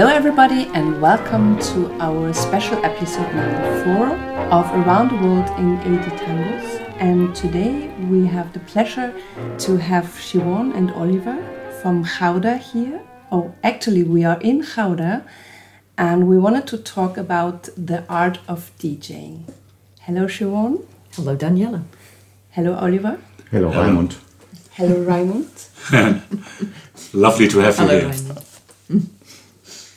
Hello, 0.00 0.12
everybody, 0.14 0.64
and 0.72 0.98
welcome 1.02 1.58
to 1.58 1.92
our 2.00 2.32
special 2.32 2.82
episode 2.82 3.30
number 3.34 3.84
four 3.84 4.06
of 4.50 4.64
Around 4.72 5.10
the 5.10 5.16
World 5.16 5.50
in 5.58 5.78
80 5.78 6.16
Tangos. 6.16 6.80
And 6.98 7.36
today 7.36 7.88
we 8.08 8.24
have 8.24 8.50
the 8.54 8.60
pleasure 8.60 9.12
to 9.58 9.76
have 9.76 10.06
Siobhan 10.06 10.74
and 10.74 10.90
Oliver 10.92 11.36
from 11.82 12.06
Gouda 12.18 12.56
here. 12.56 13.02
Oh, 13.30 13.52
actually, 13.62 14.02
we 14.02 14.24
are 14.24 14.40
in 14.40 14.62
Gouda 14.62 15.22
and 15.98 16.26
we 16.26 16.38
wanted 16.38 16.66
to 16.68 16.78
talk 16.78 17.18
about 17.18 17.68
the 17.76 18.02
art 18.08 18.38
of 18.48 18.72
DJing. 18.78 19.52
Hello, 20.00 20.24
Siobhan. 20.24 20.82
Hello, 21.12 21.36
Daniela. 21.36 21.82
Hello, 22.52 22.72
Oliver. 22.72 23.18
Hello, 23.50 23.70
Raimund. 23.70 24.16
Hello, 24.70 25.04
Raimund. 25.04 25.68
Lovely 27.12 27.48
to 27.48 27.58
have 27.58 27.78
you 27.78 27.84
Hello, 27.84 28.00
here. 28.00 28.08
Raymond. 28.08 28.29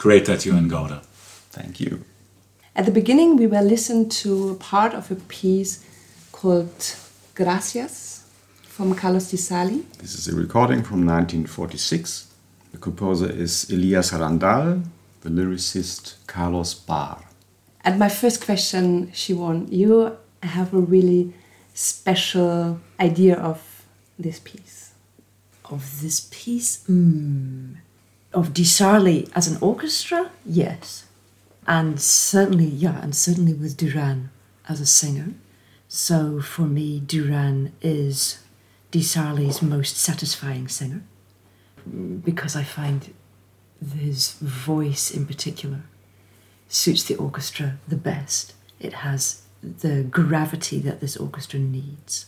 Great 0.04 0.26
that 0.26 0.46
you're 0.46 0.58
in 0.58 0.68
Gouda. 0.68 1.02
Thank 1.52 1.80
you. 1.80 2.04
At 2.76 2.86
the 2.86 2.92
beginning, 2.92 3.38
we 3.38 3.48
will 3.48 3.64
listen 3.64 4.10
to 4.10 4.50
a 4.50 4.56
part 4.56 4.94
of 4.94 5.10
a 5.10 5.16
piece 5.16 5.82
called 6.34 6.98
Gracias 7.36 8.26
from 8.64 8.96
Carlos 8.96 9.32
Di 9.32 9.38
Sarli. 9.38 9.86
This 10.00 10.16
is 10.16 10.28
a 10.28 10.36
recording 10.36 10.84
from 10.84 11.06
1946. 11.08 12.28
The 12.74 12.80
composer 12.80 13.32
is 13.32 13.70
Elias 13.70 14.12
Randal, 14.12 14.84
the 15.22 15.30
lyricist 15.30 16.16
Carlos 16.28 16.74
Bahr. 16.74 17.24
And 17.86 17.98
my 17.98 18.10
first 18.10 18.44
question, 18.44 19.08
Siobhan, 19.14 19.72
you 19.72 20.18
have 20.42 20.74
a 20.74 20.82
really 20.82 21.34
special 21.74 22.82
idea 23.00 23.38
of 23.38 23.86
this 24.20 24.42
piece. 24.42 24.92
Of 25.64 26.02
this 26.02 26.28
piece, 26.30 26.84
mm, 26.90 27.78
of 28.34 28.54
Di 28.54 28.64
Sarli 28.64 29.30
as 29.36 29.48
an 29.48 29.58
orchestra, 29.62 30.32
yes. 30.46 31.06
And 31.68 32.00
certainly, 32.00 32.66
yeah, 32.66 33.02
and 33.02 33.16
certainly 33.16 33.54
with 33.54 33.78
Duran 33.78 34.32
as 34.68 34.82
a 34.82 34.86
singer. 34.86 35.34
So 35.88 36.42
for 36.42 36.64
me, 36.64 37.00
Duran 37.00 37.74
is 37.82 38.40
Di 38.92 39.00
Sarli's 39.00 39.62
most 39.62 39.98
satisfying 39.98 40.68
singer 40.68 41.04
because 42.24 42.56
I 42.56 42.64
find 42.64 43.14
his 43.98 44.34
voice 44.34 45.12
in 45.12 45.26
particular 45.26 45.82
suits 46.68 47.04
the 47.04 47.16
orchestra 47.16 47.78
the 47.88 47.96
best. 47.96 48.54
It 48.80 48.94
has 48.94 49.44
the 49.62 50.04
gravity 50.04 50.80
that 50.80 51.00
this 51.00 51.18
orchestra 51.18 51.60
needs. 51.60 52.28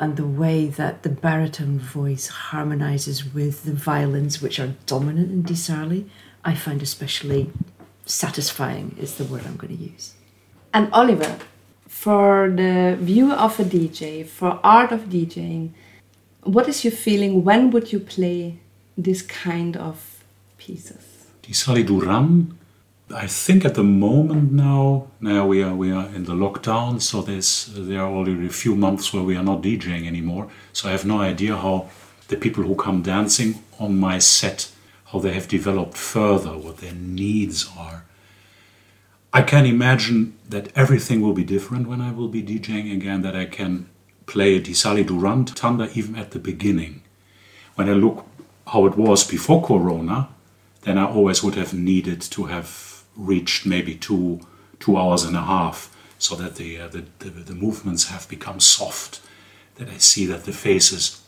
And 0.00 0.16
the 0.16 0.26
way 0.26 0.66
that 0.66 1.02
the 1.02 1.10
baritone 1.10 1.78
voice 1.78 2.28
harmonizes 2.28 3.34
with 3.34 3.64
the 3.64 3.74
violins, 3.74 4.40
which 4.40 4.58
are 4.58 4.72
dominant 4.86 5.30
in 5.30 5.42
Di 5.42 5.52
Sarli, 5.52 6.08
I 6.42 6.54
find 6.54 6.80
especially 6.80 7.50
satisfying, 8.06 8.96
is 8.98 9.16
the 9.16 9.24
word 9.24 9.42
I'm 9.46 9.56
going 9.56 9.76
to 9.76 9.84
use. 9.92 10.14
And 10.72 10.90
Oliver, 10.94 11.38
for 11.86 12.48
the 12.48 12.96
view 12.98 13.30
of 13.32 13.60
a 13.60 13.64
DJ, 13.64 14.26
for 14.26 14.58
art 14.64 14.90
of 14.90 15.10
DJing, 15.10 15.72
what 16.44 16.66
is 16.66 16.82
your 16.82 16.92
feeling? 16.92 17.44
When 17.44 17.70
would 17.70 17.92
you 17.92 18.00
play 18.00 18.58
this 18.96 19.20
kind 19.20 19.76
of 19.76 20.24
pieces? 20.56 21.26
Di 21.42 21.52
Sarli 21.52 21.84
Duran, 21.86 22.58
I 23.12 23.26
think 23.26 23.64
at 23.64 23.74
the 23.74 23.82
moment 23.82 24.52
now, 24.52 25.08
now 25.20 25.44
we 25.44 25.62
are 25.62 25.74
we 25.74 25.90
are 25.90 26.06
in 26.14 26.24
the 26.24 26.34
lockdown, 26.34 27.02
so 27.02 27.22
there's 27.22 27.66
there 27.74 28.00
are 28.00 28.10
already 28.10 28.46
a 28.46 28.50
few 28.50 28.76
months 28.76 29.12
where 29.12 29.24
we 29.24 29.36
are 29.36 29.42
not 29.42 29.62
DJing 29.62 30.06
anymore. 30.06 30.48
So 30.72 30.88
I 30.88 30.92
have 30.92 31.04
no 31.04 31.20
idea 31.20 31.56
how 31.56 31.88
the 32.28 32.36
people 32.36 32.62
who 32.62 32.76
come 32.76 33.02
dancing 33.02 33.64
on 33.80 33.98
my 33.98 34.18
set, 34.18 34.70
how 35.06 35.18
they 35.18 35.32
have 35.32 35.48
developed 35.48 35.96
further, 35.96 36.56
what 36.56 36.78
their 36.78 36.94
needs 36.94 37.68
are. 37.76 38.04
I 39.32 39.42
can 39.42 39.66
imagine 39.66 40.38
that 40.48 40.70
everything 40.76 41.20
will 41.20 41.32
be 41.32 41.44
different 41.44 41.88
when 41.88 42.00
I 42.00 42.12
will 42.12 42.28
be 42.28 42.42
DJing 42.42 42.92
again, 42.92 43.22
that 43.22 43.34
I 43.34 43.46
can 43.46 43.88
play 44.26 44.56
a 44.56 44.60
Di 44.60 44.72
Sarli 44.72 45.04
Duran 45.04 45.44
Tanda 45.46 45.90
even 45.94 46.14
at 46.14 46.30
the 46.30 46.38
beginning. 46.38 47.02
When 47.74 47.88
I 47.88 47.94
look 47.94 48.24
how 48.68 48.86
it 48.86 48.96
was 48.96 49.28
before 49.28 49.64
Corona, 49.64 50.28
then 50.82 50.96
I 50.96 51.06
always 51.06 51.42
would 51.42 51.56
have 51.56 51.74
needed 51.74 52.20
to 52.22 52.44
have 52.44 52.89
reached 53.16 53.66
maybe 53.66 53.94
two 53.94 54.40
two 54.78 54.96
hours 54.96 55.24
and 55.24 55.36
a 55.36 55.42
half, 55.42 55.94
so 56.18 56.34
that 56.36 56.56
the 56.56 56.78
uh, 56.78 56.88
the, 56.88 57.04
the, 57.18 57.30
the 57.30 57.54
movements 57.54 58.08
have 58.08 58.28
become 58.28 58.60
soft, 58.60 59.20
that 59.76 59.88
I 59.88 59.98
see 59.98 60.26
that 60.26 60.44
the 60.44 60.52
faces 60.52 61.22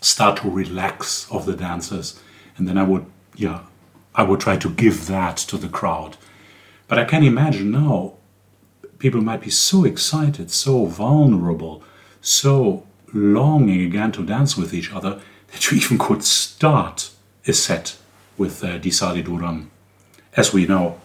start 0.00 0.38
to 0.42 0.50
relax 0.50 1.30
of 1.30 1.46
the 1.46 1.56
dancers, 1.56 2.20
and 2.56 2.68
then 2.68 2.78
I 2.78 2.82
would 2.82 3.06
yeah 3.34 3.60
I 4.14 4.22
would 4.22 4.40
try 4.40 4.56
to 4.56 4.70
give 4.70 5.06
that 5.06 5.36
to 5.48 5.56
the 5.56 5.68
crowd. 5.68 6.16
But 6.88 6.98
I 6.98 7.04
can 7.04 7.22
imagine 7.24 7.70
now 7.70 8.14
people 8.98 9.20
might 9.20 9.40
be 9.40 9.50
so 9.50 9.84
excited, 9.84 10.50
so 10.50 10.86
vulnerable, 10.86 11.82
so 12.20 12.86
longing 13.12 13.82
again 13.82 14.12
to 14.12 14.24
dance 14.24 14.56
with 14.56 14.72
each 14.72 14.92
other 14.92 15.20
that 15.52 15.70
you 15.70 15.78
even 15.78 15.98
could 15.98 16.24
start 16.24 17.10
a 17.46 17.52
set 17.52 17.96
with 18.36 18.62
uh, 18.64 18.78
Di 18.78 18.90
Sarli 18.90 19.24
Duran, 19.24 19.70
as 20.36 20.52
we 20.52 20.66
now 20.66 20.96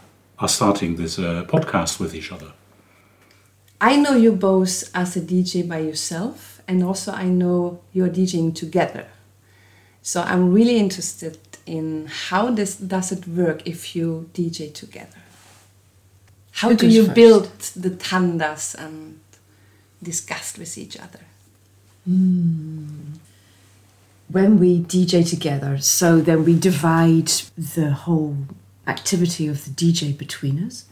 are 0.42 0.48
starting 0.50 0.96
this 0.96 1.20
uh, 1.20 1.46
podcast 1.48 2.00
with 2.00 2.16
each 2.16 2.32
other. 2.32 2.52
I 3.80 3.96
know 3.96 4.16
you 4.16 4.32
both 4.32 4.90
as 4.94 5.16
a 5.16 5.22
DJ 5.22 5.68
by 5.68 5.80
yourself, 5.80 6.62
and 6.68 6.84
also 6.84 7.12
I 7.12 7.26
know 7.26 7.80
you're 7.94 8.10
DJing 8.10 8.54
together. 8.56 9.06
So 10.02 10.22
I'm 10.22 10.52
really 10.52 10.78
interested 10.78 11.38
in 11.66 12.08
how 12.08 12.50
this 12.52 12.76
does 12.76 13.12
it 13.12 13.28
work 13.28 13.62
if 13.68 13.96
you 13.96 14.30
DJ 14.34 14.74
together. 14.74 15.22
How 16.54 16.70
Who 16.70 16.76
do 16.76 16.88
you 16.88 17.06
first? 17.06 17.16
build 17.16 17.46
the 17.76 17.92
tandas 17.92 18.76
and 18.76 19.20
discuss 20.02 20.58
with 20.58 20.78
each 20.78 20.98
other? 20.98 21.20
when 24.32 24.60
we 24.60 24.80
DJ 24.82 25.30
together, 25.30 25.78
so 25.78 26.20
then 26.20 26.44
we 26.46 26.58
divide 26.58 27.28
the 27.58 27.92
whole 27.92 28.38
activity 28.88 29.48
of 29.48 29.66
the 29.66 29.72
DJ 29.72 30.18
between 30.18 30.64
us. 30.64 30.86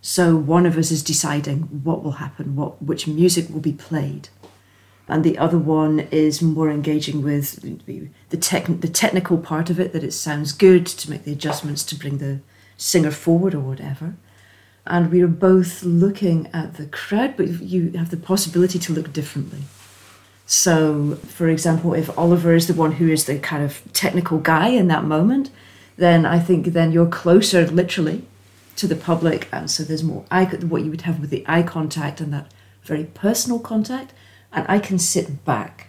So 0.00 0.36
one 0.36 0.66
of 0.66 0.78
us 0.78 0.90
is 0.90 1.02
deciding 1.02 1.62
what 1.84 2.02
will 2.02 2.12
happen, 2.12 2.56
what 2.56 2.82
which 2.82 3.06
music 3.06 3.50
will 3.50 3.60
be 3.60 3.72
played, 3.72 4.28
and 5.08 5.24
the 5.24 5.38
other 5.38 5.58
one 5.58 6.00
is 6.10 6.40
more 6.40 6.70
engaging 6.70 7.22
with 7.22 7.60
the 8.30 8.36
tech, 8.36 8.66
the 8.66 8.88
technical 8.88 9.38
part 9.38 9.70
of 9.70 9.80
it. 9.80 9.92
That 9.92 10.04
it 10.04 10.12
sounds 10.12 10.52
good 10.52 10.86
to 10.86 11.10
make 11.10 11.24
the 11.24 11.32
adjustments 11.32 11.82
to 11.84 11.96
bring 11.96 12.18
the 12.18 12.40
singer 12.76 13.10
forward 13.10 13.54
or 13.54 13.60
whatever. 13.60 14.14
And 14.86 15.10
we 15.10 15.20
are 15.20 15.26
both 15.26 15.82
looking 15.82 16.48
at 16.54 16.76
the 16.76 16.86
crowd, 16.86 17.36
but 17.36 17.48
you 17.48 17.90
have 17.92 18.10
the 18.10 18.16
possibility 18.16 18.78
to 18.78 18.92
look 18.92 19.12
differently. 19.12 19.64
So, 20.46 21.16
for 21.26 21.48
example, 21.48 21.92
if 21.92 22.16
Oliver 22.16 22.54
is 22.54 22.68
the 22.68 22.74
one 22.74 22.92
who 22.92 23.08
is 23.08 23.26
the 23.26 23.38
kind 23.38 23.62
of 23.62 23.82
technical 23.92 24.38
guy 24.38 24.68
in 24.68 24.88
that 24.88 25.04
moment, 25.04 25.50
then 25.98 26.24
I 26.24 26.38
think 26.38 26.66
then 26.66 26.92
you're 26.92 27.06
closer, 27.06 27.66
literally, 27.66 28.24
to 28.76 28.86
the 28.86 28.96
public, 28.96 29.48
and 29.52 29.68
so 29.70 29.82
there's 29.82 30.04
more 30.04 30.24
eye, 30.30 30.44
what 30.44 30.84
you 30.84 30.90
would 30.90 31.02
have 31.02 31.20
with 31.20 31.30
the 31.30 31.44
eye 31.46 31.64
contact 31.64 32.20
and 32.20 32.32
that 32.32 32.52
very 32.82 33.04
personal 33.04 33.58
contact, 33.58 34.12
and 34.52 34.64
I 34.68 34.78
can 34.78 34.98
sit 34.98 35.44
back, 35.44 35.88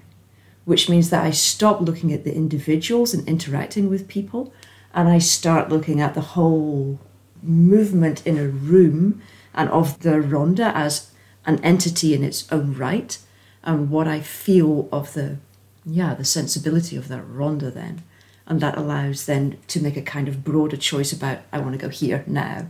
which 0.65 0.89
means 0.89 1.11
that 1.11 1.23
I 1.23 1.29
stop 1.29 1.79
looking 1.79 2.11
at 2.11 2.23
the 2.23 2.35
individuals 2.35 3.13
and 3.13 3.27
interacting 3.27 3.87
with 3.87 4.07
people, 4.07 4.51
and 4.95 5.07
I 5.07 5.19
start 5.19 5.69
looking 5.69 6.01
at 6.01 6.15
the 6.15 6.21
whole 6.21 6.99
movement 7.43 8.25
in 8.25 8.39
a 8.39 8.47
room 8.47 9.21
and 9.53 9.69
of 9.69 9.99
the 9.99 10.19
ronda 10.19 10.75
as 10.75 11.11
an 11.45 11.63
entity 11.63 12.13
in 12.13 12.23
its 12.23 12.51
own 12.51 12.73
right 12.73 13.17
and 13.63 13.89
what 13.89 14.07
I 14.07 14.19
feel 14.19 14.89
of 14.91 15.13
the 15.13 15.37
yeah 15.85 16.13
the 16.13 16.25
sensibility 16.25 16.97
of 16.97 17.07
that 17.07 17.21
ronda 17.21 17.71
then 17.71 18.03
and 18.49 18.59
that 18.61 18.77
allows 18.77 19.25
then 19.25 19.57
to 19.67 19.81
make 19.81 19.95
a 19.95 20.01
kind 20.01 20.27
of 20.27 20.43
broader 20.43 20.77
choice 20.77 21.13
about 21.13 21.39
I 21.53 21.59
want 21.59 21.73
to 21.73 21.77
go 21.77 21.89
here 21.89 22.23
now 22.27 22.67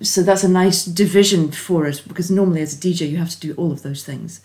so 0.00 0.22
that's 0.22 0.42
a 0.42 0.48
nice 0.48 0.84
division 0.84 1.52
for 1.52 1.86
us 1.86 2.00
because 2.00 2.30
normally 2.30 2.62
as 2.62 2.74
a 2.74 2.80
DJ 2.80 3.08
you 3.10 3.18
have 3.18 3.30
to 3.30 3.40
do 3.40 3.54
all 3.54 3.70
of 3.70 3.82
those 3.82 4.04
things 4.04 4.40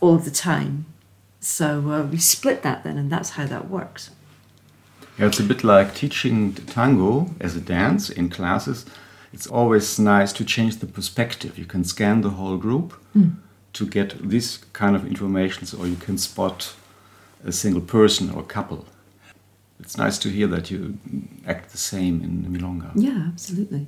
all 0.00 0.14
of 0.14 0.24
the 0.24 0.30
time 0.30 0.86
so 1.40 1.90
uh, 1.90 2.02
we 2.02 2.18
split 2.18 2.62
that 2.62 2.84
then 2.84 2.98
and 2.98 3.10
that's 3.10 3.30
how 3.30 3.46
that 3.46 3.70
works 3.70 4.10
Yeah, 5.18 5.28
it's 5.28 5.40
a 5.40 5.44
bit 5.44 5.64
like 5.64 5.94
teaching 5.94 6.52
tango 6.52 7.30
as 7.40 7.56
a 7.56 7.60
dance 7.60 8.10
in 8.10 8.28
classes. 8.28 8.84
It's 9.32 9.46
always 9.46 9.98
nice 9.98 10.32
to 10.34 10.44
change 10.44 10.76
the 10.76 10.86
perspective. 10.86 11.58
You 11.58 11.64
can 11.64 11.84
scan 11.84 12.20
the 12.20 12.30
whole 12.30 12.58
group 12.58 12.92
to 13.72 13.86
get 13.86 14.28
this 14.28 14.58
kind 14.72 14.94
of 14.96 15.06
information, 15.06 15.66
or 15.78 15.86
you 15.86 15.96
can 15.96 16.18
spot 16.18 16.74
a 17.44 17.52
single 17.52 17.80
person 17.82 18.30
or 18.30 18.42
couple. 18.42 18.84
It's 19.80 19.96
nice 19.96 20.18
to 20.18 20.28
hear 20.30 20.46
that 20.48 20.70
you 20.70 20.98
act 21.46 21.70
the 21.70 21.78
same 21.78 22.22
in 22.22 22.44
Milonga. 22.44 22.92
Yeah, 22.94 23.24
absolutely. 23.28 23.86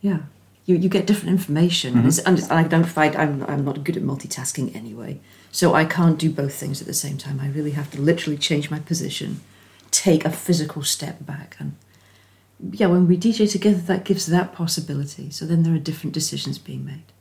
Yeah. 0.00 0.20
You, 0.64 0.76
you 0.76 0.88
get 0.88 1.06
different 1.06 1.30
information, 1.30 1.98
and, 1.98 2.06
it's, 2.06 2.20
and 2.20 2.40
I 2.50 2.62
don't 2.62 2.84
find 2.84 3.16
I'm, 3.16 3.42
I'm 3.44 3.64
not 3.64 3.82
good 3.82 3.96
at 3.96 4.04
multitasking 4.04 4.76
anyway, 4.76 5.18
so 5.50 5.74
I 5.74 5.84
can't 5.84 6.18
do 6.18 6.30
both 6.30 6.54
things 6.54 6.80
at 6.80 6.86
the 6.86 6.94
same 6.94 7.18
time. 7.18 7.40
I 7.40 7.48
really 7.48 7.72
have 7.72 7.90
to 7.92 8.00
literally 8.00 8.38
change 8.38 8.70
my 8.70 8.78
position, 8.78 9.40
take 9.90 10.24
a 10.24 10.30
physical 10.30 10.84
step 10.84 11.26
back, 11.26 11.56
and 11.58 11.74
yeah, 12.70 12.86
when 12.86 13.08
we 13.08 13.16
DJ 13.16 13.50
together, 13.50 13.80
that 13.80 14.04
gives 14.04 14.26
that 14.26 14.52
possibility. 14.52 15.30
So 15.30 15.46
then 15.46 15.64
there 15.64 15.74
are 15.74 15.78
different 15.78 16.14
decisions 16.14 16.58
being 16.58 16.84
made. 16.84 17.12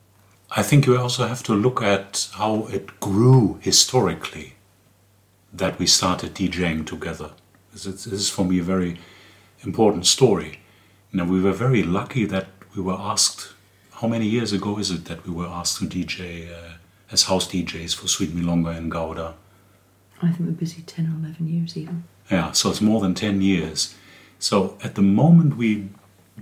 I 0.51 0.61
think 0.61 0.85
you 0.85 0.97
also 0.97 1.27
have 1.27 1.41
to 1.43 1.53
look 1.53 1.81
at 1.81 2.29
how 2.33 2.67
it 2.67 2.99
grew 2.99 3.57
historically 3.61 4.53
that 5.51 5.79
we 5.79 5.87
started 5.87 6.35
DJing 6.35 6.85
together. 6.85 7.31
This 7.71 7.85
is, 7.85 8.03
this 8.05 8.19
is 8.19 8.29
for 8.29 8.45
me 8.45 8.59
a 8.59 8.63
very 8.63 8.97
important 9.63 10.05
story. 10.05 10.59
You 11.11 11.17
know, 11.17 11.25
we 11.25 11.41
were 11.41 11.53
very 11.53 11.83
lucky 11.83 12.25
that 12.25 12.47
we 12.75 12.81
were 12.81 12.97
asked. 12.97 13.53
How 13.91 14.07
many 14.07 14.27
years 14.27 14.51
ago 14.51 14.77
is 14.77 14.91
it 14.91 15.05
that 15.05 15.25
we 15.25 15.33
were 15.33 15.47
asked 15.47 15.77
to 15.79 15.85
DJ 15.85 16.51
uh, 16.51 16.73
as 17.11 17.23
house 17.23 17.47
DJs 17.47 17.95
for 17.95 18.07
Sweet 18.07 18.35
Milonga 18.35 18.75
and 18.75 18.91
Gouda? 18.91 19.35
I 20.21 20.27
think 20.31 20.41
we're 20.41 20.51
busy 20.51 20.81
10 20.81 21.05
or 21.07 21.27
11 21.27 21.47
years 21.47 21.77
even. 21.77 22.03
Yeah, 22.29 22.51
so 22.51 22.69
it's 22.69 22.81
more 22.81 23.01
than 23.01 23.13
10 23.13 23.41
years. 23.41 23.95
So 24.39 24.77
at 24.83 24.95
the 24.95 25.01
moment 25.01 25.57
we 25.57 25.89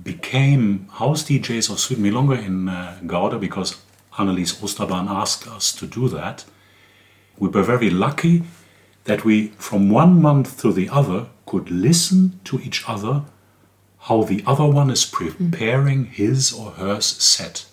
became 0.03 0.87
house 0.93 1.23
DJs 1.23 1.69
of 1.69 1.79
Sweet 1.79 1.99
Milonga 1.99 2.43
in 2.43 2.69
uh, 2.69 2.99
Gouda 3.05 3.37
because 3.37 3.81
Annelies 4.13 4.55
Oosterbaan 4.61 5.09
asked 5.09 5.47
us 5.47 5.73
to 5.73 5.85
do 5.85 6.09
that, 6.09 6.45
we 7.37 7.49
were 7.49 7.63
very 7.63 7.89
lucky 7.89 8.43
that 9.09 9.25
we, 9.25 9.47
from 9.57 9.89
one 9.89 10.21
month 10.21 10.61
to 10.61 10.71
the 10.71 10.87
other, 10.87 11.25
could 11.47 11.71
listen 11.71 12.39
to 12.43 12.59
each 12.59 12.87
other 12.87 13.23
how 14.01 14.21
the 14.21 14.43
other 14.45 14.65
one 14.65 14.91
is 14.91 15.03
preparing 15.03 16.05
his 16.05 16.53
or 16.53 16.71
her 16.71 17.01
set. 17.01 17.65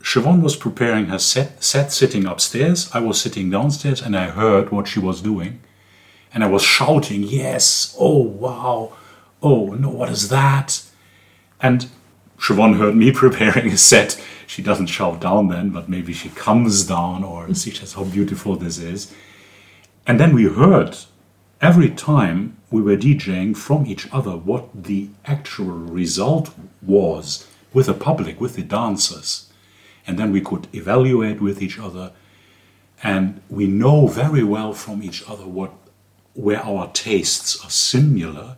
Siobhan 0.00 0.42
was 0.42 0.54
preparing 0.54 1.06
her 1.06 1.18
set, 1.18 1.62
set 1.62 1.90
sitting 1.90 2.24
upstairs, 2.24 2.88
I 2.94 3.00
was 3.00 3.20
sitting 3.20 3.50
downstairs, 3.50 4.00
and 4.00 4.16
I 4.16 4.30
heard 4.30 4.70
what 4.70 4.86
she 4.86 5.00
was 5.00 5.20
doing. 5.20 5.60
And 6.32 6.44
I 6.44 6.46
was 6.46 6.62
shouting, 6.62 7.24
Yes, 7.24 7.96
oh 7.98 8.22
wow, 8.22 8.92
oh 9.42 9.74
no, 9.74 9.88
what 9.88 10.08
is 10.08 10.28
that? 10.28 10.82
And 11.60 11.88
Siobhan 12.38 12.78
heard 12.78 12.94
me 12.94 13.10
preparing 13.24 13.72
a 13.72 13.76
set. 13.76 14.22
She 14.46 14.62
doesn't 14.62 14.86
shout 14.86 15.20
down 15.20 15.48
then, 15.48 15.70
but 15.70 15.88
maybe 15.88 16.12
she 16.12 16.28
comes 16.28 16.84
down 16.84 17.24
or 17.24 17.48
mm. 17.48 17.64
she 17.64 17.72
says 17.72 17.94
how 17.94 18.04
beautiful 18.04 18.54
this 18.54 18.78
is. 18.78 19.12
And 20.06 20.20
then 20.20 20.34
we 20.34 20.44
heard 20.44 20.98
every 21.60 21.90
time 21.90 22.56
we 22.70 22.82
were 22.82 22.96
DJing 22.96 23.56
from 23.56 23.86
each 23.86 24.06
other 24.12 24.36
what 24.36 24.84
the 24.84 25.08
actual 25.24 25.66
result 25.66 26.54
was 26.82 27.46
with 27.72 27.86
the 27.86 27.94
public, 27.94 28.40
with 28.40 28.56
the 28.56 28.62
dancers. 28.62 29.50
And 30.06 30.18
then 30.18 30.32
we 30.32 30.40
could 30.40 30.68
evaluate 30.74 31.40
with 31.40 31.62
each 31.62 31.78
other. 31.78 32.12
And 33.02 33.40
we 33.48 33.66
know 33.66 34.06
very 34.06 34.44
well 34.44 34.74
from 34.74 35.02
each 35.02 35.22
other 35.28 35.46
what 35.46 35.72
where 36.34 36.62
our 36.64 36.90
tastes 36.92 37.64
are 37.64 37.70
similar 37.70 38.56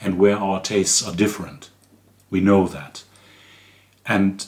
and 0.00 0.18
where 0.18 0.36
our 0.36 0.60
tastes 0.60 1.06
are 1.06 1.14
different. 1.14 1.70
We 2.30 2.40
know 2.40 2.68
that. 2.68 3.02
And 4.06 4.46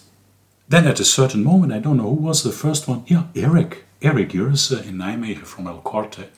then 0.68 0.86
at 0.86 1.00
a 1.00 1.04
certain 1.04 1.42
moment, 1.42 1.72
I 1.72 1.78
don't 1.78 1.96
know 1.96 2.14
who 2.14 2.22
was 2.22 2.42
the 2.42 2.52
first 2.52 2.86
one. 2.86 3.02
Yeah, 3.06 3.24
Eric. 3.34 3.84
Eric 4.02 4.30
Jeurissen 4.30 4.86
in 4.86 4.96
Nijmegen 4.96 5.44
from 5.44 5.66
El 5.66 5.80
Corte. 5.82 6.30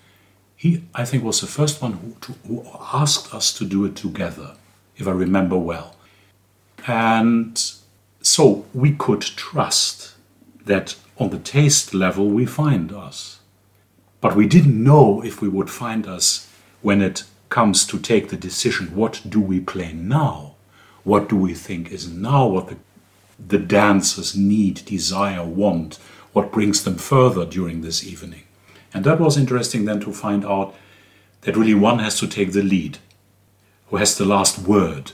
He, 0.57 0.85
I 0.95 1.05
think, 1.05 1.23
was 1.23 1.41
the 1.41 1.47
first 1.47 1.81
one 1.81 1.93
who, 1.93 2.17
to, 2.21 2.33
who 2.47 2.67
asked 2.93 3.33
us 3.33 3.53
to 3.55 3.65
do 3.65 3.85
it 3.85 3.95
together, 3.95 4.57
if 4.97 5.07
I 5.07 5.13
remember 5.13 5.57
well. 5.57 5.95
And 6.87 7.63
so 8.21 8.67
we 8.75 8.93
could 8.93 9.23
trust 9.23 10.15
that 10.65 10.97
on 11.19 11.31
the 11.31 11.39
taste 11.39 11.95
level 11.95 12.29
we 12.29 12.47
find 12.47 12.93
us. 12.93 13.41
But 14.21 14.35
we 14.35 14.47
didn't 14.47 14.83
know 14.83 15.23
if 15.23 15.41
we 15.41 15.49
would 15.49 15.71
find 15.71 16.07
us 16.07 16.49
when 16.81 17.01
it 17.01 17.25
comes 17.49 17.87
to 17.87 17.99
take 17.99 18.29
the 18.29 18.37
decision 18.37 18.95
what 18.95 19.21
do 19.29 19.41
we 19.41 19.61
play 19.61 19.93
now? 19.93 20.55
What 21.05 21.29
do 21.29 21.37
we 21.37 21.55
think 21.55 21.93
is 21.93 22.09
now 22.09 22.47
what 22.47 22.69
the, 22.69 22.77
the 23.39 23.59
dancers 23.59 24.37
need, 24.37 24.85
desire, 24.85 25.45
want? 25.45 25.99
What 26.33 26.53
brings 26.53 26.85
them 26.85 26.97
further 26.97 27.45
during 27.45 27.83
this 27.83 28.05
evening? 28.07 28.45
And 28.95 29.05
that 29.05 29.21
was 29.21 29.37
interesting 29.37 29.85
then 29.85 30.01
to 30.01 30.13
find 30.13 30.45
out 30.45 30.75
that 31.43 31.57
really 31.57 31.75
one 31.75 31.99
has 31.99 32.19
to 32.21 32.27
take 32.27 32.53
the 32.53 32.63
lead, 32.63 32.99
who 33.89 33.97
has 33.97 34.17
the 34.17 34.25
last 34.25 34.59
word. 34.59 35.13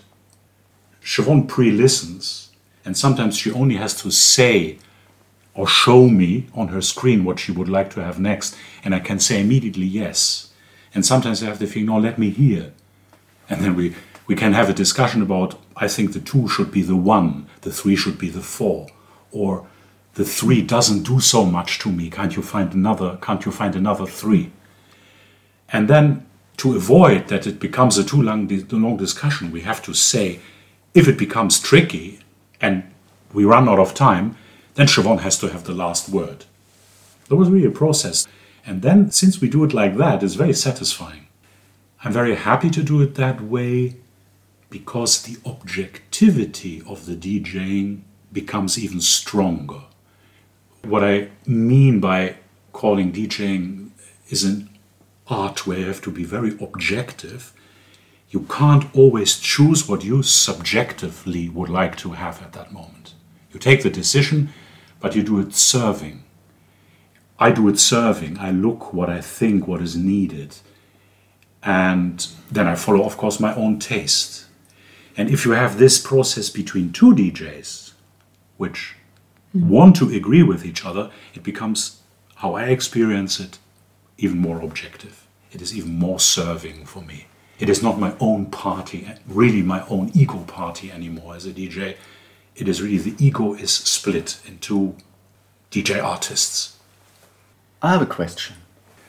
Siobhan 1.03 1.49
pre 1.49 1.71
listens, 1.71 2.51
and 2.85 2.97
sometimes 2.97 3.37
she 3.37 3.51
only 3.51 3.77
has 3.77 4.01
to 4.03 4.11
say 4.11 4.79
or 5.55 5.67
show 5.67 6.09
me 6.09 6.47
on 6.55 6.69
her 6.69 6.81
screen 6.81 7.25
what 7.25 7.41
she 7.41 7.51
would 7.51 7.69
like 7.69 7.91
to 7.91 8.03
have 8.03 8.21
next, 8.21 8.57
and 8.85 8.95
I 8.95 9.01
can 9.01 9.19
say 9.19 9.41
immediately 9.41 9.87
yes. 9.87 10.53
And 10.95 11.05
sometimes 11.05 11.43
I 11.43 11.47
have 11.47 11.59
the 11.59 11.67
feeling, 11.67 11.87
no, 11.87 11.99
let 11.99 12.17
me 12.17 12.31
hear. 12.31 12.73
And 13.51 13.61
then 13.63 13.75
we, 13.75 13.97
we 14.29 14.37
can 14.37 14.53
have 14.53 14.71
a 14.71 14.75
discussion 14.75 15.21
about, 15.21 15.59
I 15.77 15.89
think 15.89 16.13
the 16.13 16.21
two 16.21 16.49
should 16.49 16.71
be 16.71 16.83
the 16.83 16.97
one, 16.97 17.49
the 17.63 17.73
three 17.73 17.97
should 17.97 18.19
be 18.19 18.29
the 18.29 18.41
four, 18.41 18.89
or 19.33 19.67
the 20.19 20.25
three 20.25 20.63
doesn't 20.63 21.05
do 21.05 21.21
so 21.21 21.45
much 21.45 21.79
to 21.79 21.93
me. 21.93 22.11
Can't 22.11 22.35
you 22.35 22.43
find 22.43 22.75
another? 22.75 23.19
Can't 23.23 23.45
you 23.47 23.53
find 23.53 23.77
another 23.77 24.05
three? 24.05 24.51
And 25.73 25.87
then 25.87 26.27
to 26.57 26.75
avoid 26.75 27.29
that 27.29 27.47
it 27.47 27.61
becomes 27.61 27.97
a 27.99 28.05
too 28.05 28.21
long, 28.21 28.49
long 28.73 28.97
discussion, 28.97 29.53
we 29.53 29.61
have 29.61 29.81
to 29.83 29.95
say, 29.95 30.41
if 30.93 31.07
it 31.07 31.17
becomes 31.17 31.61
tricky 31.61 32.19
and 32.61 32.83
we 33.33 33.45
run 33.45 33.69
out 33.69 33.79
of 33.79 33.95
time, 33.95 34.37
then 34.75 34.89
Siobhan 34.89 35.21
has 35.21 35.39
to 35.39 35.51
have 35.51 35.63
the 35.63 35.73
last 35.73 36.09
word. 36.09 36.47
That 37.29 37.37
was 37.37 37.49
really 37.49 37.69
a 37.69 37.71
process. 37.71 38.27
And 38.67 38.83
then, 38.83 39.13
since 39.13 39.41
we 39.41 39.49
do 39.49 39.63
it 39.63 39.73
like 39.73 39.97
that, 39.99 40.25
it's 40.25 40.35
very 40.35 40.53
satisfying. 40.53 41.29
I'm 42.03 42.13
very 42.13 42.35
happy 42.35 42.71
to 42.71 42.83
do 42.83 43.01
it 43.03 43.15
that 43.15 43.41
way 43.41 43.95
because 44.69 45.23
the 45.23 45.37
objectivity 45.49 46.83
of 46.89 47.07
the 47.07 47.15
DJing 47.15 48.01
becomes 48.33 48.77
even 48.77 49.01
stronger. 49.01 49.83
What 50.83 51.05
I 51.05 51.29
mean 51.47 52.01
by 52.01 52.37
calling 52.73 53.13
DJing 53.13 53.91
is 54.29 54.45
an 54.45 54.71
art 55.27 55.67
where 55.67 55.79
you 55.79 55.87
have 55.87 56.01
to 56.03 56.11
be 56.11 56.25
very 56.25 56.57
objective. 56.61 57.53
You 58.31 58.41
can't 58.43 58.85
always 58.95 59.39
choose 59.39 59.89
what 59.89 60.05
you 60.05 60.23
subjectively 60.23 61.49
would 61.49 61.69
like 61.69 61.97
to 61.99 62.13
have 62.13 62.41
at 62.43 62.53
that 62.53 62.73
moment. 62.73 63.15
You 63.53 63.59
take 63.59 63.83
the 63.83 63.91
decision, 63.91 64.51
but 65.01 65.17
you 65.17 65.23
do 65.23 65.41
it 65.41 65.55
serving. 65.55 66.25
I 67.39 67.51
do 67.51 67.69
it 67.69 67.79
serving. 67.79 68.39
I 68.39 68.51
look 68.51 68.93
what 68.93 69.09
I 69.09 69.21
think, 69.21 69.67
what 69.67 69.81
is 69.81 69.97
needed. 69.97 70.57
And 71.63 72.27
then 72.51 72.67
I 72.67 72.75
follow, 72.75 73.05
of 73.05 73.17
course, 73.17 73.41
my 73.41 73.55
own 73.55 73.79
taste. 73.79 74.47
And 75.17 75.29
if 75.29 75.45
you 75.45 75.53
have 75.53 75.79
this 75.79 75.99
process 75.99 76.51
between 76.51 76.93
two 76.93 77.15
DJs, 77.15 77.93
which 78.57 78.95
want 79.55 79.97
to 79.97 80.11
agree 80.15 80.43
with 80.43 80.65
each 80.65 80.85
other, 80.85 81.11
it 81.35 81.43
becomes, 81.43 82.03
how 82.37 82.55
I 82.55 82.65
experience 82.65 83.41
it, 83.41 83.59
even 84.19 84.39
more 84.39 84.61
objective. 84.61 85.27
It 85.53 85.63
is 85.63 85.77
even 85.77 85.99
more 85.99 86.21
serving 86.21 86.85
for 86.85 87.03
me. 87.03 87.27
It 87.59 87.69
is 87.69 87.83
not 87.83 87.99
my 87.99 88.15
own 88.21 88.47
party, 88.47 89.09
really 89.27 89.63
my 89.63 89.85
own 89.87 90.11
ego 90.15 90.39
party 90.47 90.93
anymore 90.93 91.35
as 91.35 91.47
a 91.47 91.51
DJ. 91.51 91.97
It 92.55 92.69
is 92.69 92.83
really 92.83 92.99
the 92.99 93.25
ego 93.25 93.55
is 93.55 93.73
split 93.73 94.41
into 94.47 94.95
DJ 95.71 96.03
artists. 96.03 96.77
I 97.83 97.93
have 97.93 98.03
a 98.03 98.07
question. 98.07 98.57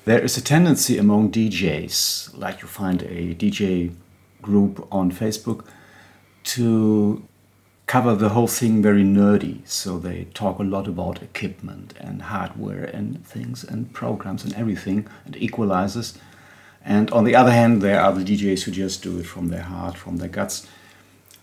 There 0.05 0.19
is 0.19 0.37
a 0.37 0.41
tendency 0.41 0.97
among 0.97 1.31
DJs, 1.31 2.37
like 2.37 2.61
you 2.61 2.67
find 2.67 3.03
a 3.03 3.35
DJ 3.35 3.93
group 4.41 4.87
on 4.91 5.11
Facebook, 5.11 5.65
to 6.45 7.27
cover 7.89 8.13
the 8.13 8.29
whole 8.29 8.45
thing 8.45 8.83
very 8.83 9.03
nerdy. 9.03 9.67
So 9.67 9.97
they 9.97 10.25
talk 10.35 10.59
a 10.59 10.63
lot 10.63 10.87
about 10.87 11.23
equipment 11.23 11.95
and 11.99 12.21
hardware 12.21 12.83
and 12.83 13.25
things 13.25 13.63
and 13.63 13.91
programs 13.91 14.45
and 14.45 14.53
everything 14.53 15.07
and 15.25 15.33
equalizers. 15.33 16.15
And 16.85 17.09
on 17.09 17.23
the 17.23 17.35
other 17.35 17.51
hand, 17.51 17.81
there 17.81 17.99
are 17.99 18.13
the 18.13 18.23
DJs 18.23 18.61
who 18.61 18.71
just 18.71 19.01
do 19.01 19.17
it 19.17 19.25
from 19.25 19.47
their 19.47 19.63
heart, 19.63 19.97
from 19.97 20.17
their 20.17 20.29
guts. 20.29 20.67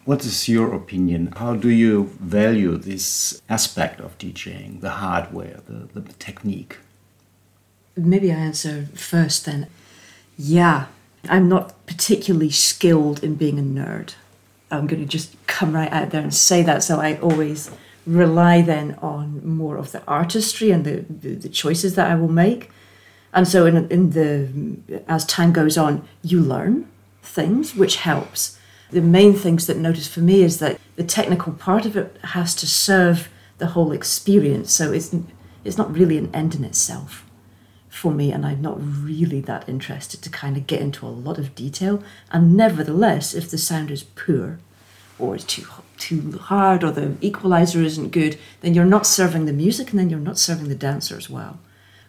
What 0.05 0.25
is 0.25 0.49
your 0.49 0.73
opinion? 0.73 1.33
How 1.37 1.57
do 1.57 1.69
you 1.69 2.17
value 2.21 2.77
this 2.77 3.43
aspect 3.49 4.01
of 4.01 4.17
DJing, 4.17 4.81
the 4.81 4.91
hardware, 5.03 5.59
the, 5.67 6.01
the 6.01 6.13
technique? 6.13 6.79
Maybe 7.97 8.31
I 8.31 8.37
answer 8.37 8.87
first 8.95 9.47
then. 9.47 9.67
Yeah, 10.39 10.87
I'm 11.29 11.49
not 11.49 11.75
particularly 11.87 12.51
skilled 12.51 13.25
in 13.25 13.35
being 13.35 13.59
a 13.59 13.63
nerd. 13.63 14.15
I'm 14.71 14.87
going 14.87 15.01
to 15.01 15.09
just 15.09 15.35
come 15.47 15.75
right 15.75 15.93
out 15.93 16.11
there 16.11 16.23
and 16.23 16.35
say 16.35 16.63
that. 16.63 16.83
So 16.83 17.01
I 17.01 17.19
always 17.19 17.71
rely 18.07 18.63
then 18.63 18.95
on 19.03 19.47
more 19.47 19.77
of 19.77 19.93
the 19.93 20.03
artistry 20.07 20.71
and 20.71 20.85
the, 20.85 21.05
the, 21.09 21.35
the 21.35 21.49
choices 21.49 21.95
that 21.95 22.11
I 22.11 22.15
will 22.15 22.29
make. 22.29 22.71
And 23.33 23.47
so 23.47 23.67
in, 23.67 23.89
in 23.89 24.11
the 24.11 25.03
as 25.09 25.25
time 25.27 25.53
goes 25.53 25.77
on, 25.77 26.07
you 26.23 26.41
learn 26.41 26.89
things, 27.23 27.75
which 27.75 27.97
helps. 27.97 28.59
The 28.91 29.01
main 29.01 29.35
things 29.35 29.67
that 29.67 29.77
notice 29.77 30.07
for 30.07 30.21
me 30.21 30.43
is 30.43 30.59
that 30.61 30.81
the 30.95 31.05
technical 31.05 31.53
part 31.53 31.85
of 31.85 31.97
it 31.97 32.17
has 32.25 32.55
to 32.57 32.67
serve 32.67 33.29
the 33.59 33.69
whole 33.69 33.93
experience. 33.93 34.73
So 34.73 34.93
it's 34.93 35.15
it's 35.65 35.77
not 35.77 35.93
really 35.93 36.17
an 36.17 36.31
end 36.33 36.55
in 36.55 36.65
itself 36.65 37.26
for 37.97 38.13
me, 38.13 38.31
and 38.31 38.45
I'm 38.45 38.61
not 38.61 38.79
really 38.79 39.41
that 39.43 39.69
interested 39.69 40.21
to 40.23 40.31
kind 40.31 40.57
of 40.57 40.67
get 40.67 40.83
into 40.83 41.07
a 41.07 41.09
lot 41.09 41.39
of 41.39 41.55
detail. 41.55 42.03
And 42.31 42.57
nevertheless, 42.57 43.35
if 43.35 43.51
the 43.51 43.59
sound 43.59 43.91
is 43.91 44.03
poor, 44.03 44.59
or 45.19 45.35
it's 45.35 45.45
too 45.45 45.67
too 45.97 46.33
hard, 46.33 46.85
or 46.85 46.91
the 46.91 47.17
equalizer 47.23 47.83
isn't 47.83 48.11
good, 48.11 48.39
then 48.61 48.75
you're 48.75 48.85
not 48.85 49.07
serving 49.07 49.47
the 49.47 49.53
music, 49.53 49.91
and 49.91 49.99
then 49.99 50.11
you're 50.11 50.21
not 50.21 50.39
serving 50.39 50.69
the 50.69 50.75
dancer 50.75 51.17
as 51.17 51.31
well. 51.31 51.59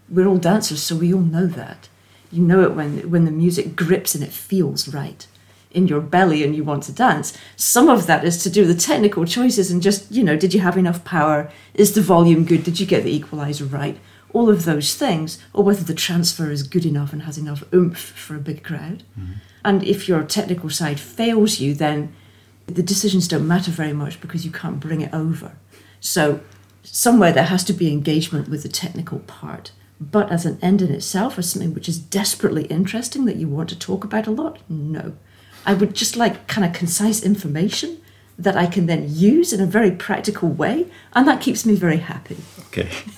We're 0.09 0.27
all 0.27 0.37
dancers, 0.37 0.83
so 0.83 0.95
we 0.95 1.13
all 1.13 1.21
know 1.21 1.47
that. 1.47 1.87
You 2.31 2.43
know 2.43 2.63
it 2.63 2.73
when 2.73 3.09
when 3.09 3.23
the 3.23 3.31
music 3.31 3.75
grips 3.75 4.13
and 4.13 4.23
it 4.23 4.33
feels 4.33 4.93
right 4.93 5.25
in 5.71 5.87
your 5.87 6.01
belly 6.01 6.43
and 6.43 6.55
you 6.55 6.63
want 6.63 6.83
to 6.83 6.91
dance. 6.91 7.37
Some 7.55 7.87
of 7.87 8.07
that 8.07 8.25
is 8.25 8.41
to 8.43 8.49
do 8.49 8.65
the 8.65 8.73
technical 8.73 9.25
choices 9.25 9.69
and 9.69 9.81
just, 9.81 10.11
you 10.11 10.23
know, 10.23 10.35
did 10.35 10.53
you 10.53 10.61
have 10.61 10.77
enough 10.77 11.03
power? 11.03 11.51
Is 11.73 11.93
the 11.93 12.01
volume 12.01 12.45
good? 12.45 12.63
Did 12.63 12.79
you 12.79 12.85
get 12.85 13.03
the 13.03 13.15
equalizer 13.15 13.65
right? 13.65 13.97
All 14.37 14.49
of 14.49 14.65
those 14.65 14.93
things, 14.95 15.39
or 15.53 15.63
whether 15.63 15.83
the 15.83 15.93
transfer 15.93 16.51
is 16.51 16.63
good 16.63 16.85
enough 16.85 17.11
and 17.13 17.23
has 17.23 17.37
enough 17.37 17.63
oomph 17.73 17.97
for 17.97 18.35
a 18.35 18.39
big 18.39 18.63
crowd. 18.63 19.03
Mm-hmm. 19.19 19.33
And 19.65 19.83
if 19.83 20.07
your 20.07 20.23
technical 20.23 20.69
side 20.69 20.99
fails 20.99 21.59
you, 21.59 21.73
then 21.73 22.13
the 22.67 22.83
decisions 22.83 23.27
don't 23.27 23.47
matter 23.47 23.71
very 23.71 23.93
much 23.93 24.21
because 24.21 24.45
you 24.45 24.51
can't 24.51 24.79
bring 24.79 25.01
it 25.01 25.13
over. 25.13 25.57
So, 25.99 26.41
somewhere 26.83 27.31
there 27.31 27.45
has 27.45 27.63
to 27.65 27.73
be 27.73 27.91
engagement 27.91 28.47
with 28.49 28.63
the 28.63 28.69
technical 28.69 29.19
part. 29.19 29.71
But 29.99 30.31
as 30.31 30.45
an 30.45 30.59
end 30.61 30.81
in 30.81 30.91
itself, 30.91 31.39
as 31.39 31.49
something 31.49 31.73
which 31.73 31.89
is 31.89 31.97
desperately 31.97 32.65
interesting 32.65 33.25
that 33.25 33.37
you 33.37 33.47
want 33.47 33.69
to 33.69 33.79
talk 33.79 34.03
about 34.03 34.27
a 34.27 34.31
lot, 34.31 34.59
no. 34.69 35.13
I 35.65 35.73
would 35.73 35.95
just 35.95 36.15
like 36.15 36.47
kind 36.47 36.65
of 36.65 36.73
concise 36.73 37.23
information 37.23 37.97
that 38.39 38.55
I 38.55 38.67
can 38.67 38.85
then 38.85 39.05
use 39.09 39.51
in 39.53 39.59
a 39.61 39.65
very 39.65 39.91
practical 39.91 40.49
way, 40.49 40.85
and 41.13 41.27
that 41.27 41.41
keeps 41.41 41.65
me 41.65 41.75
very 41.75 41.97
happy. 41.97 42.37
Okay. 42.67 42.89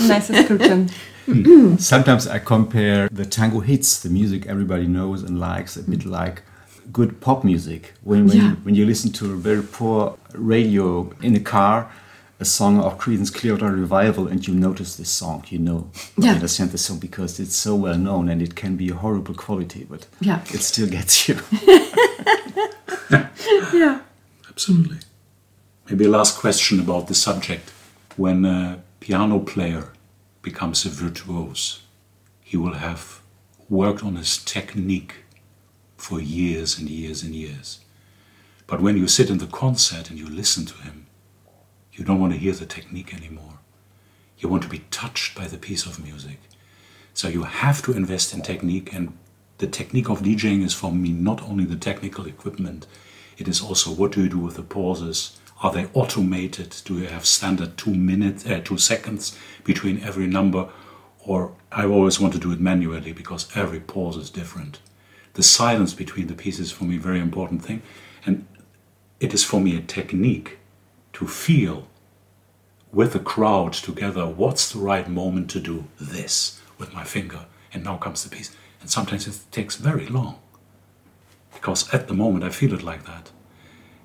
nice 0.00 0.28
description. 0.28 0.88
Hmm. 1.26 1.76
Sometimes 1.76 2.26
I 2.26 2.38
compare 2.38 3.08
the 3.10 3.26
tango 3.26 3.60
hits, 3.60 4.00
the 4.00 4.08
music 4.08 4.46
everybody 4.46 4.86
knows 4.86 5.22
and 5.22 5.38
likes, 5.38 5.76
a 5.76 5.82
bit 5.82 6.04
like 6.06 6.42
good 6.92 7.20
pop 7.20 7.44
music. 7.44 7.94
When 8.02 8.26
when, 8.26 8.36
Yeah. 8.36 8.52
when 8.62 8.74
you 8.74 8.86
listen 8.86 9.12
to 9.12 9.32
a 9.32 9.36
very 9.36 9.62
poor 9.62 10.16
radio 10.34 11.12
in 11.20 11.34
a 11.36 11.40
car, 11.40 11.90
a 12.40 12.44
song 12.44 12.80
of 12.80 12.98
Creedence 12.98 13.34
Clearwater 13.34 13.72
Revival, 13.72 14.28
and 14.28 14.46
you 14.46 14.54
notice 14.54 14.96
this 14.96 15.10
song, 15.10 15.44
you 15.48 15.58
know, 15.58 15.90
Yeah. 16.16 16.26
you 16.28 16.34
understand 16.36 16.70
the 16.70 16.78
song 16.78 16.98
because 17.00 17.40
it's 17.40 17.56
so 17.56 17.74
well 17.74 17.98
known 17.98 18.28
and 18.28 18.40
it 18.40 18.54
can 18.54 18.76
be 18.76 18.88
a 18.90 18.94
horrible 18.94 19.34
quality, 19.34 19.84
but 19.90 20.06
Yeah. 20.20 20.40
it 20.52 20.62
still 20.62 20.88
gets 20.88 21.28
you. 21.28 21.38
Yeah. 23.72 24.00
Absolutely. 24.48 24.98
Maybe 25.88 26.04
a 26.04 26.08
last 26.08 26.38
question 26.38 26.80
about 26.80 27.06
the 27.08 27.14
subject. 27.14 27.70
When 28.16 28.44
a 28.44 28.82
piano 29.00 29.38
player 29.40 29.92
becomes 30.42 30.84
a 30.84 30.88
virtuose, 30.90 31.80
he 32.42 32.56
will 32.56 32.74
have 32.74 33.20
worked 33.68 34.02
on 34.02 34.16
his 34.16 34.38
technique 34.38 35.14
for 35.96 36.20
years 36.20 36.78
and 36.78 36.88
years 36.88 37.22
and 37.22 37.34
years. 37.34 37.80
But 38.66 38.80
when 38.80 38.96
you 38.96 39.08
sit 39.08 39.30
in 39.30 39.38
the 39.38 39.46
concert 39.46 40.10
and 40.10 40.18
you 40.18 40.28
listen 40.28 40.66
to 40.66 40.74
him, 40.82 41.06
you 41.98 42.04
don't 42.04 42.20
want 42.20 42.32
to 42.32 42.38
hear 42.38 42.52
the 42.52 42.64
technique 42.64 43.12
anymore. 43.12 43.58
You 44.38 44.48
want 44.48 44.62
to 44.62 44.68
be 44.68 44.84
touched 44.90 45.36
by 45.36 45.48
the 45.48 45.58
piece 45.58 45.84
of 45.84 46.02
music. 46.02 46.38
So 47.12 47.26
you 47.26 47.42
have 47.42 47.82
to 47.82 47.92
invest 47.92 48.32
in 48.32 48.42
technique, 48.42 48.94
and 48.94 49.18
the 49.58 49.66
technique 49.66 50.08
of 50.08 50.20
DJing 50.20 50.64
is 50.64 50.72
for 50.72 50.92
me 50.92 51.10
not 51.10 51.42
only 51.42 51.64
the 51.64 51.76
technical 51.76 52.26
equipment, 52.26 52.86
it 53.36 53.48
is 53.48 53.60
also 53.60 53.90
what 53.90 54.12
do 54.12 54.22
you 54.22 54.28
do 54.28 54.38
with 54.38 54.54
the 54.54 54.62
pauses? 54.62 55.36
Are 55.60 55.72
they 55.72 55.86
automated? 55.92 56.76
Do 56.84 56.98
you 57.00 57.08
have 57.08 57.26
standard 57.26 57.76
two 57.76 57.94
minutes, 57.94 58.46
uh, 58.46 58.60
two 58.64 58.78
seconds 58.78 59.36
between 59.64 60.00
every 60.04 60.28
number? 60.28 60.68
Or 61.18 61.52
I 61.72 61.84
always 61.84 62.20
want 62.20 62.32
to 62.34 62.38
do 62.38 62.52
it 62.52 62.60
manually 62.60 63.12
because 63.12 63.48
every 63.56 63.80
pause 63.80 64.16
is 64.16 64.30
different. 64.30 64.78
The 65.34 65.42
silence 65.42 65.94
between 65.94 66.28
the 66.28 66.34
pieces 66.34 66.70
for 66.70 66.84
me 66.84 66.96
very 66.96 67.18
important 67.18 67.64
thing, 67.64 67.82
and 68.24 68.46
it 69.18 69.34
is 69.34 69.44
for 69.44 69.60
me 69.60 69.76
a 69.76 69.80
technique 69.80 70.57
to 71.18 71.26
feel 71.26 71.88
with 72.92 73.12
the 73.12 73.18
crowd 73.18 73.72
together 73.72 74.24
what's 74.24 74.72
the 74.72 74.78
right 74.78 75.08
moment 75.08 75.50
to 75.50 75.58
do 75.58 75.84
this 76.00 76.60
with 76.78 76.94
my 76.94 77.02
finger. 77.02 77.46
And 77.72 77.82
now 77.82 77.96
comes 77.96 78.22
the 78.22 78.30
piece. 78.34 78.54
And 78.80 78.88
sometimes 78.88 79.26
it 79.26 79.40
takes 79.50 79.74
very 79.74 80.06
long. 80.06 80.38
Because 81.52 81.92
at 81.92 82.06
the 82.06 82.14
moment 82.14 82.44
i 82.44 82.50
feel 82.50 82.72
it 82.72 82.84
like 82.84 83.04
that. 83.06 83.32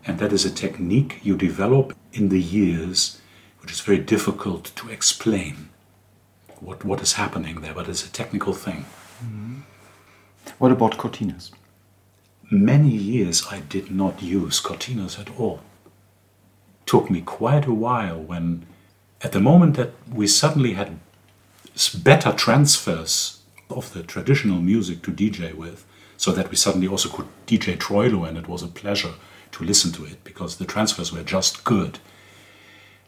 And 0.06 0.18
that 0.18 0.34
is 0.34 0.44
a 0.44 0.52
technique 0.52 1.20
you 1.22 1.38
develop 1.38 1.96
in 2.12 2.30
the 2.30 2.42
years 2.42 3.22
which 3.62 3.72
is 3.72 3.82
very 3.82 4.00
difficult 4.00 4.72
to 4.76 4.90
explain 4.90 5.70
what, 6.60 6.84
what 6.84 7.02
is 7.02 7.14
happening 7.14 7.62
there 7.62 7.76
but 7.76 7.88
it's 7.88 8.06
a 8.06 8.12
technical 8.12 8.54
thing. 8.54 8.86
Mm-hmm. 9.24 9.60
What 10.58 10.72
about 10.72 10.98
cortinas? 10.98 11.52
many 12.52 12.90
years 12.90 13.48
I 13.50 13.60
did 13.62 13.90
not 13.92 14.22
use 14.22 14.62
cortinas 14.62 15.20
at 15.20 15.40
all. 15.40 15.62
Took 16.86 17.10
me 17.10 17.22
quite 17.22 17.66
a 17.66 17.74
while 17.74 18.20
when, 18.20 18.66
at 19.22 19.32
the 19.32 19.40
moment 19.40 19.76
that 19.78 19.92
we 20.12 20.28
suddenly 20.28 20.74
had 20.74 21.00
better 22.04 22.32
transfers 22.32 23.42
of 23.70 23.94
the 23.94 24.04
traditional 24.04 24.62
music 24.62 25.02
to 25.04 25.12
DJ 25.12 25.54
with, 25.54 25.86
so 26.18 26.32
that 26.32 26.50
we 26.50 26.56
suddenly 26.56 26.88
also 26.88 27.10
could 27.10 27.28
DJ 27.48 27.78
Troilo, 27.78 28.28
and 28.28 28.38
it 28.38 28.48
was 28.48 28.64
a 28.64 28.68
pleasure 28.68 29.14
to 29.52 29.64
listen 29.64 29.92
to 29.94 30.06
it 30.06 30.24
because 30.24 30.58
the 30.58 30.66
transfers 30.66 31.12
were 31.12 31.24
just 31.24 31.64
good. 31.64 32.00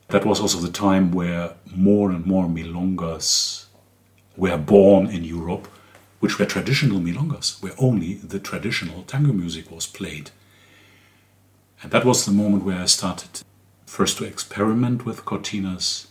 That 0.10 0.26
was 0.26 0.40
also 0.40 0.60
the 0.60 0.72
time 0.72 1.12
where 1.12 1.54
more 1.74 2.12
and 2.12 2.26
more 2.26 2.46
milongas 2.46 3.66
were 4.38 4.58
born 4.58 5.08
in 5.08 5.24
Europe, 5.24 5.68
which 6.20 6.40
were 6.40 6.46
traditional 6.46 7.00
milongas, 7.00 7.62
where 7.62 7.74
only 7.78 8.16
the 8.16 8.40
traditional 8.40 9.04
tango 9.04 9.34
music 9.34 9.72
was 9.72 9.88
played. 9.88 10.32
And 11.82 11.92
that 11.92 12.06
was 12.06 12.26
the 12.26 12.32
moment 12.32 12.64
where 12.64 12.80
I 12.80 12.86
started 12.86 13.42
first 13.86 14.18
to 14.18 14.26
experiment 14.26 15.06
with 15.06 15.26
cortinas, 15.26 16.08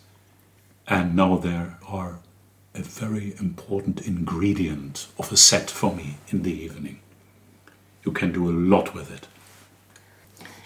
and 0.87 1.15
now 1.15 1.37
there 1.37 1.79
are 1.87 2.21
a 2.75 2.83
very 2.83 3.35
important 3.39 4.07
ingredient 4.07 5.07
of 5.19 5.33
a 5.33 5.37
set 5.37 5.71
for 5.71 5.95
me 5.95 6.17
in 6.29 6.43
the 6.43 6.53
evening. 6.53 7.01
You 8.05 8.13
can 8.13 8.33
do 8.33 8.49
a 8.49 8.53
lot 8.53 8.95
with 8.95 9.11
it. 9.11 9.29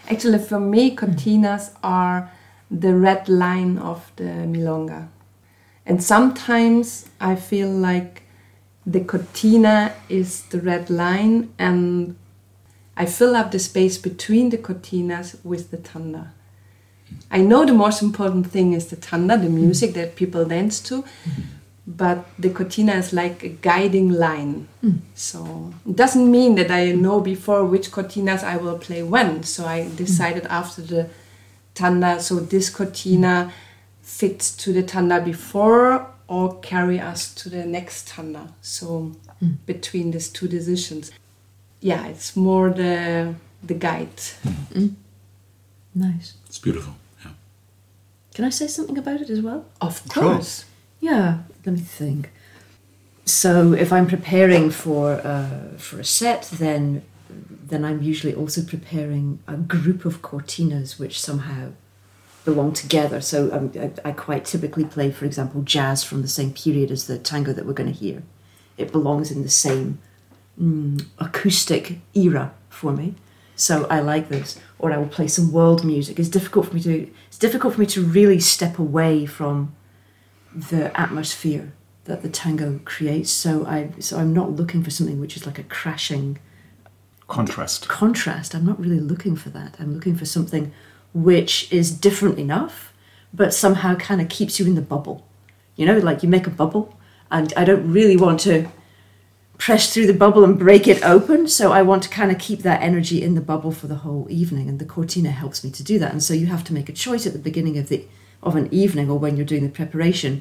Actually, 0.09 0.39
for 0.39 0.59
me, 0.59 0.97
cortinas 0.97 1.75
are 1.83 2.33
the 2.71 2.95
red 2.95 3.29
line 3.29 3.79
of 3.79 4.11
the 4.17 4.25
milonga. 4.25 5.09
And 5.85 6.03
sometimes 6.03 7.09
I 7.21 7.37
feel 7.37 7.69
like 7.69 8.23
the 8.87 9.01
cortina 9.01 9.95
is 10.09 10.43
the 10.45 10.61
red 10.61 10.89
line, 10.89 11.53
and 11.59 12.17
I 12.97 13.05
fill 13.05 13.37
up 13.37 13.51
the 13.51 13.59
space 13.59 13.99
between 13.99 14.49
the 14.49 14.59
cortinas 14.59 15.37
with 15.45 15.71
the 15.71 15.77
tanda. 15.77 16.33
I 17.31 17.41
know 17.43 17.65
the 17.65 17.75
most 17.75 18.03
important 18.03 18.51
thing 18.51 18.73
is 18.73 18.87
the 18.87 18.97
tanda, 18.97 19.37
the 19.37 19.49
music 19.49 19.95
that 19.95 20.17
people 20.17 20.45
dance 20.45 20.81
to, 20.81 21.05
but 21.87 22.27
the 22.39 22.51
cortina 22.51 22.93
is 22.93 23.13
like 23.13 23.43
a 23.43 23.49
guiding 23.49 24.11
line. 24.11 24.69
So 25.15 25.73
it 25.89 25.97
doesn't 25.97 26.31
mean 26.31 26.55
that 26.57 26.71
I 26.71 26.93
know 26.93 27.21
before 27.21 27.65
which 27.65 27.91
cortinas 27.91 28.43
I 28.43 28.57
will 28.57 28.79
play 28.79 29.03
when. 29.03 29.43
So 29.43 29.65
I 29.65 29.89
decided 29.97 30.47
after 30.47 30.83
the 30.83 31.11
tanda, 31.75 32.21
so 32.21 32.37
this 32.41 32.71
cortina 32.71 33.53
fits 34.03 34.55
to 34.57 34.73
the 34.73 34.83
tanda 34.83 35.21
before 35.21 36.07
or 36.29 36.59
carry 36.61 37.01
us 37.01 37.35
to 37.35 37.49
the 37.49 37.65
next 37.65 38.09
tanda. 38.09 38.53
So 38.61 39.13
between 39.67 40.11
these 40.11 40.29
two 40.29 40.49
decisions, 40.49 41.11
yeah, 41.81 42.07
it's 42.07 42.37
more 42.37 42.71
the 42.71 43.35
the 43.63 43.75
guide. 43.75 44.17
Mm. 44.75 44.95
Nice. 45.95 46.35
It's 46.47 46.59
beautiful. 46.59 46.95
Yeah. 47.25 47.33
Can 48.35 48.45
I 48.45 48.51
say 48.51 48.67
something 48.67 48.99
about 48.99 49.21
it 49.21 49.31
as 49.31 49.41
well? 49.41 49.65
Of 49.81 50.03
Sure. 50.13 50.23
course. 50.35 50.65
Yeah, 51.01 51.39
let 51.65 51.75
me 51.77 51.81
think. 51.81 52.31
So 53.25 53.73
if 53.73 53.93
I'm 53.93 54.07
preparing 54.07 54.71
for 54.71 55.15
uh, 55.15 55.77
for 55.77 56.01
a 56.01 56.05
set, 56.05 56.43
then 56.53 57.03
then 57.31 57.85
I'm 57.85 58.03
usually 58.03 58.35
also 58.35 58.63
preparing 58.63 59.41
a 59.47 59.57
group 59.57 60.05
of 60.07 60.23
cortinas 60.23 60.99
which 60.99 61.21
somehow 61.21 61.73
belong 62.47 62.73
together. 62.73 63.21
So 63.21 63.53
um, 63.53 63.73
I, 63.79 64.09
I 64.09 64.13
quite 64.13 64.47
typically 64.47 64.85
play, 64.85 65.11
for 65.11 65.27
example, 65.27 65.61
jazz 65.63 66.03
from 66.03 66.23
the 66.23 66.29
same 66.29 66.53
period 66.55 66.91
as 66.91 67.07
the 67.07 67.19
tango 67.19 67.53
that 67.53 67.67
we're 67.67 67.75
going 67.75 67.93
to 67.93 67.99
hear 67.99 68.23
it 68.79 68.93
belongs 68.93 69.31
in 69.31 69.43
the 69.43 69.51
same 69.51 69.99
mm, 70.59 71.05
acoustic 71.19 71.99
era 72.15 72.53
for 72.71 72.93
me. 72.93 73.15
So 73.57 73.87
I 73.91 74.01
like 74.01 74.29
this. 74.29 74.59
Or 74.79 74.93
I 74.93 74.97
will 74.99 75.09
play 75.09 75.27
some 75.27 75.51
world 75.53 75.85
music. 75.85 76.19
It's 76.19 76.29
difficult 76.29 76.67
for 76.67 76.75
me 76.75 76.83
to 76.83 77.11
it's 77.27 77.39
difficult 77.39 77.75
for 77.75 77.81
me 77.81 77.87
to 77.87 78.03
really 78.03 78.41
step 78.41 78.79
away 78.79 79.27
from 79.27 79.75
the 80.55 80.99
atmosphere 80.99 81.73
that 82.05 82.23
the 82.23 82.29
tango 82.29 82.81
creates. 82.85 83.31
So 83.31 83.67
I 83.67 83.91
so 83.99 84.19
I'm 84.19 84.33
not 84.33 84.53
looking 84.53 84.83
for 84.83 84.91
something 84.91 85.21
which 85.21 85.37
is 85.37 85.47
like 85.47 85.59
a 85.59 85.65
crashing 85.65 86.39
Contrast. 87.27 87.89
contrast. 87.89 88.55
I'm 88.55 88.65
not 88.65 88.81
really 88.81 89.01
looking 89.01 89.37
for 89.37 89.51
that. 89.51 89.77
I'm 89.79 89.93
looking 89.95 90.17
for 90.17 90.25
something 90.25 90.73
which 91.13 91.71
is 91.71 91.91
different 91.91 92.39
enough, 92.39 92.95
but 93.35 93.53
somehow 93.53 93.97
kind 93.97 94.21
of 94.21 94.31
keeps 94.31 94.59
you 94.59 94.67
in 94.67 94.75
the 94.75 94.81
bubble. 94.81 95.27
You 95.77 95.85
know, 95.87 95.99
like 95.99 96.23
you 96.23 96.29
make 96.29 96.47
a 96.47 96.51
bubble, 96.51 96.99
and 97.31 97.53
I 97.57 97.65
don't 97.65 97.93
really 97.93 98.17
want 98.17 98.41
to 98.41 98.69
press 99.59 99.93
through 99.93 100.07
the 100.07 100.15
bubble 100.15 100.45
and 100.45 100.59
break 100.59 100.89
it 100.89 101.05
open. 101.05 101.49
So 101.49 101.73
I 101.73 101.83
want 101.83 102.03
to 102.05 102.09
kind 102.09 102.31
of 102.31 102.39
keep 102.39 102.61
that 102.61 102.81
energy 102.81 103.23
in 103.23 103.35
the 103.35 103.41
bubble 103.41 103.73
for 103.73 103.87
the 103.87 103.97
whole 103.97 104.27
evening, 104.31 104.69
and 104.69 104.79
the 104.79 104.85
cortina 104.85 105.31
helps 105.31 105.63
me 105.63 105.71
to 105.73 105.83
do 105.83 105.99
that. 105.99 106.13
And 106.13 106.23
so 106.23 106.33
you 106.33 106.47
have 106.47 106.65
to 106.65 106.75
make 106.75 106.89
a 106.89 106.93
choice 106.93 107.27
at 107.27 107.33
the 107.33 107.39
beginning 107.39 107.77
of 107.79 107.89
the 107.89 108.07
of 108.41 108.55
an 108.55 108.73
evening 108.73 109.11
or 109.11 109.19
when 109.19 109.37
you're 109.37 109.45
doing 109.45 109.65
the 109.65 109.69
preparation, 109.69 110.41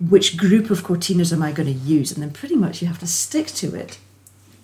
which 0.00 0.36
group 0.36 0.70
of 0.70 0.84
cortinas 0.84 1.32
am 1.32 1.42
I 1.42 1.50
going 1.50 1.66
to 1.66 1.72
use, 1.72 2.12
and 2.12 2.22
then 2.22 2.30
pretty 2.30 2.54
much 2.54 2.80
you 2.80 2.86
have 2.86 3.00
to 3.00 3.06
stick 3.06 3.48
to 3.48 3.74
it 3.74 3.98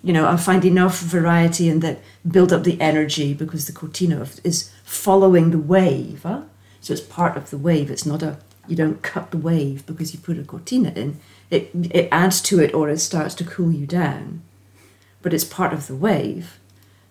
you 0.01 0.13
know, 0.13 0.27
I 0.27 0.37
find 0.37 0.63
enough 0.63 0.99
variety 0.99 1.69
and 1.69 1.81
that 1.81 1.99
build 2.29 2.53
up 2.53 2.63
the 2.63 2.79
energy 2.79 3.33
because 3.33 3.67
the 3.67 3.73
cortina 3.73 4.25
is 4.43 4.71
following 4.83 5.51
the 5.51 5.59
wave. 5.59 6.23
Huh? 6.23 6.43
So 6.79 6.93
it's 6.93 7.01
part 7.01 7.35
of 7.35 7.49
the 7.49 7.57
wave. 7.57 7.91
It's 7.91 8.05
not 8.05 8.23
a 8.23 8.37
you 8.67 8.75
don't 8.75 9.01
cut 9.01 9.31
the 9.31 9.37
wave 9.37 9.85
because 9.87 10.13
you 10.13 10.19
put 10.19 10.37
a 10.37 10.43
cortina 10.43 10.91
in. 10.91 11.19
It 11.49 11.71
it 11.73 12.09
adds 12.11 12.41
to 12.41 12.59
it 12.59 12.73
or 12.73 12.89
it 12.89 12.99
starts 12.99 13.35
to 13.35 13.43
cool 13.43 13.71
you 13.71 13.85
down, 13.85 14.41
but 15.21 15.33
it's 15.33 15.43
part 15.43 15.73
of 15.73 15.87
the 15.87 15.95
wave. 15.95 16.59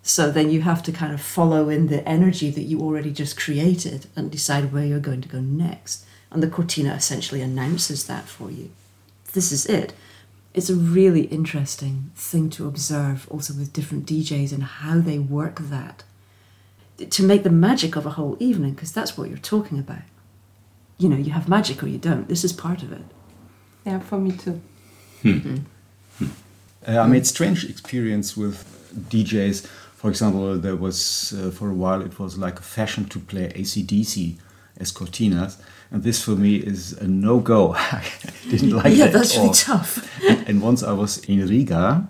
So 0.02 0.30
then 0.30 0.50
you 0.50 0.62
have 0.62 0.82
to 0.84 0.92
kind 0.92 1.12
of 1.12 1.20
follow 1.20 1.68
in 1.68 1.88
the 1.88 2.06
energy 2.08 2.50
that 2.50 2.62
you 2.62 2.80
already 2.80 3.10
just 3.10 3.38
created 3.38 4.06
and 4.16 4.30
decide 4.30 4.72
where 4.72 4.84
you're 4.84 5.00
going 5.00 5.20
to 5.22 5.28
go 5.28 5.40
next. 5.40 6.06
And 6.30 6.42
the 6.42 6.48
cortina 6.48 6.94
essentially 6.94 7.42
announces 7.42 8.06
that 8.06 8.26
for 8.26 8.50
you. 8.50 8.70
This 9.32 9.52
is 9.52 9.66
it 9.66 9.92
it's 10.54 10.70
a 10.70 10.74
really 10.74 11.22
interesting 11.26 12.10
thing 12.16 12.50
to 12.50 12.66
observe 12.66 13.28
also 13.30 13.54
with 13.54 13.72
different 13.72 14.06
DJs 14.06 14.52
and 14.52 14.62
how 14.62 14.98
they 14.98 15.18
work 15.18 15.60
that 15.60 16.02
to 17.10 17.22
make 17.22 17.44
the 17.44 17.50
magic 17.50 17.94
of 17.94 18.06
a 18.06 18.10
whole 18.10 18.36
evening 18.40 18.72
because 18.72 18.90
that's 18.90 19.16
what 19.16 19.28
you're 19.28 19.38
talking 19.38 19.78
about. 19.78 20.02
You 20.98 21.08
know, 21.08 21.16
you 21.16 21.30
have 21.30 21.48
magic 21.48 21.80
or 21.82 21.86
you 21.86 21.98
don't. 21.98 22.28
This 22.28 22.42
is 22.42 22.52
part 22.52 22.82
of 22.82 22.90
it. 22.90 23.04
Yeah, 23.88 24.00
for 24.00 24.18
me 24.18 24.32
too. 24.32 24.60
Uh, 26.86 27.00
I 27.00 27.06
made 27.06 27.26
strange 27.26 27.64
experience 27.68 28.36
with 28.36 28.56
DJs. 29.10 29.66
For 30.00 30.08
example, 30.10 30.58
there 30.58 30.76
was 30.76 30.98
uh, 31.32 31.50
for 31.50 31.68
a 31.70 31.74
while 31.74 32.00
it 32.02 32.18
was 32.18 32.38
like 32.38 32.58
a 32.60 32.62
fashion 32.62 33.04
to 33.06 33.18
play 33.18 33.48
ACDC 33.62 34.36
as 34.78 34.92
cortinas, 34.92 35.56
and 35.90 36.02
this 36.02 36.22
for 36.22 36.36
me 36.44 36.56
is 36.56 36.92
a 36.92 37.08
no 37.08 37.40
go. 37.40 37.74
I 37.74 38.04
didn't 38.50 38.70
like 38.70 38.94
yeah, 38.94 39.06
that 39.06 39.12
that's 39.14 39.36
really 39.36 39.54
tough. 39.54 39.92
and 40.48 40.62
once 40.62 40.82
I 40.82 40.92
was 40.92 41.18
in 41.24 41.46
Riga, 41.46 42.06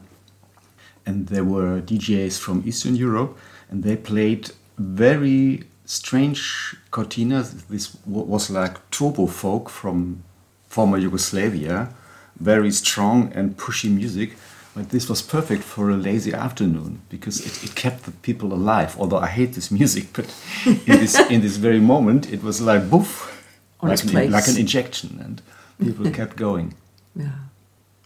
and 1.06 1.28
there 1.28 1.44
were 1.44 1.80
DJs 1.80 2.38
from 2.38 2.62
Eastern 2.66 2.94
Europe, 2.96 3.38
and 3.70 3.82
they 3.84 3.96
played 3.96 4.50
very 4.76 5.64
strange 5.86 6.76
cortinas. 6.90 7.66
This 7.68 7.96
was 8.04 8.50
like 8.50 8.74
turbo 8.90 9.26
folk 9.26 9.70
from 9.70 10.24
former 10.78 10.98
Yugoslavia, 10.98 11.88
very 12.38 12.70
strong 12.70 13.32
and 13.34 13.56
pushy 13.56 13.90
music. 13.90 14.36
But 14.76 14.90
this 14.90 15.08
was 15.08 15.20
perfect 15.22 15.64
for 15.64 15.90
a 15.90 15.96
lazy 15.96 16.32
afternoon 16.32 17.00
because 17.08 17.36
it, 17.48 17.54
it 17.64 17.74
kept 17.74 18.04
the 18.04 18.12
people 18.12 18.54
alive. 18.54 18.94
Although 19.00 19.18
I 19.18 19.26
hate 19.26 19.54
this 19.54 19.70
music, 19.80 20.04
but 20.12 20.26
in 20.64 20.96
this 21.02 21.14
in 21.34 21.40
this 21.40 21.56
very 21.56 21.80
moment, 21.80 22.32
it 22.32 22.44
was 22.44 22.60
like 22.60 22.88
boof, 22.88 23.10
like 23.82 24.04
an, 24.04 24.30
like 24.30 24.46
an 24.46 24.56
injection, 24.56 25.10
and 25.24 25.42
people 25.84 26.08
kept 26.20 26.36
going. 26.36 26.74
Yeah. 27.16 27.38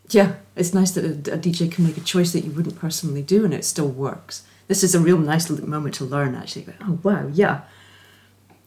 Yeah, 0.09 0.31
it's 0.57 0.73
nice 0.75 0.93
that 0.93 1.05
a, 1.05 1.35
a 1.37 1.39
DJ 1.39 1.71
can 1.73 1.85
make 1.85 1.99
a 1.99 2.07
choice 2.15 2.33
that 2.33 2.45
you 2.45 2.53
wouldn't 2.53 2.79
personally 2.79 3.23
do 3.23 3.45
and 3.45 3.55
it 3.55 3.65
still 3.65 3.89
works. 3.89 4.45
This 4.69 4.83
is 4.85 4.95
a 4.95 5.01
real 5.01 5.19
nice 5.19 5.49
moment 5.51 5.95
to 5.97 6.05
learn 6.05 6.35
actually. 6.35 6.67
Oh, 6.87 6.99
wow, 7.03 7.29
yeah. 7.33 7.61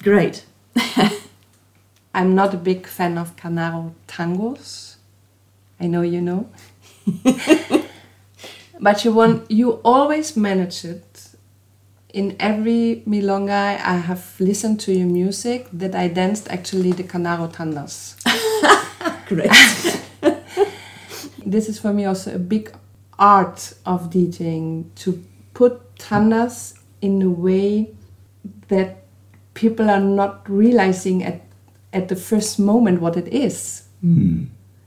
Great. 0.01 0.45
I'm 2.15 2.33
not 2.33 2.53
a 2.53 2.57
big 2.57 2.87
fan 2.87 3.17
of 3.17 3.35
Canaro 3.35 3.93
tangos. 4.07 4.95
I 5.81 5.87
know 5.87 6.01
you 6.01 6.21
know. 6.21 6.49
but 8.79 9.03
you 9.03 9.11
want 9.11 9.51
you 9.51 9.81
always 9.83 10.37
manage 10.37 10.85
it. 10.85 11.27
In 12.13 12.37
every 12.39 13.03
milonga 13.05 13.81
I 13.81 13.97
have 13.97 14.33
listened 14.39 14.79
to 14.81 14.93
your 14.93 15.07
music 15.07 15.67
that 15.73 15.93
I 15.93 16.07
danced 16.07 16.47
actually 16.47 16.93
the 16.93 17.03
Canaro 17.03 17.51
tandas. 17.51 18.15
Great. 19.27 19.51
this 21.45 21.67
is 21.67 21.79
for 21.79 21.91
me 21.91 22.05
also 22.05 22.33
a 22.33 22.39
big 22.39 22.71
art 23.19 23.73
of 23.85 24.09
DJing 24.09 24.85
to 25.03 25.21
put 25.53 25.97
tandas 25.97 26.79
in 27.01 27.21
a 27.21 27.29
way 27.29 27.89
that 28.69 29.03
people 29.53 29.89
are 29.89 29.99
not 29.99 30.49
realizing 30.49 31.21
at 31.21 31.44
at 31.95 32.09
the 32.09 32.15
first 32.15 32.59
moment 32.59 33.01
what 33.01 33.17
it 33.17 33.27
is. 33.29 33.83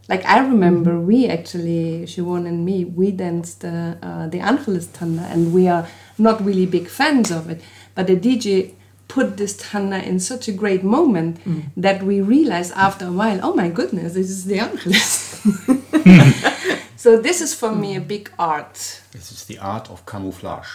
Like 0.08 0.24
I 0.24 0.38
remember, 0.38 0.98
we 0.98 1.26
actually, 1.26 2.04
Siobhan 2.06 2.46
and 2.46 2.64
me, 2.64 2.84
we 2.84 3.10
danced 3.10 3.64
uh, 3.64 3.94
uh, 4.02 4.26
De 4.26 4.38
Angelis 4.38 4.86
Tanda, 4.86 5.22
and 5.22 5.52
we 5.52 5.68
are 5.68 5.86
not 6.16 6.42
really 6.44 6.66
big 6.66 6.88
fans 6.88 7.30
of 7.30 7.50
it. 7.50 7.60
But 7.94 8.06
the 8.06 8.16
DJ 8.16 8.74
put 9.08 9.36
this 9.36 9.56
Tanda 9.56 10.02
in 10.02 10.20
such 10.20 10.48
a 10.48 10.52
great 10.52 10.82
moment 10.82 11.40
that 11.76 12.02
we 12.02 12.20
realized 12.20 12.72
after 12.74 13.06
a 13.06 13.12
while, 13.12 13.40
oh 13.42 13.54
my 13.54 13.68
goodness, 13.68 14.14
this 14.14 14.30
is 14.30 14.44
De 14.44 14.58
Angelis. 14.58 15.42
so 16.96 17.20
this 17.20 17.40
is 17.40 17.54
for 17.54 17.74
me 17.74 17.96
a 17.96 18.00
big 18.00 18.30
art. 18.38 19.02
This 19.12 19.32
is 19.32 19.44
the 19.44 19.58
art 19.58 19.90
of 19.90 20.06
camouflage. 20.06 20.68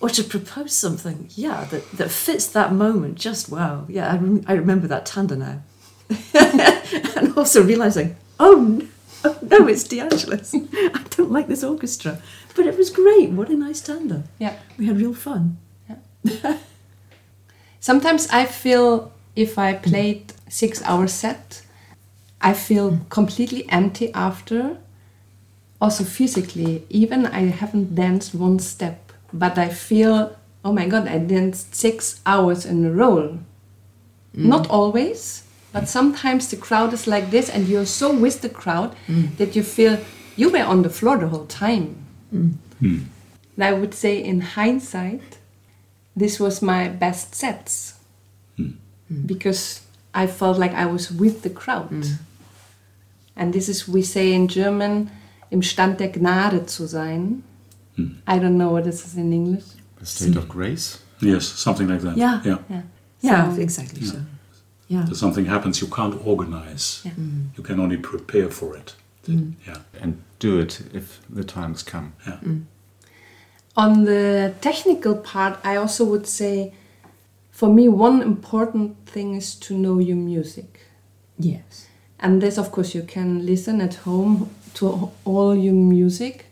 Or 0.00 0.10
to 0.10 0.24
propose 0.24 0.72
something, 0.72 1.28
yeah, 1.34 1.64
that, 1.64 1.90
that 1.92 2.10
fits 2.10 2.46
that 2.48 2.72
moment 2.72 3.16
just 3.16 3.48
wow. 3.50 3.86
Yeah, 3.88 4.12
I, 4.12 4.16
rem- 4.16 4.44
I 4.46 4.52
remember 4.54 4.86
that 4.88 5.06
tanda 5.06 5.36
now. 5.36 5.62
and 7.16 7.36
also 7.36 7.62
realizing, 7.62 8.16
oh 8.38 8.56
no, 8.56 8.88
oh, 9.24 9.38
no, 9.42 9.66
it's 9.66 9.84
De 9.84 10.00
Angelis. 10.00 10.54
I 10.72 11.04
don't 11.10 11.30
like 11.30 11.48
this 11.48 11.64
orchestra. 11.64 12.20
But 12.54 12.66
it 12.66 12.76
was 12.76 12.90
great. 12.90 13.30
What 13.30 13.48
a 13.48 13.54
nice 13.54 13.80
tanda. 13.80 14.24
Yeah. 14.38 14.56
We 14.78 14.86
had 14.86 14.98
real 14.98 15.14
fun. 15.14 15.58
Sometimes 17.80 18.28
I 18.30 18.46
feel 18.46 19.12
if 19.36 19.58
I 19.58 19.74
played 19.74 20.32
six 20.48 20.82
hour 20.82 21.06
set, 21.06 21.62
I 22.40 22.54
feel 22.54 23.00
completely 23.08 23.68
empty 23.68 24.12
after. 24.14 24.78
Also 25.80 26.04
physically, 26.04 26.84
even 26.88 27.26
I 27.26 27.50
haven't 27.50 27.94
danced 27.94 28.34
one 28.34 28.58
step, 28.58 29.03
but 29.34 29.58
I 29.58 29.68
feel 29.68 30.36
oh 30.64 30.72
my 30.72 30.86
god, 30.88 31.06
I 31.06 31.18
danced 31.18 31.74
six 31.74 32.20
hours 32.24 32.64
in 32.64 32.84
a 32.84 32.90
row. 32.90 33.38
Mm. 34.34 34.46
Not 34.46 34.70
always, 34.70 35.44
but 35.72 35.88
sometimes 35.88 36.48
the 36.48 36.56
crowd 36.56 36.92
is 36.92 37.06
like 37.06 37.30
this, 37.30 37.50
and 37.50 37.68
you're 37.68 37.86
so 37.86 38.12
with 38.14 38.40
the 38.40 38.48
crowd 38.48 38.96
mm. 39.06 39.36
that 39.36 39.54
you 39.54 39.62
feel 39.62 39.98
you 40.36 40.50
were 40.50 40.64
on 40.64 40.82
the 40.82 40.90
floor 40.90 41.18
the 41.18 41.28
whole 41.28 41.46
time. 41.46 41.96
Mm. 42.34 42.54
Hmm. 42.80 42.98
And 43.54 43.64
I 43.64 43.72
would 43.72 43.94
say, 43.94 44.22
in 44.22 44.40
hindsight, 44.40 45.38
this 46.16 46.40
was 46.40 46.60
my 46.60 46.88
best 46.88 47.34
sets 47.34 47.94
hmm. 48.56 48.70
Hmm. 49.08 49.26
because 49.26 49.82
I 50.12 50.26
felt 50.26 50.58
like 50.58 50.74
I 50.74 50.86
was 50.86 51.12
with 51.12 51.42
the 51.42 51.50
crowd. 51.50 52.04
And 53.36 53.52
this 53.52 53.68
is, 53.68 53.86
we 53.86 54.02
say 54.02 54.32
in 54.32 54.48
German, 54.48 55.10
im 55.52 55.62
Stand 55.62 55.98
der 55.98 56.08
Gnade 56.08 56.66
zu 56.66 56.86
sein. 56.86 57.44
Hmm. 57.96 58.12
I 58.26 58.38
don't 58.38 58.56
know 58.58 58.70
what 58.70 58.84
this 58.84 59.04
is 59.06 59.16
in 59.16 59.32
English. 59.32 59.64
The 59.98 60.06
state 60.06 60.36
of 60.36 60.48
grace. 60.48 60.98
Yes, 61.20 61.46
something 61.46 61.88
like 61.88 62.00
that. 62.00 62.16
Yeah. 62.16 62.40
yeah. 62.44 62.58
Yeah. 62.68 62.82
Yeah, 63.20 63.54
So- 63.54 63.60
exactly 63.60 64.02
so. 64.06 64.18
Yeah. 64.88 65.06
If 65.10 65.16
something 65.16 65.46
happens, 65.46 65.80
you 65.80 65.88
can't 65.88 66.14
organize. 66.26 67.00
Yeah. 67.04 67.12
Mm. 67.12 67.46
You 67.56 67.62
can 67.64 67.80
only 67.80 67.96
prepare 67.96 68.50
for 68.50 68.76
it. 68.76 68.94
Mm. 69.26 69.54
Yeah. 69.66 69.78
and 70.02 70.22
do 70.38 70.60
it 70.60 70.82
if 70.92 71.20
the 71.30 71.44
times 71.44 71.82
come. 71.82 72.12
Yeah. 72.26 72.38
Mm. 72.42 72.64
On 73.76 74.04
the 74.04 74.52
technical 74.60 75.14
part, 75.16 75.58
I 75.64 75.76
also 75.76 76.04
would 76.04 76.26
say 76.26 76.74
for 77.50 77.68
me, 77.72 77.88
one 77.88 78.20
important 78.20 78.96
thing 79.06 79.34
is 79.34 79.54
to 79.54 79.74
know 79.74 79.98
your 79.98 80.16
music. 80.16 80.80
Yes. 81.38 81.86
And 82.20 82.42
this, 82.42 82.58
of 82.58 82.70
course, 82.70 82.94
you 82.94 83.02
can 83.02 83.46
listen 83.46 83.80
at 83.80 83.94
home 83.94 84.50
to 84.74 85.10
all 85.24 85.54
your 85.56 85.74
music, 85.74 86.46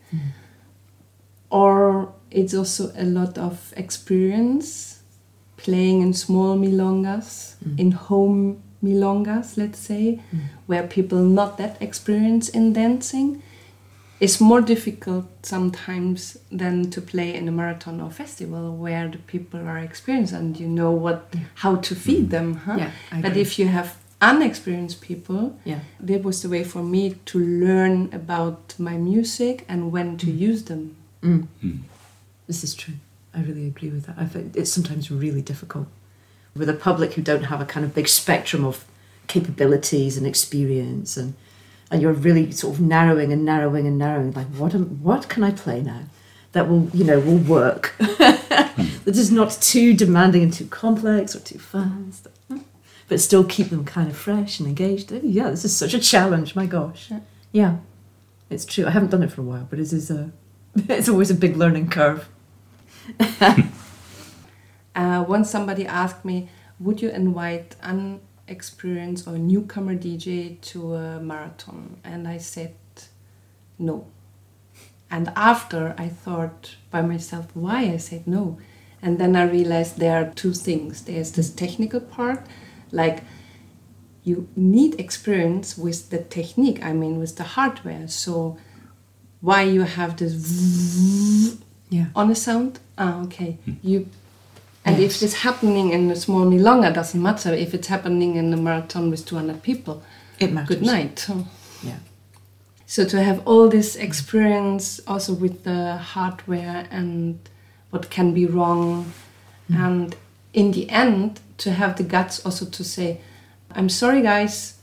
or 1.52 2.12
it's 2.30 2.54
also 2.54 2.90
a 2.96 3.04
lot 3.04 3.36
of 3.36 3.74
experience 3.76 5.02
playing 5.58 6.00
in 6.00 6.14
small 6.14 6.56
milongas, 6.56 7.56
mm. 7.62 7.78
in 7.78 7.92
home 7.92 8.62
milongas, 8.82 9.56
let's 9.56 9.78
say, 9.78 10.18
mm. 10.34 10.40
where 10.66 10.86
people 10.86 11.18
not 11.18 11.58
that 11.58 11.76
experienced 11.80 12.56
in 12.56 12.72
dancing, 12.72 13.42
is 14.18 14.40
more 14.40 14.62
difficult 14.62 15.26
sometimes 15.42 16.38
than 16.50 16.90
to 16.90 17.00
play 17.00 17.34
in 17.34 17.46
a 17.48 17.52
marathon 17.52 18.00
or 18.00 18.10
festival 18.10 18.74
where 18.74 19.08
the 19.08 19.18
people 19.18 19.60
are 19.60 19.78
experienced 19.78 20.32
and 20.32 20.58
you 20.58 20.66
know 20.66 20.90
what 20.92 21.34
how 21.56 21.76
to 21.76 21.94
feed 21.94 22.30
them. 22.30 22.54
Huh? 22.54 22.76
Yeah, 22.78 22.90
but 23.20 23.36
if 23.36 23.58
you 23.58 23.68
have 23.68 23.96
unexperienced 24.22 25.00
people, 25.00 25.58
Yeah. 25.64 25.80
that 26.00 26.22
was 26.22 26.40
the 26.40 26.48
way 26.48 26.64
for 26.64 26.82
me 26.82 27.16
to 27.26 27.38
learn 27.38 28.08
about 28.12 28.74
my 28.78 28.96
music 28.96 29.64
and 29.68 29.92
when 29.92 30.16
to 30.18 30.26
mm. 30.26 30.38
use 30.38 30.62
them. 30.64 30.96
Mm. 31.22 31.46
This 32.46 32.64
is 32.64 32.74
true. 32.74 32.94
I 33.34 33.40
really 33.40 33.66
agree 33.66 33.88
with 33.88 34.06
that. 34.06 34.16
I 34.18 34.26
think 34.26 34.56
it's 34.56 34.72
sometimes 34.72 35.10
really 35.10 35.42
difficult 35.42 35.88
with 36.54 36.68
a 36.68 36.74
public 36.74 37.14
who 37.14 37.22
don't 37.22 37.44
have 37.44 37.60
a 37.60 37.64
kind 37.64 37.84
of 37.84 37.94
big 37.94 38.08
spectrum 38.08 38.64
of 38.64 38.84
capabilities 39.26 40.16
and 40.16 40.26
experience, 40.26 41.16
and 41.16 41.34
and 41.90 42.02
you're 42.02 42.12
really 42.12 42.50
sort 42.50 42.74
of 42.74 42.80
narrowing 42.80 43.32
and 43.32 43.44
narrowing 43.44 43.86
and 43.86 43.98
narrowing. 43.98 44.32
Like, 44.32 44.48
what 44.48 44.74
am, 44.74 45.02
what 45.02 45.28
can 45.28 45.42
I 45.42 45.50
play 45.50 45.80
now 45.80 46.02
that 46.52 46.68
will 46.68 46.90
you 46.92 47.04
know 47.04 47.20
will 47.20 47.38
work? 47.38 47.94
that 49.04 49.16
is 49.16 49.30
not 49.32 49.50
too 49.60 49.94
demanding 49.94 50.42
and 50.42 50.52
too 50.52 50.66
complex 50.66 51.34
or 51.34 51.40
too 51.40 51.58
fast, 51.58 52.28
but 53.08 53.20
still 53.20 53.44
keep 53.44 53.70
them 53.70 53.84
kind 53.84 54.10
of 54.10 54.16
fresh 54.16 54.58
and 54.60 54.68
engaged. 54.68 55.12
Oh, 55.12 55.20
yeah, 55.22 55.50
this 55.50 55.64
is 55.64 55.74
such 55.76 55.94
a 55.94 55.98
challenge. 55.98 56.54
My 56.54 56.66
gosh. 56.66 57.10
Yeah. 57.10 57.20
Yeah, 57.52 57.76
it's 58.48 58.64
true. 58.64 58.86
I 58.86 58.90
haven't 58.90 59.10
done 59.10 59.22
it 59.22 59.32
for 59.32 59.42
a 59.42 59.44
while, 59.44 59.66
but 59.68 59.78
it 59.78 59.92
is 59.92 60.10
a 60.10 60.32
it's 60.88 61.08
always 61.08 61.30
a 61.30 61.34
big 61.34 61.56
learning 61.56 61.88
curve. 61.88 62.28
Uh, 64.94 65.24
once 65.26 65.48
somebody 65.48 65.86
asked 65.86 66.24
me, 66.24 66.50
would 66.78 67.00
you 67.00 67.08
invite 67.08 67.76
unexperienced 67.82 69.26
or 69.26 69.38
newcomer 69.38 69.94
DJ 69.94 70.60
to 70.60 70.94
a 70.94 71.18
marathon? 71.18 71.96
And 72.04 72.28
I 72.28 72.36
said, 72.36 72.74
no. 73.78 74.06
And 75.10 75.32
after 75.34 75.94
I 75.98 76.08
thought 76.08 76.76
by 76.90 77.02
myself 77.02 77.46
why 77.54 77.84
I 77.84 77.96
said 77.96 78.26
no. 78.26 78.58
And 79.00 79.18
then 79.18 79.34
I 79.34 79.44
realized 79.44 79.98
there 79.98 80.22
are 80.22 80.30
two 80.30 80.52
things. 80.52 81.02
There's 81.02 81.32
this 81.32 81.50
technical 81.50 82.00
part, 82.00 82.46
like 82.90 83.24
you 84.24 84.48
need 84.54 85.00
experience 85.00 85.76
with 85.76 86.10
the 86.10 86.18
technique, 86.18 86.84
I 86.84 86.92
mean 86.92 87.18
with 87.18 87.36
the 87.36 87.42
hardware. 87.42 88.08
So 88.08 88.58
why 89.42 89.62
you 89.62 89.82
have 89.82 90.16
this 90.16 90.32
Yeah. 91.90 92.06
on 92.16 92.30
a 92.30 92.34
sound? 92.34 92.78
Ah, 92.96 93.20
okay. 93.24 93.58
You 93.82 94.06
and 94.84 94.98
if 94.98 95.22
it's 95.22 95.34
happening 95.48 95.92
in 95.92 96.10
a 96.10 96.16
small 96.16 96.44
milonga, 96.46 96.92
doesn't 96.92 97.22
matter. 97.22 97.52
If 97.54 97.72
it's 97.74 97.86
happening 97.88 98.34
in 98.36 98.52
a 98.52 98.56
marathon 98.56 99.10
with 99.10 99.24
200 99.26 99.62
people, 99.62 100.02
It 100.40 100.52
matters. 100.52 100.68
good 100.76 100.82
night. 100.86 101.26
Yeah. 101.84 101.98
So 102.86 103.04
to 103.04 103.22
have 103.22 103.42
all 103.46 103.68
this 103.68 103.94
experience 103.96 105.00
also 105.06 105.32
with 105.34 105.62
the 105.64 105.96
hardware 105.98 106.86
and 106.90 107.38
what 107.90 108.10
can 108.10 108.32
be 108.34 108.44
wrong, 108.46 109.12
and 109.68 110.16
in 110.52 110.72
the 110.72 110.88
end 110.90 111.40
to 111.58 111.70
have 111.72 111.94
the 111.96 112.02
guts 112.02 112.40
also 112.44 112.64
to 112.66 112.82
say, 112.84 113.20
"I'm 113.76 113.88
sorry, 113.88 114.22
guys. 114.22 114.74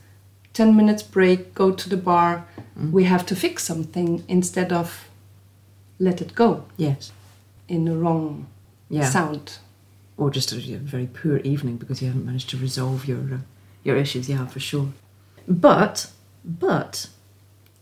Ten 0.54 0.76
minutes 0.76 1.04
break. 1.04 1.54
Go 1.54 1.72
to 1.72 1.89
the 1.89 1.98
bar. 1.98 2.45
We 2.92 3.04
have 3.06 3.26
to 3.26 3.36
fix 3.36 3.63
something 3.63 4.24
instead 4.28 4.72
of 4.72 5.08
let 6.00 6.22
it 6.22 6.34
go 6.36 6.63
Yes. 6.78 7.12
in 7.68 7.86
the 7.86 7.96
wrong 7.96 8.46
Yeah. 8.89 9.10
sound." 9.10 9.58
Or 10.18 10.30
just 10.32 10.52
a 10.52 10.58
very 10.78 11.08
poor 11.08 11.38
evening 11.38 11.78
because 11.78 12.02
you 12.02 12.08
haven't 12.08 12.26
managed 12.26 12.50
to 12.50 12.58
resolve 12.58 13.06
your 13.08 13.20
uh, 13.34 13.38
your 13.84 13.98
issues. 13.98 14.28
Yeah, 14.30 14.46
for 14.48 14.60
sure. 14.60 14.88
But 15.48 16.12
but 16.46 17.08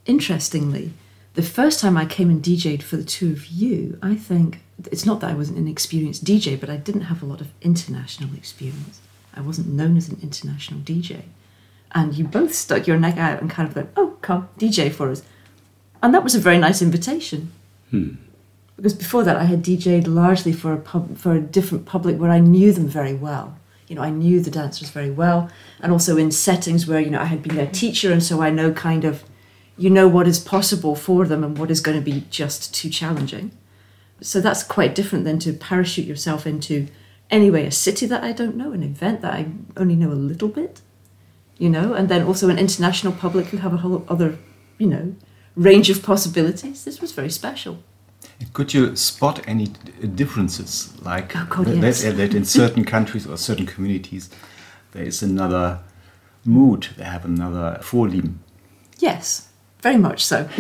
interestingly, 0.06 0.94
the 1.34 1.42
first 1.44 1.80
time 1.80 1.98
I 1.98 2.06
came 2.06 2.30
and 2.30 2.42
DJ'd 2.42 2.84
for 2.84 2.98
the 2.98 3.04
two 3.04 3.32
of 3.32 3.48
you, 3.48 3.98
I 4.02 4.16
think 4.16 4.62
it's 4.92 5.06
not 5.06 5.20
that 5.22 5.32
I 5.32 5.36
wasn't 5.36 5.58
an 5.58 5.68
experienced 5.68 6.24
DJ, 6.24 6.56
but 6.60 6.70
I 6.70 6.78
didn't 6.78 7.02
have 7.12 7.22
a 7.22 7.26
lot 7.26 7.42
of 7.42 7.48
international 7.62 8.34
experience. 8.36 9.00
I 9.34 9.42
wasn't 9.42 9.68
known 9.70 9.98
as 9.98 10.10
an 10.10 10.20
international 10.22 10.80
DJ. 10.82 11.24
And 11.98 12.14
you 12.14 12.26
both 12.26 12.54
stuck 12.54 12.86
your 12.86 13.00
neck 13.00 13.18
out 13.18 13.42
and 13.42 13.50
kind 13.50 13.68
of 13.68 13.76
went, 13.76 13.90
oh, 13.98 14.18
come, 14.22 14.50
DJ 14.60 14.92
for 14.94 15.10
us. 15.10 15.24
And 16.04 16.14
that 16.14 16.24
was 16.24 16.36
a 16.36 16.40
very 16.40 16.60
nice 16.60 16.80
invitation. 16.80 17.52
Hmm. 17.90 18.10
Because 18.76 18.94
before 18.94 19.24
that, 19.24 19.36
I 19.36 19.46
had 19.46 19.64
DJ'd 19.64 20.08
largely 20.08 20.54
for 20.54 20.74
a 20.74 20.78
pub, 20.78 21.18
for 21.18 21.34
a 21.34 21.42
different 21.42 21.88
public 21.88 22.20
where 22.20 22.30
I 22.30 22.38
knew 22.38 22.72
them 22.72 22.88
very 22.88 23.16
well. 23.16 23.58
You 23.88 23.96
know, 23.96 24.04
I 24.04 24.12
knew 24.12 24.40
the 24.40 24.52
dancers 24.52 24.92
very 24.92 25.10
well, 25.10 25.50
and 25.82 25.92
also 25.92 26.18
in 26.18 26.30
settings 26.30 26.86
where 26.86 27.00
you 27.00 27.10
know 27.10 27.20
I 27.20 27.26
had 27.26 27.42
been 27.42 27.56
their 27.56 27.66
teacher, 27.66 28.12
and 28.12 28.22
so 28.22 28.44
I 28.44 28.52
know 28.52 28.72
kind 28.72 29.04
of, 29.04 29.24
you 29.76 29.90
know, 29.90 30.08
what 30.08 30.28
is 30.28 30.40
possible 30.40 30.96
for 30.96 31.26
them 31.26 31.44
and 31.44 31.58
what 31.58 31.72
is 31.72 31.82
going 31.82 31.98
to 31.98 32.12
be 32.12 32.26
just 32.30 32.76
too 32.76 32.92
challenging. 32.92 33.50
So 34.22 34.40
that's 34.40 34.62
quite 34.62 34.94
different 34.94 35.26
than 35.26 35.40
to 35.40 35.52
parachute 35.52 36.06
yourself 36.06 36.46
into, 36.46 36.90
anyway, 37.32 37.66
a 37.66 37.72
city 37.72 38.06
that 38.06 38.24
I 38.24 38.34
don't 38.34 38.56
know, 38.56 38.72
an 38.72 38.84
event 38.84 39.22
that 39.22 39.34
I 39.34 39.48
only 39.76 39.96
know 39.96 40.12
a 40.12 40.26
little 40.30 40.50
bit, 40.50 40.82
you 41.58 41.70
know, 41.70 41.94
and 41.94 42.10
then 42.10 42.24
also 42.24 42.50
an 42.50 42.58
international 42.58 43.14
public 43.14 43.48
who 43.48 43.58
have 43.58 43.74
a 43.74 43.78
whole 43.78 44.06
other, 44.10 44.38
you 44.78 44.88
know, 44.88 45.16
range 45.56 45.90
of 45.90 46.04
possibilities. 46.04 46.86
This 46.86 47.02
was 47.02 47.12
very 47.12 47.30
special. 47.30 47.80
Could 48.54 48.74
you 48.74 48.96
spot 48.96 49.42
any 49.48 49.66
uh, 50.04 50.08
differences, 50.08 50.94
like 51.02 51.36
Oh, 51.36 51.48
God, 51.50 51.66
that, 51.66 51.78
yes. 51.78 52.04
that 52.04 52.34
in 52.36 52.46
certain 52.46 52.86
countries 52.86 53.26
or 53.28 53.38
certain 53.38 53.66
communities 53.66 54.30
there 54.92 55.04
is 55.04 55.24
another 55.24 55.80
mood, 56.46 56.88
they 56.98 57.04
have 57.04 57.26
another 57.26 57.80
Vorlieben? 57.82 58.36
Yes, 59.00 59.50
very 59.82 59.98
much 59.98 60.26
so. 60.26 60.48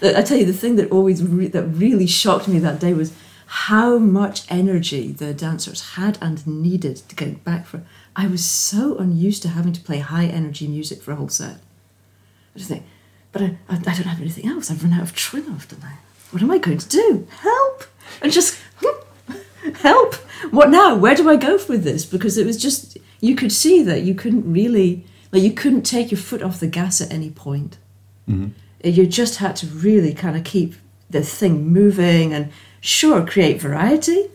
I 0.00 0.22
tell 0.24 0.38
you, 0.38 0.46
the 0.46 0.52
thing 0.52 0.76
that 0.76 0.90
always 0.90 1.22
re- 1.22 1.48
that 1.48 1.64
really 1.64 2.06
shocked 2.06 2.46
me 2.48 2.58
that 2.60 2.80
day 2.80 2.94
was 2.94 3.12
how 3.46 3.98
much 3.98 4.44
energy 4.50 5.10
the 5.12 5.34
dancers 5.34 5.94
had 5.94 6.18
and 6.20 6.46
needed 6.46 6.96
to 7.08 7.16
get 7.16 7.42
back 7.44 7.66
for. 7.66 7.82
I 8.18 8.26
was 8.26 8.44
so 8.44 8.98
unused 8.98 9.42
to 9.42 9.48
having 9.48 9.72
to 9.72 9.80
play 9.80 10.00
high 10.00 10.26
energy 10.26 10.66
music 10.66 11.00
for 11.00 11.12
a 11.12 11.14
whole 11.14 11.28
set. 11.28 11.58
I 12.54 12.58
just 12.58 12.68
think, 12.68 12.82
but 13.30 13.42
I, 13.42 13.44
I, 13.68 13.76
I 13.76 13.76
don't 13.76 14.02
have 14.02 14.20
anything 14.20 14.48
else. 14.48 14.72
I've 14.72 14.82
run 14.82 14.92
out 14.92 15.02
of 15.02 15.14
trill 15.14 15.48
after 15.52 15.76
that. 15.76 16.00
What 16.32 16.42
am 16.42 16.50
I 16.50 16.58
going 16.58 16.78
to 16.78 16.88
do? 16.88 17.28
Help! 17.42 17.84
And 18.20 18.32
just 18.32 18.58
help. 19.74 20.16
What 20.50 20.70
now? 20.70 20.96
Where 20.96 21.14
do 21.14 21.30
I 21.30 21.36
go 21.36 21.60
with 21.68 21.84
this? 21.84 22.04
Because 22.04 22.36
it 22.36 22.44
was 22.44 22.56
just 22.56 22.98
you 23.20 23.36
could 23.36 23.52
see 23.52 23.84
that 23.84 24.02
you 24.02 24.16
couldn't 24.16 24.50
really 24.50 25.06
like 25.30 25.44
you 25.44 25.52
couldn't 25.52 25.82
take 25.82 26.10
your 26.10 26.18
foot 26.18 26.42
off 26.42 26.58
the 26.58 26.66
gas 26.66 27.00
at 27.00 27.12
any 27.12 27.30
point. 27.30 27.78
Mm-hmm. 28.28 28.48
Uh, 28.84 28.88
you 28.88 29.06
just 29.06 29.36
had 29.36 29.54
to 29.56 29.66
really 29.66 30.12
kind 30.12 30.36
of 30.36 30.42
keep 30.42 30.74
the 31.08 31.22
thing 31.22 31.68
moving 31.68 32.34
and 32.34 32.50
sure 32.80 33.24
create 33.24 33.60
variety, 33.60 34.28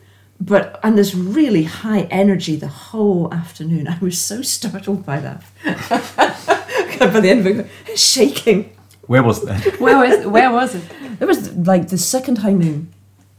but 0.46 0.80
and 0.84 0.98
there's 0.98 1.16
really 1.16 1.64
high 1.64 2.02
energy 2.04 2.56
the 2.56 2.68
whole 2.68 3.34
afternoon. 3.34 3.88
I 3.96 3.98
was 4.00 4.20
so 4.20 4.42
startled 4.42 5.06
by 5.06 5.20
that. 5.20 5.44
by 7.00 7.20
the 7.20 7.30
end 7.30 7.48
of 7.48 7.60
it, 7.60 7.98
shaking. 7.98 8.76
Where 9.08 9.24
was 9.24 9.44
that? 9.46 9.80
Where 9.80 9.98
was 9.98 10.26
where 10.26 10.52
was 10.52 10.76
it? 10.76 10.84
It 11.20 11.26
was 11.26 11.54
like 11.54 11.90
the 11.90 11.98
second 11.98 12.40
high 12.40 12.54
noon. 12.54 12.94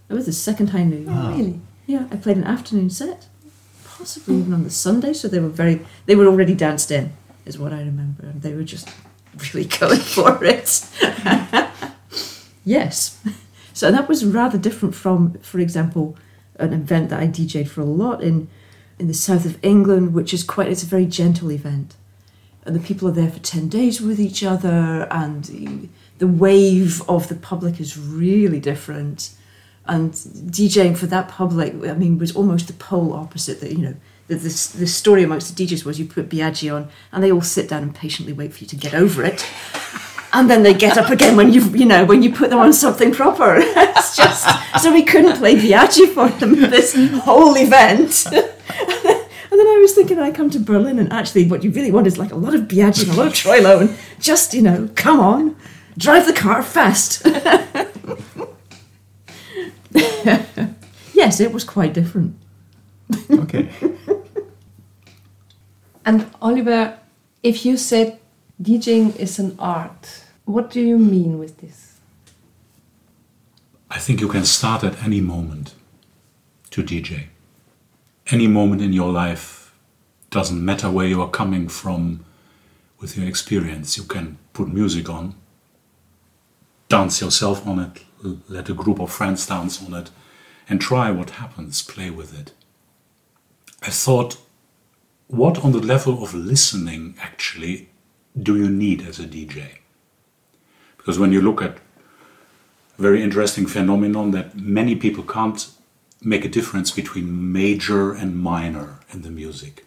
It 0.08 0.14
was 0.14 0.26
the 0.26 0.32
second 0.32 0.70
high 0.70 0.84
noon. 0.84 1.06
Oh, 1.08 1.30
really? 1.30 1.60
Yeah, 1.86 2.06
I 2.10 2.16
played 2.16 2.36
an 2.36 2.44
afternoon 2.44 2.90
set, 2.90 3.28
possibly 3.86 4.36
even 4.36 4.52
on 4.52 4.64
the 4.64 4.70
Sunday. 4.70 5.12
So 5.12 5.28
they 5.28 5.40
were 5.40 5.48
very, 5.48 5.80
they 6.06 6.14
were 6.14 6.26
already 6.26 6.54
danced 6.54 6.90
in, 6.90 7.12
is 7.46 7.58
what 7.58 7.72
I 7.72 7.78
remember, 7.78 8.24
and 8.24 8.42
they 8.42 8.54
were 8.54 8.62
just 8.62 8.88
really 9.54 9.66
going 9.80 10.00
for 10.00 10.42
it. 10.44 10.86
yes, 12.64 13.22
so 13.72 13.90
that 13.90 14.08
was 14.08 14.24
rather 14.24 14.58
different 14.58 14.94
from, 14.94 15.34
for 15.40 15.58
example, 15.58 16.16
an 16.58 16.72
event 16.72 17.10
that 17.10 17.20
I 17.20 17.26
DJ'd 17.26 17.70
for 17.70 17.80
a 17.80 17.84
lot 17.84 18.22
in 18.22 18.48
in 18.98 19.08
the 19.08 19.14
south 19.14 19.44
of 19.44 19.58
England, 19.62 20.14
which 20.14 20.32
is 20.32 20.44
quite, 20.44 20.68
it's 20.68 20.84
a 20.84 20.86
very 20.86 21.04
gentle 21.06 21.50
event, 21.50 21.96
and 22.64 22.76
the 22.76 22.80
people 22.80 23.08
are 23.08 23.12
there 23.12 23.30
for 23.30 23.40
ten 23.40 23.68
days 23.68 24.00
with 24.00 24.20
each 24.20 24.44
other, 24.44 25.08
and 25.10 25.44
the- 25.46 25.88
the 26.18 26.28
wave 26.28 27.02
of 27.08 27.26
the 27.28 27.34
public 27.34 27.80
is 27.80 27.98
really 27.98 28.60
different 28.60 29.30
and 29.86 30.12
DJing 30.12 30.96
for 30.96 31.06
that 31.06 31.28
public, 31.28 31.74
I 31.84 31.92
mean, 31.92 32.18
was 32.18 32.34
almost 32.34 32.68
the 32.68 32.72
pole 32.72 33.12
opposite. 33.12 33.60
That 33.60 33.72
you 33.72 33.78
know, 33.78 33.94
the, 34.28 34.36
the, 34.36 34.72
the 34.78 34.86
story 34.86 35.22
amongst 35.22 35.54
the 35.54 35.66
DJs 35.66 35.84
was 35.84 35.98
you 35.98 36.06
put 36.06 36.30
Biagi 36.30 36.74
on, 36.74 36.88
and 37.12 37.22
they 37.22 37.30
all 37.30 37.42
sit 37.42 37.68
down 37.68 37.82
and 37.82 37.94
patiently 37.94 38.32
wait 38.32 38.54
for 38.54 38.60
you 38.60 38.66
to 38.68 38.76
get 38.76 38.94
over 38.94 39.22
it, 39.22 39.44
and 40.34 40.50
then 40.50 40.62
they 40.62 40.74
get 40.74 40.98
up 40.98 41.10
again 41.10 41.36
when 41.36 41.52
you 41.52 41.62
you 41.70 41.86
know 41.86 42.04
when 42.04 42.22
you 42.22 42.32
put 42.32 42.50
them 42.50 42.58
on 42.58 42.72
something 42.72 43.12
proper. 43.12 43.56
it's 43.58 44.16
just 44.16 44.46
so 44.82 44.92
we 44.92 45.02
couldn't 45.02 45.38
play 45.38 45.54
Biagi 45.54 46.12
for 46.12 46.28
them 46.28 46.60
this 46.60 46.94
whole 47.22 47.56
event. 47.56 48.26
And 49.54 49.60
then 49.60 49.68
I 49.68 49.78
was 49.78 49.94
thinking, 49.94 50.18
I 50.18 50.32
come 50.32 50.50
to 50.50 50.58
Berlin, 50.58 50.98
and 50.98 51.12
actually, 51.12 51.46
what 51.46 51.62
you 51.62 51.70
really 51.70 51.92
want 51.92 52.08
is 52.08 52.18
like 52.18 52.32
a 52.32 52.36
lot 52.36 52.56
of 52.56 52.62
Biagi 52.62 53.04
and 53.04 53.12
a 53.12 53.14
lot 53.14 53.28
of 53.28 53.34
Troilo, 53.34 53.82
and 53.82 53.96
just 54.18 54.52
you 54.52 54.60
know, 54.60 54.90
come 54.96 55.20
on, 55.20 55.54
drive 55.96 56.26
the 56.26 56.32
car 56.32 56.60
fast. 56.60 57.24
yes, 61.14 61.38
it 61.38 61.52
was 61.52 61.62
quite 61.62 61.94
different. 61.94 62.36
Okay. 63.30 63.70
And 66.04 66.28
Oliver, 66.42 66.98
if 67.44 67.64
you 67.64 67.76
said 67.76 68.18
DJing 68.60 69.14
is 69.20 69.38
an 69.38 69.54
art, 69.60 70.23
what 70.44 70.70
do 70.70 70.80
you 70.80 70.98
mean 70.98 71.38
with 71.38 71.58
this? 71.58 71.98
I 73.90 73.98
think 73.98 74.20
you 74.20 74.28
can 74.28 74.44
start 74.44 74.84
at 74.84 75.02
any 75.02 75.20
moment 75.20 75.74
to 76.70 76.82
DJ. 76.82 77.26
Any 78.28 78.46
moment 78.46 78.82
in 78.82 78.92
your 78.92 79.12
life 79.12 79.74
doesn't 80.30 80.64
matter 80.64 80.90
where 80.90 81.06
you 81.06 81.22
are 81.22 81.30
coming 81.30 81.68
from 81.68 82.24
with 82.98 83.16
your 83.16 83.26
experience. 83.26 83.96
You 83.96 84.04
can 84.04 84.38
put 84.52 84.68
music 84.68 85.08
on, 85.08 85.34
dance 86.88 87.20
yourself 87.20 87.66
on 87.66 87.78
it, 87.78 88.04
let 88.48 88.68
a 88.68 88.74
group 88.74 88.98
of 89.00 89.12
friends 89.12 89.46
dance 89.46 89.84
on 89.84 89.94
it, 89.94 90.10
and 90.68 90.80
try 90.80 91.10
what 91.10 91.30
happens, 91.30 91.82
play 91.82 92.10
with 92.10 92.38
it. 92.38 92.52
I 93.82 93.90
thought, 93.90 94.38
what 95.28 95.64
on 95.64 95.72
the 95.72 95.78
level 95.78 96.22
of 96.22 96.34
listening 96.34 97.14
actually 97.20 97.90
do 98.40 98.56
you 98.56 98.68
need 98.68 99.06
as 99.06 99.20
a 99.20 99.24
DJ? 99.24 99.78
Because 101.04 101.18
when 101.18 101.32
you 101.32 101.42
look 101.42 101.60
at 101.60 101.76
a 102.98 103.02
very 103.02 103.22
interesting 103.22 103.66
phenomenon 103.66 104.30
that 104.30 104.56
many 104.56 104.96
people 104.96 105.22
can't 105.22 105.68
make 106.22 106.46
a 106.46 106.48
difference 106.48 106.90
between 106.90 107.52
major 107.52 108.14
and 108.14 108.42
minor 108.42 109.00
in 109.12 109.20
the 109.20 109.30
music. 109.30 109.84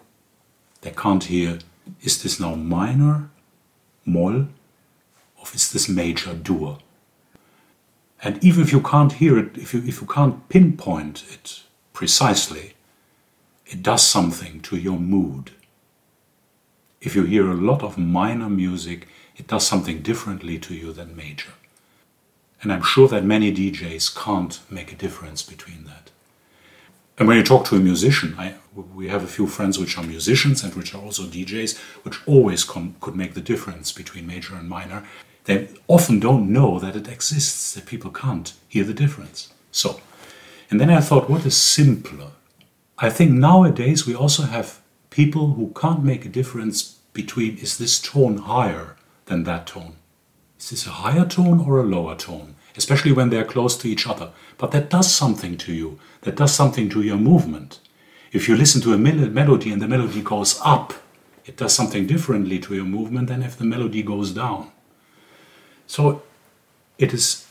They 0.81 0.91
can't 0.91 1.23
hear, 1.23 1.57
is 2.01 2.21
this 2.21 2.39
now 2.39 2.53
minor, 2.53 3.31
moll, 4.05 4.45
or 5.39 5.45
is 5.55 5.71
this 5.71 5.89
major, 5.89 6.35
dur? 6.35 6.77
And 8.21 8.43
even 8.43 8.61
if 8.61 8.71
you 8.71 8.81
can't 8.81 9.13
hear 9.13 9.39
it, 9.39 9.57
if 9.57 9.73
you, 9.73 9.81
if 9.87 10.01
you 10.01 10.07
can't 10.07 10.47
pinpoint 10.49 11.23
it 11.31 11.63
precisely, 11.93 12.73
it 13.65 13.81
does 13.81 14.03
something 14.03 14.59
to 14.61 14.77
your 14.77 14.99
mood. 14.99 15.49
If 17.01 17.15
you 17.15 17.23
hear 17.23 17.49
a 17.49 17.55
lot 17.55 17.81
of 17.81 17.97
minor 17.97 18.49
music, 18.49 19.07
it 19.37 19.47
does 19.47 19.65
something 19.65 20.01
differently 20.01 20.57
to 20.59 20.73
you 20.73 20.91
than 20.91 21.15
major. 21.15 21.51
And 22.61 22.73
I'm 22.73 22.83
sure 22.83 23.07
that 23.07 23.23
many 23.23 23.53
DJs 23.53 24.15
can't 24.15 24.59
make 24.69 24.91
a 24.91 24.95
difference 24.95 25.43
between 25.43 25.85
that. 25.85 26.09
And 27.17 27.27
when 27.27 27.37
you 27.37 27.43
talk 27.43 27.65
to 27.65 27.75
a 27.75 27.79
musician, 27.79 28.35
I, 28.37 28.55
we 28.75 29.07
have 29.07 29.23
a 29.23 29.27
few 29.27 29.47
friends 29.47 29.79
which 29.79 29.97
are 29.97 30.03
musicians 30.03 30.63
and 30.63 30.73
which 30.75 30.93
are 30.93 31.01
also 31.01 31.23
DJs, 31.23 31.77
which 32.03 32.19
always 32.27 32.63
com- 32.63 32.95
could 32.99 33.15
make 33.15 33.33
the 33.33 33.41
difference 33.41 33.91
between 33.91 34.27
major 34.27 34.55
and 34.55 34.69
minor. 34.69 35.03
They 35.45 35.69
often 35.87 36.19
don't 36.19 36.51
know 36.51 36.79
that 36.79 36.95
it 36.95 37.07
exists, 37.07 37.73
that 37.73 37.85
people 37.85 38.11
can't 38.11 38.53
hear 38.67 38.83
the 38.83 38.93
difference. 38.93 39.53
So, 39.71 40.01
and 40.69 40.81
then 40.81 40.89
I 40.89 40.99
thought, 40.99 41.29
what 41.29 41.45
is 41.45 41.55
simpler? 41.55 42.31
I 42.99 43.09
think 43.09 43.31
nowadays 43.31 44.05
we 44.05 44.15
also 44.15 44.43
have 44.43 44.79
people 45.09 45.53
who 45.53 45.71
can't 45.79 46.03
make 46.03 46.25
a 46.25 46.29
difference 46.29 46.97
between 47.13 47.57
is 47.57 47.77
this 47.77 47.99
tone 47.99 48.37
higher 48.37 48.96
than 49.27 49.43
that 49.43 49.67
tone? 49.67 49.95
Is 50.59 50.71
this 50.71 50.87
a 50.87 50.91
higher 50.91 51.25
tone 51.25 51.59
or 51.59 51.79
a 51.79 51.83
lower 51.83 52.15
tone? 52.15 52.55
Especially 52.75 53.11
when 53.11 53.29
they're 53.29 53.45
close 53.45 53.77
to 53.77 53.87
each 53.87 54.07
other. 54.07 54.31
But 54.57 54.71
that 54.71 54.89
does 54.89 55.13
something 55.13 55.57
to 55.59 55.73
you, 55.73 55.99
that 56.21 56.35
does 56.35 56.53
something 56.53 56.89
to 56.89 57.01
your 57.01 57.17
movement. 57.17 57.79
If 58.31 58.47
you 58.47 58.55
listen 58.55 58.81
to 58.81 58.93
a 58.93 58.97
melody 58.97 59.71
and 59.71 59.81
the 59.81 59.87
melody 59.87 60.21
goes 60.21 60.59
up, 60.63 60.93
it 61.45 61.57
does 61.57 61.73
something 61.73 62.05
differently 62.05 62.59
to 62.59 62.75
your 62.75 62.85
movement 62.85 63.29
than 63.29 63.41
if 63.41 63.57
the 63.57 63.63
melody 63.63 64.03
goes 64.03 64.31
down. 64.31 64.71
So 65.87 66.23
it 66.97 67.13
is 67.13 67.47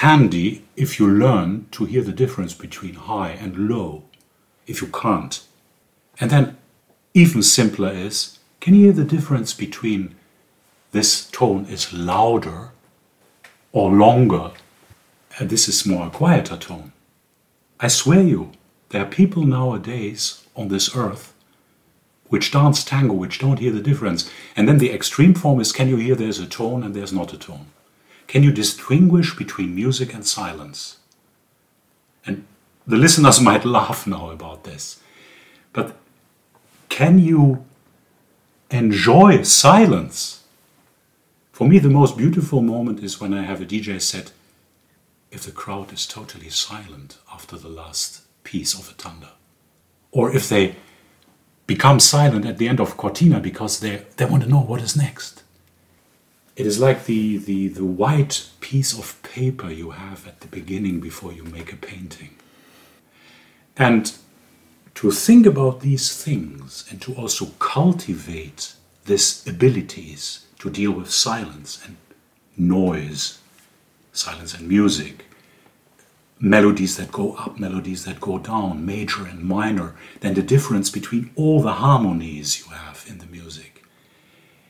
handy 0.00 0.64
if 0.76 0.98
you 0.98 1.08
learn 1.08 1.66
to 1.72 1.84
hear 1.84 2.02
the 2.02 2.12
difference 2.12 2.54
between 2.54 2.94
high 2.94 3.30
and 3.30 3.68
low, 3.68 4.04
if 4.66 4.80
you 4.80 4.88
can't. 4.88 5.44
And 6.18 6.30
then 6.30 6.56
even 7.12 7.42
simpler 7.42 7.92
is 7.92 8.38
can 8.60 8.74
you 8.74 8.84
hear 8.84 8.92
the 8.92 9.04
difference 9.04 9.52
between 9.52 10.14
this 10.94 11.28
tone 11.30 11.66
is 11.66 11.92
louder 11.92 12.70
or 13.72 13.90
longer, 13.90 14.52
and 15.38 15.50
this 15.50 15.68
is 15.68 15.84
more 15.84 16.06
a 16.06 16.10
quieter 16.10 16.56
tone? 16.56 16.92
I 17.80 17.88
swear 17.88 18.22
you, 18.22 18.52
there 18.90 19.02
are 19.02 19.18
people 19.20 19.42
nowadays 19.42 20.44
on 20.54 20.68
this 20.68 20.94
earth 20.94 21.34
which 22.28 22.52
dance 22.52 22.84
tango 22.84 23.12
which 23.12 23.40
don't 23.40 23.58
hear 23.58 23.72
the 23.72 23.80
difference. 23.80 24.30
And 24.56 24.68
then 24.68 24.78
the 24.78 24.92
extreme 24.92 25.34
form 25.34 25.60
is 25.60 25.72
can 25.72 25.88
you 25.88 25.96
hear 25.96 26.14
there's 26.14 26.38
a 26.38 26.46
tone 26.46 26.84
and 26.84 26.94
there's 26.94 27.12
not 27.12 27.32
a 27.32 27.38
tone? 27.38 27.66
Can 28.28 28.44
you 28.44 28.52
distinguish 28.52 29.36
between 29.36 29.74
music 29.74 30.14
and 30.14 30.24
silence? 30.24 30.98
And 32.24 32.46
the 32.86 32.96
listeners 32.96 33.40
might 33.48 33.64
laugh 33.64 34.06
now 34.06 34.30
about 34.30 34.62
this, 34.62 35.00
but 35.72 35.96
can 36.88 37.18
you 37.18 37.64
enjoy 38.70 39.42
silence? 39.42 40.43
For 41.54 41.68
me, 41.68 41.78
the 41.78 41.88
most 41.88 42.16
beautiful 42.18 42.62
moment 42.62 42.98
is 43.00 43.20
when 43.20 43.32
I 43.32 43.44
have 43.44 43.60
a 43.60 43.64
DJ 43.64 44.00
set 44.00 44.32
if 45.30 45.44
the 45.44 45.52
crowd 45.52 45.92
is 45.92 46.04
totally 46.04 46.48
silent 46.48 47.18
after 47.32 47.56
the 47.56 47.68
last 47.68 48.22
piece 48.42 48.74
of 48.76 48.90
a 48.90 48.92
tanda. 48.94 49.30
Or 50.10 50.34
if 50.34 50.48
they 50.48 50.74
become 51.68 52.00
silent 52.00 52.44
at 52.44 52.58
the 52.58 52.66
end 52.66 52.80
of 52.80 52.96
Cortina 52.96 53.38
because 53.38 53.78
they, 53.78 54.02
they 54.16 54.24
want 54.24 54.42
to 54.42 54.48
know 54.48 54.62
what 54.62 54.82
is 54.82 54.96
next. 54.96 55.44
It 56.56 56.66
is 56.66 56.80
like 56.80 57.04
the, 57.04 57.36
the, 57.36 57.68
the 57.68 57.84
white 57.84 58.50
piece 58.58 58.92
of 58.92 59.22
paper 59.22 59.70
you 59.70 59.90
have 59.90 60.26
at 60.26 60.40
the 60.40 60.48
beginning 60.48 60.98
before 60.98 61.32
you 61.32 61.44
make 61.44 61.72
a 61.72 61.76
painting. 61.76 62.34
And 63.76 64.12
to 64.96 65.12
think 65.12 65.46
about 65.46 65.82
these 65.82 66.20
things 66.20 66.84
and 66.90 67.00
to 67.02 67.14
also 67.14 67.46
cultivate 67.60 68.74
these 69.04 69.46
abilities 69.46 70.44
to 70.64 70.70
deal 70.70 70.92
with 70.92 71.10
silence 71.10 71.78
and 71.84 71.94
noise, 72.56 73.38
silence 74.14 74.54
and 74.54 74.66
music, 74.66 75.26
melodies 76.40 76.96
that 76.96 77.12
go 77.12 77.34
up, 77.34 77.58
melodies 77.58 78.06
that 78.06 78.18
go 78.18 78.38
down, 78.38 78.86
major 78.86 79.26
and 79.26 79.44
minor, 79.44 79.94
then 80.20 80.32
the 80.32 80.42
difference 80.42 80.88
between 80.88 81.30
all 81.36 81.60
the 81.60 81.74
harmonies 81.84 82.64
you 82.64 82.72
have 82.72 83.04
in 83.06 83.18
the 83.18 83.26
music. 83.26 83.84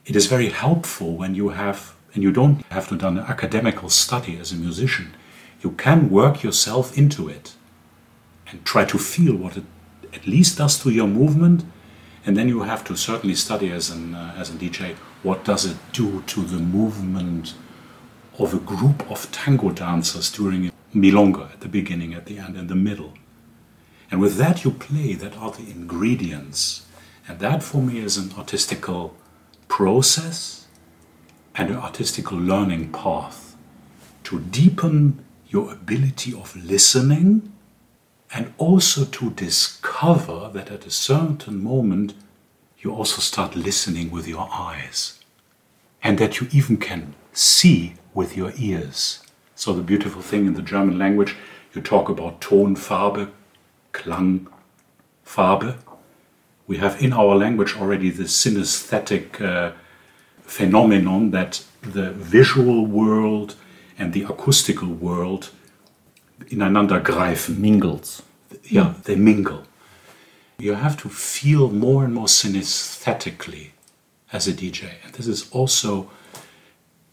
It 0.05 0.17
is 0.17 0.27
very 0.27 0.49
helpful 0.49 1.17
when 1.17 1.37
you 1.37 1.51
have, 1.51 1.95
and 2.13 2.25
you 2.25 2.33
don't 2.33 2.67
have 2.73 2.89
to 2.89 2.97
do 2.97 3.07
an 3.07 3.19
academical 3.19 3.89
study 3.89 4.37
as 4.37 4.51
a 4.51 4.57
musician, 4.57 5.15
you 5.61 5.71
can 5.71 6.11
work 6.11 6.43
yourself 6.43 6.99
into 6.99 7.29
it 7.29 7.55
and 8.49 8.65
try 8.65 8.85
to 8.85 8.99
feel 8.99 9.37
what 9.37 9.57
it 9.57 9.65
at 10.13 10.27
least 10.27 10.59
does 10.59 10.77
to 10.83 10.91
your 10.91 11.07
movement. 11.07 11.65
And 12.27 12.37
then 12.37 12.49
you 12.49 12.63
have 12.63 12.83
to 12.85 12.97
certainly 12.97 13.37
study 13.37 13.71
as 13.71 13.91
an 13.91 14.15
uh, 14.15 14.35
as 14.37 14.51
a 14.51 14.55
DJ 14.55 14.97
what 15.25 15.43
does 15.43 15.65
it 15.65 15.77
do 15.93 16.23
to 16.23 16.43
the 16.43 16.59
movement 16.59 17.55
of 18.39 18.53
a 18.53 18.59
group 18.59 19.11
of 19.11 19.31
tango 19.33 19.71
dancers 19.71 20.31
during 20.31 20.67
a 20.67 20.73
milonga 20.95 21.51
at 21.51 21.61
the 21.61 21.69
beginning, 21.69 22.13
at 22.15 22.27
the 22.27 22.39
end, 22.39 22.57
and 22.57 22.69
the 22.69 22.75
middle. 22.75 23.15
And 24.11 24.21
with 24.21 24.37
that 24.37 24.65
you 24.65 24.71
play, 24.71 25.15
that 25.15 25.37
are 25.39 25.51
the 25.51 25.71
ingredients. 25.71 26.87
And 27.27 27.39
that 27.39 27.63
for 27.63 27.81
me 27.81 27.99
is 27.99 28.17
an 28.17 28.33
artistical 28.37 29.17
process 29.67 30.67
and 31.55 31.71
an 31.71 31.77
artistical 31.77 32.39
learning 32.39 32.93
path 32.93 33.57
to 34.25 34.41
deepen 34.41 35.25
your 35.49 35.73
ability 35.73 36.35
of 36.35 36.55
listening 36.55 37.51
and 38.33 38.53
also 38.59 39.05
to 39.05 39.31
discover 39.31 40.51
that 40.53 40.71
at 40.71 40.87
a 40.87 40.91
certain 40.91 41.63
moment 41.63 42.15
you 42.79 42.93
also 42.93 43.21
start 43.21 43.57
listening 43.57 44.11
with 44.11 44.27
your 44.27 44.49
eyes 44.53 45.14
and 46.05 46.19
that 46.19 46.39
you 46.39 46.47
even 46.53 46.77
can 46.77 47.15
see 47.33 47.95
with 48.13 48.37
your 48.37 48.53
ears. 48.59 49.23
So, 49.57 49.73
the 49.73 49.83
beautiful 49.83 50.21
thing 50.21 50.47
in 50.47 50.55
the 50.55 50.63
German 50.63 50.99
language, 50.99 51.35
you 51.73 51.81
talk 51.81 52.09
about 52.09 52.41
Tonfarbe, 52.41 53.31
Klang, 53.93 54.47
Farbe. 55.25 55.77
We 56.67 56.77
have 56.77 57.01
in 57.03 57.13
our 57.13 57.35
language 57.35 57.77
already 57.77 58.11
the 58.11 58.25
synesthetic 58.25 59.41
uh, 59.41 59.73
phenomenon 60.43 61.31
that 61.31 61.65
the 61.83 62.11
visual 62.11 62.87
world 62.87 63.57
and 63.99 64.13
the 64.13 64.25
acoustical 64.25 64.89
world 64.89 65.51
ineinander 66.47 67.03
greifen. 67.03 67.59
Mingles. 67.59 68.23
Yeah, 68.65 68.95
they 69.05 69.17
mingle. 69.17 69.65
You 70.59 70.75
have 70.75 70.97
to 71.03 71.09
feel 71.09 71.71
more 71.71 72.05
and 72.05 72.15
more 72.15 72.27
synesthetically 72.27 73.71
as 74.35 74.49
a 74.49 74.53
DJ. 74.53 74.91
And 75.05 75.15
this 75.15 75.29
is 75.29 75.49
also, 75.53 76.11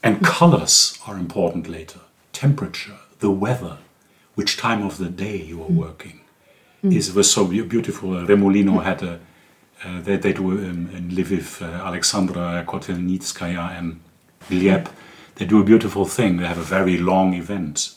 and 0.04 0.26
colors 0.26 1.00
are 1.08 1.18
important 1.18 1.70
later. 1.70 2.02
Temperature, 2.34 2.98
the 3.20 3.30
weather, 3.30 3.78
which 4.36 4.58
time 4.58 4.82
of 4.84 4.98
the 4.98 5.10
day 5.10 5.38
you 5.38 5.62
are 5.62 5.70
working. 5.70 6.18
Is 6.84 7.14
was 7.14 7.32
so 7.32 7.46
beautiful. 7.46 8.10
Remolino 8.10 8.84
had 8.84 9.04
a, 9.04 9.20
uh, 9.86 10.02
they, 10.02 10.18
they 10.18 10.34
do 10.34 10.50
um, 10.52 10.90
in 10.96 11.12
Lviv, 11.12 11.62
uh, 11.62 11.66
Alexandra 11.86 12.66
Kotelnitskaya 12.68 13.78
and 13.78 14.00
Gleb. 14.50 14.90
They 15.36 15.46
do 15.46 15.62
a 15.62 15.64
beautiful 15.64 16.06
thing. 16.06 16.38
They 16.38 16.48
have 16.48 16.58
a 16.58 16.64
very 16.64 16.98
long 16.98 17.36
event 17.36 17.96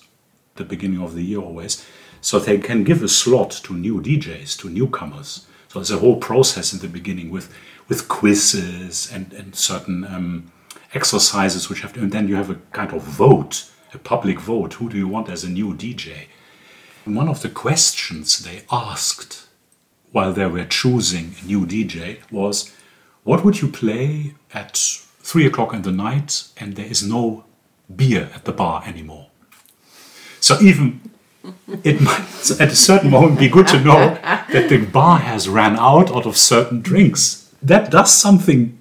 the 0.57 0.65
beginning 0.65 1.01
of 1.01 1.15
the 1.15 1.23
year 1.23 1.41
always. 1.41 1.83
So 2.21 2.39
they 2.39 2.59
can 2.59 2.85
give 2.85 3.03
a 3.03 3.09
slot 3.09 3.53
to 3.65 3.73
new 3.75 4.03
DJs, 4.03 4.59
to 4.59 4.69
newcomers. 4.69 5.47
So 5.69 5.79
there's 5.79 5.91
a 5.91 5.99
whole 5.99 6.17
process 6.17 6.75
in 6.75 6.81
the 6.81 6.89
beginning 6.89 7.31
with 7.31 7.51
with 7.89 8.09
quizzes 8.09 9.11
and 9.13 9.33
and 9.33 9.55
certain 9.55 10.05
um, 10.05 10.53
exercises 10.95 11.69
which 11.69 11.81
have 11.81 11.93
to, 11.93 12.01
and 12.01 12.13
then 12.13 12.29
you 12.29 12.37
have 12.37 12.51
a 12.51 12.61
kind 12.73 12.93
of 12.93 13.03
vote, 13.03 13.71
a 13.93 13.99
public 13.99 14.41
vote. 14.41 14.75
Who 14.75 14.89
do 14.89 14.97
you 14.97 15.09
want 15.09 15.29
as 15.29 15.45
a 15.45 15.51
new 15.51 15.75
DJ? 15.75 16.27
And 17.05 17.17
one 17.17 17.29
of 17.29 17.43
the 17.43 17.49
questions 17.49 18.39
they 18.39 18.63
asked 18.71 19.47
while 20.13 20.33
they 20.33 20.47
were 20.47 20.65
choosing 20.65 21.35
a 21.43 21.47
new 21.47 21.67
DJ 21.67 22.19
was, 22.31 22.73
"What 23.25 23.45
would 23.45 23.61
you 23.61 23.69
play 23.69 24.35
at 24.53 24.77
three 25.21 25.47
o'clock 25.47 25.75
in 25.75 25.83
the 25.83 25.93
night 25.93 26.45
and 26.57 26.77
there 26.77 26.87
is 26.87 27.03
no 27.03 27.45
beer 27.95 28.31
at 28.35 28.45
the 28.45 28.53
bar 28.53 28.83
anymore?" 28.87 29.29
So 30.41 30.61
even 30.61 31.01
it 31.85 32.01
might 32.01 32.51
at 32.61 32.73
a 32.73 32.77
certain 32.77 33.11
moment 33.11 33.39
be 33.39 33.49
good 33.49 33.67
to 33.69 33.81
know 33.81 34.19
that 34.53 34.69
the 34.69 34.79
bar 34.79 35.19
has 35.19 35.49
ran 35.49 35.77
out 35.77 36.11
out 36.11 36.27
of 36.27 36.37
certain 36.37 36.81
drinks. 36.81 37.44
That 37.65 37.91
does 37.91 38.13
something 38.13 38.79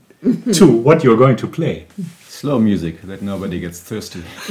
to 0.52 0.68
what 0.88 1.04
you're 1.06 1.18
going 1.18 1.38
to 1.38 1.48
play. 1.48 1.88
Slow 2.28 2.60
music 2.60 3.02
that 3.04 3.22
nobody 3.22 3.62
gets 3.62 3.80
thirsty. 3.80 4.24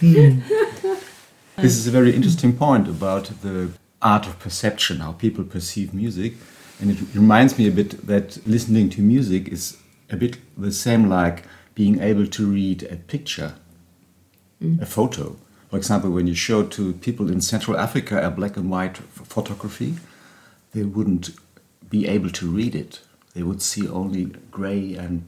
this 0.00 1.76
is 1.76 1.88
a 1.88 1.90
very 1.90 2.14
interesting 2.14 2.56
point 2.56 2.86
about 2.86 3.24
the 3.42 3.72
art 4.00 4.28
of 4.28 4.38
perception, 4.38 5.00
how 5.00 5.10
people 5.12 5.42
perceive 5.42 5.92
music. 5.92 6.34
And 6.80 6.92
it 6.92 6.98
reminds 7.14 7.58
me 7.58 7.66
a 7.66 7.72
bit 7.72 8.06
that 8.06 8.46
listening 8.46 8.90
to 8.90 9.00
music 9.00 9.48
is 9.48 9.76
a 10.08 10.16
bit 10.16 10.36
the 10.56 10.70
same 10.70 11.08
like 11.08 11.42
being 11.74 12.00
able 12.00 12.28
to 12.28 12.46
read 12.46 12.84
a 12.84 12.94
picture, 12.94 13.54
mm. 14.62 14.80
a 14.80 14.86
photo. 14.86 15.36
For 15.70 15.78
example, 15.78 16.10
when 16.10 16.28
you 16.28 16.34
show 16.36 16.62
to 16.62 16.92
people 16.92 17.28
in 17.28 17.40
Central 17.40 17.76
Africa 17.76 18.24
a 18.24 18.30
black 18.30 18.56
and 18.56 18.70
white 18.70 18.98
photography, 18.98 19.94
they 20.72 20.84
wouldn't 20.84 21.30
be 21.94 22.08
able 22.08 22.30
to 22.30 22.46
read 22.50 22.74
it. 22.74 22.92
They 23.34 23.44
would 23.44 23.62
see 23.62 23.88
only 23.88 24.24
gray 24.50 24.94
and 24.94 25.22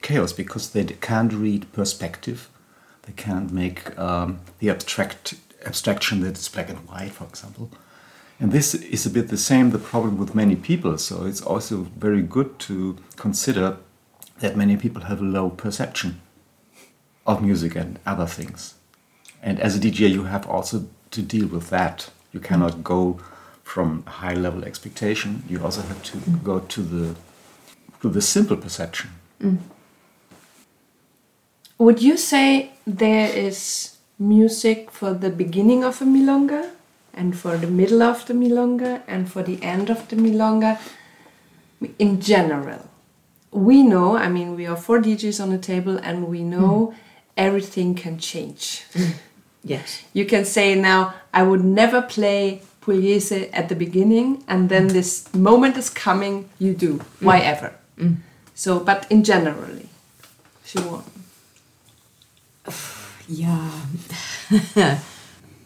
chaos 0.00 0.32
because 0.32 0.70
they 0.70 0.84
can't 0.84 1.32
read 1.46 1.70
perspective. 1.72 2.48
They 3.02 3.12
can't 3.12 3.52
make 3.52 3.80
um, 3.98 4.40
the 4.60 4.70
abstract 4.70 5.34
abstraction 5.66 6.20
that 6.20 6.38
is 6.38 6.48
black 6.48 6.70
and 6.70 6.78
white, 6.88 7.12
for 7.12 7.24
example. 7.24 7.70
And 8.40 8.50
this 8.52 8.74
is 8.74 9.04
a 9.06 9.10
bit 9.10 9.28
the 9.28 9.36
same 9.36 9.70
the 9.70 9.78
problem 9.92 10.16
with 10.16 10.34
many 10.34 10.56
people. 10.56 10.96
So 10.98 11.26
it's 11.26 11.42
also 11.42 11.74
very 12.06 12.22
good 12.22 12.58
to 12.60 12.96
consider 13.16 13.76
that 14.40 14.56
many 14.56 14.76
people 14.76 15.02
have 15.02 15.20
a 15.20 15.32
low 15.38 15.50
perception 15.50 16.20
of 17.26 17.42
music 17.42 17.76
and 17.76 17.98
other 18.06 18.26
things. 18.26 18.74
And 19.42 19.60
as 19.60 19.76
a 19.76 19.80
DJ, 19.84 20.10
you 20.10 20.24
have 20.24 20.48
also 20.48 20.86
to 21.10 21.22
deal 21.22 21.48
with 21.48 21.68
that. 21.68 22.10
You 22.32 22.40
cannot 22.40 22.82
go 22.82 23.20
from 23.62 24.04
high 24.06 24.34
level 24.34 24.64
expectation. 24.64 25.42
You 25.48 25.64
also 25.64 25.82
have 25.82 26.02
to 26.04 26.18
go 26.42 26.60
to 26.60 26.82
the 26.82 27.16
to 28.00 28.08
the 28.08 28.20
simple 28.20 28.56
perception. 28.56 29.10
Mm. 29.40 29.58
Would 31.78 32.02
you 32.02 32.16
say 32.16 32.72
there 32.86 33.28
is 33.34 33.96
music 34.18 34.90
for 34.90 35.14
the 35.14 35.30
beginning 35.30 35.84
of 35.84 36.00
a 36.00 36.04
milonga 36.04 36.70
and 37.14 37.36
for 37.36 37.56
the 37.56 37.66
middle 37.66 38.02
of 38.02 38.26
the 38.26 38.34
milonga 38.34 39.02
and 39.06 39.30
for 39.30 39.42
the 39.42 39.62
end 39.62 39.90
of 39.90 40.08
the 40.08 40.16
milonga 40.16 40.78
in 41.98 42.20
general? 42.20 42.88
We 43.50 43.82
know, 43.82 44.16
I 44.16 44.28
mean, 44.28 44.56
we 44.56 44.66
are 44.66 44.76
four 44.76 45.00
DJs 45.00 45.42
on 45.42 45.50
the 45.50 45.58
table 45.58 45.98
and 45.98 46.28
we 46.28 46.42
know 46.42 46.92
mm. 46.92 46.96
everything 47.36 47.94
can 47.94 48.18
change. 48.18 48.84
Mm. 48.92 49.14
Yes. 49.64 50.02
You 50.12 50.24
can 50.24 50.44
say 50.44 50.74
now, 50.74 51.14
I 51.32 51.42
would 51.42 51.64
never 51.64 52.02
play 52.02 52.62
Pugliese 52.82 53.48
at 53.52 53.68
the 53.68 53.76
beginning, 53.76 54.42
and 54.48 54.68
then 54.68 54.88
mm. 54.88 54.92
this 54.92 55.32
moment 55.34 55.76
is 55.76 55.88
coming, 55.88 56.48
you 56.58 56.74
do. 56.74 56.98
Mm. 56.98 57.04
Why 57.20 57.38
ever? 57.38 57.74
Mm. 57.96 58.16
So, 58.54 58.80
but 58.80 59.06
in 59.10 59.24
generally, 59.24 59.88
Siobhan. 60.64 61.04
Yeah. 63.28 63.70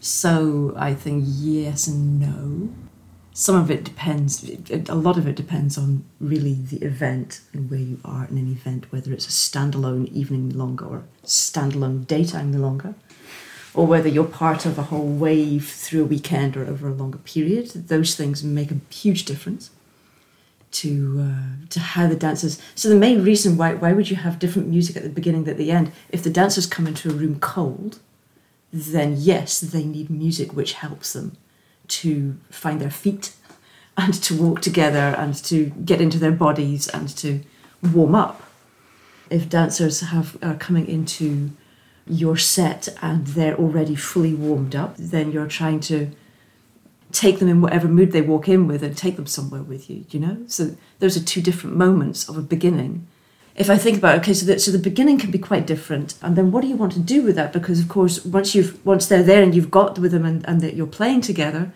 so 0.01 0.75
I 0.77 0.95
think 0.95 1.25
yes 1.27 1.87
and 1.87 2.21
no. 2.21 2.69
Some 3.33 3.57
of 3.57 3.71
it 3.71 3.85
depends, 3.85 4.49
a 4.71 4.95
lot 4.95 5.19
of 5.19 5.27
it 5.27 5.37
depends 5.37 5.77
on 5.77 6.05
really 6.21 6.55
the 6.55 6.79
event 6.79 7.43
and 7.53 7.71
where 7.71 7.81
you 7.81 8.01
are 8.03 8.27
in 8.31 8.39
an 8.39 8.51
event, 8.51 8.91
whether 8.91 9.13
it's 9.13 9.27
a 9.27 9.31
standalone 9.31 10.11
evening 10.11 10.51
longer 10.51 10.87
or 10.87 11.05
standalone 11.23 12.07
daytime 12.07 12.53
longer, 12.53 12.95
or 13.77 13.87
whether 13.87 14.09
you're 14.09 14.25
part 14.25 14.65
of 14.65 14.79
a 14.79 14.85
whole 14.85 15.07
wave 15.07 15.69
through 15.69 16.03
a 16.03 16.07
weekend 16.07 16.57
or 16.57 16.65
over 16.67 16.89
a 16.89 16.95
longer 16.95 17.19
period. 17.19 17.71
Those 17.89 18.17
things 18.17 18.43
make 18.43 18.71
a 18.71 18.81
huge 18.91 19.27
difference 19.27 19.71
to 20.73 21.21
uh, 21.21 21.67
to 21.69 21.81
how 21.81 22.09
the 22.09 22.17
dancers. 22.17 22.61
So 22.75 22.89
the 22.89 22.97
main 22.97 23.23
reason 23.23 23.57
why 23.57 23.75
why 23.75 23.93
would 23.93 24.11
you 24.11 24.17
have 24.17 24.39
different 24.39 24.69
music 24.69 24.97
at 24.97 25.03
the 25.03 25.11
beginning 25.11 25.45
than 25.45 25.53
at 25.53 25.59
the 25.59 25.71
end? 25.71 25.93
If 26.09 26.23
the 26.23 26.31
dancers 26.31 26.67
come 26.67 26.87
into 26.87 27.11
a 27.11 27.13
room 27.13 27.39
cold, 27.39 28.01
then 28.73 29.15
yes, 29.19 29.61
they 29.61 29.85
need 29.85 30.09
music 30.11 30.55
which 30.55 30.73
helps 30.73 31.13
them 31.13 31.37
to 31.89 32.37
find 32.51 32.81
their 32.81 32.91
feet 32.91 33.35
and 33.97 34.15
to 34.15 34.35
walk 34.35 34.63
together 34.63 35.15
and 35.19 35.35
to 35.45 35.67
get 35.85 36.01
into 36.01 36.19
their 36.19 36.33
bodies 36.33 36.89
and 36.89 37.09
to 37.19 37.43
warm 37.83 38.15
up. 38.15 38.43
If 39.29 39.51
dancers 39.51 40.01
have 40.01 40.39
are 40.43 40.55
coming 40.55 40.89
into 40.89 41.51
your 42.07 42.37
set 42.37 42.89
and 43.03 43.27
they're 43.29 43.57
already 43.57 43.95
fully 43.95 44.35
warmed 44.35 44.77
up, 44.77 44.97
then 44.97 45.33
you're 45.33 45.47
trying 45.47 45.81
to 45.81 46.11
take 47.13 47.39
them 47.39 47.49
in 47.49 47.61
whatever 47.61 47.89
mood 47.89 48.13
they 48.13 48.21
walk 48.21 48.49
in 48.49 48.67
with 48.67 48.83
and 48.83 48.97
take 48.97 49.17
them 49.17 49.27
somewhere 49.27 49.63
with 49.63 49.89
you, 49.89 50.05
you 50.11 50.21
know? 50.21 50.39
So 50.47 50.77
those 50.99 51.17
are 51.17 51.25
two 51.25 51.41
different 51.41 51.77
moments 51.77 52.29
of 52.29 52.37
a 52.37 52.43
beginning. 52.43 53.07
If 53.55 53.71
I 53.71 53.79
think 53.79 53.97
about 53.97 54.19
okay, 54.19 54.35
so 54.35 54.45
the, 54.45 54.59
so 54.59 54.71
the 54.71 54.79
beginning 54.79 55.19
can 55.19 55.31
be 55.31 55.39
quite 55.39 55.67
different, 55.67 56.15
and 56.21 56.37
then 56.37 56.53
what 56.53 56.61
do 56.61 56.69
you 56.69 56.77
want 56.77 56.93
to 56.93 57.01
do 57.01 57.23
with 57.23 57.37
that? 57.37 57.55
Because 57.55 57.81
of 57.81 57.89
course, 57.89 58.23
once 58.23 58.55
you've 58.55 58.85
once 58.85 59.07
they're 59.07 59.23
there 59.23 59.43
and 59.43 59.55
you've 59.55 59.71
got 59.71 59.99
with 59.99 60.13
them 60.13 60.27
and, 60.27 60.47
and 60.47 60.61
that 60.61 60.75
you're 60.75 60.87
playing 60.87 61.23
together, 61.23 61.73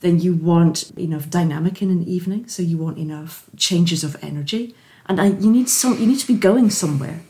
then 0.00 0.20
you 0.20 0.34
want 0.34 0.90
enough 0.98 1.30
dynamic 1.30 1.80
in 1.80 1.90
an 1.90 2.04
evening. 2.04 2.48
So 2.48 2.62
you 2.62 2.76
want 2.76 2.98
enough 2.98 3.48
changes 3.56 4.04
of 4.04 4.22
energy, 4.22 4.74
and 5.06 5.18
I, 5.18 5.28
you 5.28 5.50
need 5.50 5.70
some 5.70 5.98
you 5.98 6.06
need 6.06 6.18
to 6.18 6.26
be 6.26 6.34
going 6.34 6.68
somewhere. 6.68 7.22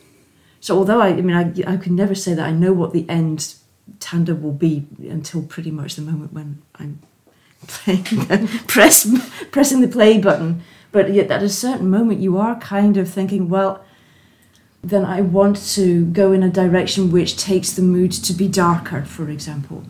So 0.63 0.79
although 0.79 1.01
I, 1.01 1.09
I 1.09 1.21
mean 1.21 1.37
I, 1.37 1.73
I 1.73 1.77
could 1.77 1.91
never 1.93 2.15
say 2.15 2.35
that 2.35 2.47
I 2.47 2.53
know 2.53 2.73
what 2.73 2.93
the 2.93 3.05
end 3.09 3.57
tanda 3.99 4.35
will 4.35 4.53
be 4.53 4.87
until 5.01 5.43
pretty 5.43 5.73
much 5.73 5.97
the 5.97 6.03
moment 6.03 6.33
when 6.33 6.63
I'm 6.77 7.01
playing 7.67 8.05
press 8.69 9.13
pressing 9.51 9.81
the 9.81 9.89
play 9.89 10.19
button. 10.19 10.63
But 10.93 11.13
yet 11.13 11.33
at 11.33 11.43
a 11.43 11.49
certain 11.49 11.91
moment 11.91 12.21
you 12.21 12.39
are 12.39 12.59
kind 12.61 12.97
of 12.97 13.11
thinking, 13.11 13.49
well, 13.49 13.85
then 14.83 15.05
I 15.05 15.21
want 15.21 15.57
to 15.75 16.07
go 16.07 16.31
in 16.31 16.45
a 16.45 16.49
direction 16.49 17.11
which 17.11 17.37
takes 17.37 17.73
the 17.73 17.83
mood 17.83 18.13
to 18.13 18.33
be 18.33 18.47
darker, 18.47 19.03
for 19.05 19.29
example. 19.31 19.83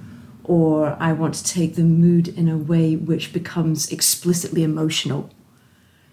Or 0.42 0.96
I 0.98 1.12
want 1.12 1.35
to 1.35 1.44
take 1.44 1.74
the 1.74 1.82
mood 1.82 2.28
in 2.28 2.48
a 2.48 2.56
way 2.56 2.96
which 2.96 3.35
becomes 3.35 3.92
explicitly 3.92 4.62
emotional. 4.62 5.28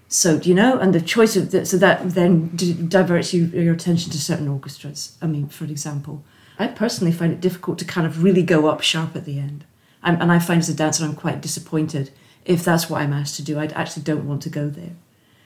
So, 0.09 0.37
you 0.37 0.55
know? 0.55 0.79
And 0.79 0.93
the 0.93 0.99
choice 0.99 1.37
of 1.37 1.51
that, 1.51 1.67
so 1.67 1.77
that 1.77 2.09
then 2.09 2.55
diverts 2.89 3.33
you, 3.33 3.45
your 3.45 3.75
attention 3.75 4.11
to 4.11 4.17
certain 4.19 4.47
orchestras. 4.47 5.15
I 5.21 5.27
mean, 5.27 5.47
for 5.47 5.65
example, 5.65 6.23
I 6.57 6.67
personally 6.67 7.13
find 7.13 7.31
it 7.31 7.39
difficult 7.39 7.77
to 7.79 7.85
kind 7.85 8.05
of 8.05 8.23
really 8.23 8.43
go 8.43 8.67
up 8.67 8.81
sharp 8.81 9.15
at 9.15 9.25
the 9.25 9.39
end. 9.39 9.63
I'm, 10.01 10.19
and 10.19 10.31
I 10.31 10.39
find 10.39 10.59
as 10.59 10.67
a 10.67 10.73
dancer, 10.73 11.05
I'm 11.05 11.15
quite 11.15 11.41
disappointed 11.41 12.09
if 12.43 12.65
that's 12.65 12.89
what 12.89 13.01
I'm 13.01 13.13
asked 13.13 13.35
to 13.35 13.43
do. 13.43 13.59
I 13.59 13.65
actually 13.65 14.03
don't 14.03 14.27
want 14.27 14.41
to 14.43 14.49
go 14.49 14.67
there. 14.67 14.95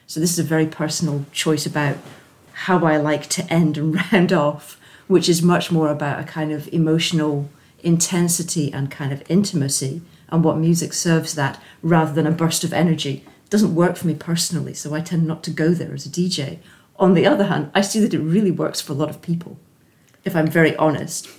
So, 0.07 0.19
this 0.19 0.31
is 0.31 0.39
a 0.39 0.43
very 0.43 0.65
personal 0.65 1.25
choice 1.31 1.65
about 1.65 1.97
how 2.53 2.85
I 2.85 2.97
like 2.97 3.27
to 3.29 3.51
end 3.51 3.77
and 3.77 3.95
round 4.11 4.31
off, 4.31 4.79
which 5.07 5.27
is 5.27 5.41
much 5.41 5.71
more 5.71 5.89
about 5.89 6.19
a 6.19 6.23
kind 6.23 6.51
of 6.51 6.69
emotional 6.71 7.49
intensity 7.81 8.71
and 8.71 8.89
kind 8.89 9.11
of 9.11 9.23
intimacy 9.29 10.01
and 10.29 10.43
what 10.43 10.57
music 10.57 10.93
serves 10.93 11.35
that 11.35 11.61
rather 11.81 12.13
than 12.13 12.25
a 12.25 12.31
burst 12.31 12.63
of 12.63 12.73
energy. 12.73 13.25
Doesn't 13.53 13.75
work 13.75 13.97
for 13.97 14.07
me 14.07 14.15
personally, 14.15 14.73
so 14.73 14.95
I 14.95 15.01
tend 15.01 15.27
not 15.27 15.43
to 15.43 15.51
go 15.51 15.75
there 15.75 15.93
as 15.93 16.07
a 16.07 16.09
DJ. 16.09 16.57
On 16.97 17.13
the 17.13 17.27
other 17.27 17.43
hand, 17.43 17.69
I 17.75 17.81
see 17.81 17.99
that 17.99 18.11
it 18.11 18.17
really 18.17 18.49
works 18.49 18.81
for 18.81 18.93
a 18.93 18.95
lot 18.95 19.11
of 19.11 19.21
people, 19.21 19.59
if 20.25 20.35
I'm 20.35 20.47
very 20.47 20.75
honest. 20.77 21.29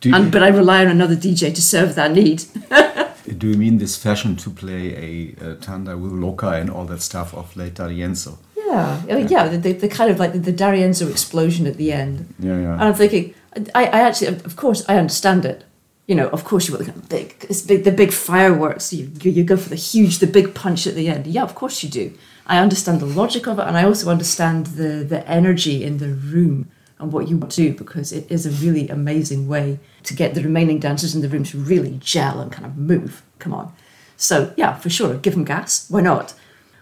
Do 0.00 0.08
you, 0.08 0.16
And, 0.16 0.32
but 0.32 0.42
I 0.42 0.48
rely 0.48 0.84
on 0.84 0.88
another 0.88 1.14
DJ 1.14 1.54
to 1.54 1.62
serve 1.62 1.94
that 1.94 2.10
need. 2.10 2.42
do 3.38 3.50
you 3.50 3.56
mean 3.56 3.78
this 3.78 3.96
fashion 3.96 4.34
to 4.38 4.50
play 4.50 4.84
a, 4.96 5.12
uh 5.46 5.54
tanda 5.60 5.96
with 5.96 6.10
loca 6.10 6.48
and 6.60 6.68
all 6.68 6.86
that 6.86 7.02
stuff 7.02 7.32
of 7.34 7.56
late 7.56 7.74
D'Arienzo? 7.74 8.36
Yeah, 8.56 9.00
I 9.08 9.14
mean, 9.14 9.28
yeah, 9.28 9.46
the, 9.46 9.58
the, 9.58 9.72
the 9.72 9.88
kind 9.88 10.10
of 10.10 10.18
like 10.18 10.32
the, 10.32 10.40
the 10.40 10.52
D'Arienzo 10.52 11.08
explosion 11.08 11.68
at 11.68 11.76
the 11.76 11.92
end. 11.92 12.34
Yeah, 12.40 12.58
yeah. 12.58 12.72
And 12.72 12.82
I'm 12.82 12.94
thinking, 12.94 13.32
I, 13.76 13.84
I 13.86 14.00
actually, 14.08 14.26
of 14.44 14.56
course, 14.56 14.84
I 14.88 14.96
understand 14.96 15.44
it. 15.44 15.62
You 16.10 16.16
know, 16.16 16.28
of 16.30 16.42
course, 16.42 16.66
you 16.66 16.74
want 16.74 16.86
the 16.86 17.06
big, 17.06 17.38
big, 17.68 17.84
the 17.84 17.92
big 17.92 18.12
fireworks. 18.12 18.92
You, 18.92 19.12
you 19.22 19.30
you 19.30 19.44
go 19.44 19.56
for 19.56 19.68
the 19.68 19.76
huge, 19.76 20.18
the 20.18 20.26
big 20.26 20.56
punch 20.56 20.88
at 20.88 20.96
the 20.96 21.06
end. 21.06 21.28
Yeah, 21.28 21.44
of 21.44 21.54
course 21.54 21.84
you 21.84 21.88
do. 21.88 22.12
I 22.46 22.58
understand 22.58 22.98
the 22.98 23.06
logic 23.06 23.46
of 23.46 23.60
it, 23.60 23.68
and 23.68 23.76
I 23.76 23.84
also 23.84 24.10
understand 24.10 24.66
the 24.80 25.04
the 25.12 25.20
energy 25.28 25.84
in 25.84 25.98
the 25.98 26.08
room 26.08 26.68
and 26.98 27.12
what 27.12 27.28
you 27.28 27.38
want 27.38 27.52
to 27.52 27.62
do 27.62 27.78
because 27.78 28.10
it 28.10 28.28
is 28.28 28.44
a 28.44 28.50
really 28.64 28.88
amazing 28.88 29.46
way 29.46 29.78
to 30.02 30.12
get 30.12 30.34
the 30.34 30.42
remaining 30.42 30.80
dancers 30.80 31.14
in 31.14 31.22
the 31.22 31.28
room 31.28 31.44
to 31.44 31.58
really 31.58 32.00
gel 32.00 32.40
and 32.40 32.50
kind 32.50 32.66
of 32.66 32.76
move. 32.76 33.22
Come 33.38 33.54
on. 33.54 33.72
So, 34.16 34.52
yeah, 34.56 34.74
for 34.74 34.90
sure, 34.90 35.14
give 35.14 35.34
them 35.34 35.44
gas. 35.44 35.88
Why 35.88 36.00
not? 36.00 36.34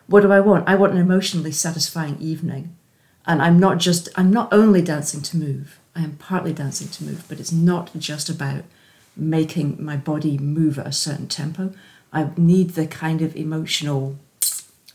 What 0.07 0.23
do 0.23 0.33
I 0.33 0.41
want? 0.41 0.67
I 0.67 0.75
want 0.75 0.95
an 0.95 0.99
emotionally 0.99 1.53
satisfying 1.53 2.17
evening. 2.19 2.75
And 3.27 3.43
I'm 3.43 3.61
not 3.61 3.77
just, 3.77 4.09
I'm 4.17 4.33
not 4.33 4.51
only 4.55 4.81
dancing 4.81 5.21
to 5.21 5.37
move, 5.37 5.79
I 5.95 6.01
am 6.03 6.17
partly 6.17 6.55
dancing 6.55 6.89
to 6.89 7.05
move, 7.05 7.27
but 7.29 7.39
it's 7.39 7.53
not 7.53 7.91
just 7.99 8.31
about 8.31 8.65
making 9.19 9.83
my 9.83 9.97
body 9.97 10.39
move 10.39 10.79
at 10.79 10.87
a 10.87 10.93
certain 10.93 11.27
tempo. 11.27 11.73
I 12.13 12.31
need 12.37 12.71
the 12.71 12.87
kind 12.87 13.21
of 13.21 13.37
emotional 13.37 14.17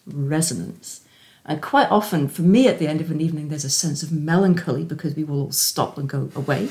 resonance. 0.07 1.01
And 1.45 1.61
quite 1.61 1.91
often, 1.91 2.29
for 2.29 2.41
me, 2.41 2.67
at 2.67 2.79
the 2.79 2.87
end 2.87 3.01
of 3.01 3.11
an 3.11 3.19
evening, 3.19 3.49
there's 3.49 3.65
a 3.65 3.69
sense 3.69 4.01
of 4.01 4.11
melancholy 4.11 4.83
because 4.83 5.15
we 5.15 5.23
will 5.23 5.41
all 5.41 5.51
stop 5.51 5.97
and 5.97 6.07
go 6.07 6.29
away. 6.35 6.69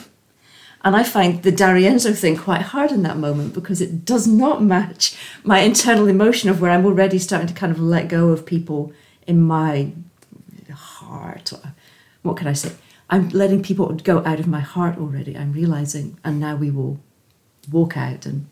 And 0.85 0.97
I 0.97 1.05
find 1.05 1.43
the 1.43 1.53
D'Arienzo 1.53 2.17
thing 2.17 2.37
quite 2.37 2.63
hard 2.63 2.91
in 2.91 3.03
that 3.03 3.17
moment 3.17 3.55
because 3.55 3.81
it 3.81 4.05
does 4.05 4.27
not 4.27 4.63
match 4.63 5.17
my 5.45 5.61
internal 5.61 6.09
emotion 6.09 6.51
of 6.51 6.61
where 6.61 6.73
I'm 6.73 6.87
already 6.87 7.19
starting 7.19 7.49
to 7.49 7.55
kind 7.55 7.71
of 7.71 7.79
let 7.79 8.09
go 8.09 8.31
of 8.31 8.47
people 8.47 8.93
in 9.27 9.41
my 9.43 9.93
heart. 10.73 11.53
What 12.23 12.37
can 12.37 12.49
I 12.49 12.53
say? 12.55 12.73
I'm 13.11 13.29
letting 13.29 13.63
people 13.63 13.93
go 13.95 14.25
out 14.25 14.41
of 14.41 14.49
my 14.49 14.61
heart 14.61 14.99
already. 14.99 15.37
I'm 15.37 15.53
realizing, 15.53 16.19
and 16.25 16.41
now 16.41 16.57
we 16.57 16.71
will 16.71 16.99
walk 17.71 17.97
out 17.97 18.27
and 18.27 18.47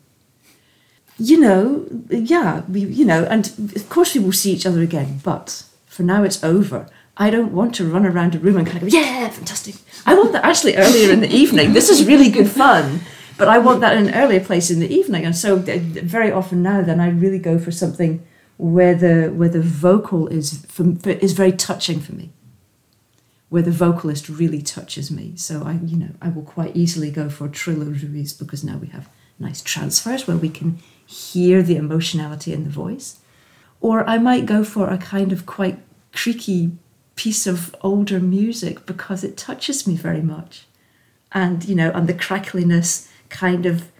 you 1.17 1.39
know, 1.39 1.85
yeah, 2.09 2.61
we, 2.67 2.81
you 2.81 3.05
know, 3.05 3.25
and 3.25 3.47
of 3.75 3.89
course 3.89 4.15
we 4.15 4.21
will 4.21 4.31
see 4.31 4.51
each 4.53 4.65
other 4.65 4.81
again, 4.81 5.19
but 5.23 5.63
for 5.85 6.01
now 6.01 6.23
it's 6.23 6.43
over. 6.43 6.87
I 7.15 7.29
don't 7.29 7.51
want 7.51 7.75
to 7.75 7.85
run 7.85 8.07
around 8.07 8.33
a 8.33 8.39
room 8.39 8.57
and 8.57 8.65
kind 8.65 8.81
of 8.81 8.89
go, 8.89 8.97
yeah, 8.97 9.29
fantastic. 9.29 9.75
I 10.05 10.15
want 10.15 10.31
that 10.31 10.43
actually 10.43 10.77
earlier 10.77 11.11
in 11.11 11.19
the 11.19 11.29
evening. 11.43 11.73
This 11.73 11.89
is 11.89 12.07
really 12.07 12.29
good 12.29 12.49
fun, 12.49 13.01
but 13.37 13.47
I 13.47 13.59
want 13.59 13.81
that 13.81 13.95
in 13.97 14.07
an 14.07 14.15
earlier 14.15 14.39
place 14.39 14.71
in 14.71 14.79
the 14.79 14.91
evening. 14.91 15.23
And 15.25 15.35
so 15.35 15.57
uh, 15.57 15.77
very 15.77 16.31
often 16.31 16.63
now, 16.63 16.81
then 16.81 16.99
I 16.99 17.09
really 17.09 17.39
go 17.39 17.59
for 17.59 17.71
something 17.71 18.25
where 18.57 18.95
the 18.95 19.27
where 19.29 19.49
the 19.49 19.61
vocal 19.61 20.27
is 20.27 20.65
for, 20.67 20.83
is 21.09 21.33
very 21.33 21.51
touching 21.51 21.99
for 21.99 22.13
me, 22.13 22.31
where 23.51 23.61
the 23.61 23.69
vocalist 23.69 24.29
really 24.29 24.61
touches 24.61 25.11
me. 25.11 25.33
So 25.35 25.63
I, 25.63 25.73
you 25.83 25.97
know, 25.97 26.11
I 26.21 26.29
will 26.29 26.41
quite 26.41 26.73
easily 26.73 27.11
go 27.11 27.29
for 27.29 27.49
Troilo 27.49 27.91
Ruiz 28.01 28.31
because 28.31 28.63
now 28.63 28.77
we 28.77 28.87
have 28.87 29.09
nice 29.39 29.61
transfers 29.61 30.25
where 30.25 30.37
we 30.37 30.47
can 30.47 30.79
hear 31.05 31.61
the 31.61 31.75
emotionality 31.75 32.53
in 32.53 32.63
the 32.63 32.69
voice. 32.69 33.19
Or 33.81 34.07
I 34.09 34.19
might 34.19 34.45
go 34.45 34.63
for 34.63 34.89
a 34.89 34.97
kind 34.97 35.33
of 35.33 35.45
quite 35.45 35.79
creaky 36.13 36.71
piece 37.17 37.45
of 37.45 37.75
older 37.81 38.21
music 38.21 38.85
because 38.85 39.21
it 39.21 39.35
touches 39.35 39.85
me 39.85 39.97
very 39.97 40.21
much. 40.21 40.65
And, 41.33 41.65
you 41.65 41.75
know, 41.75 41.91
and 41.91 42.07
the 42.07 42.13
crackliness 42.13 43.09
kind 43.27 43.65
of 43.65 43.91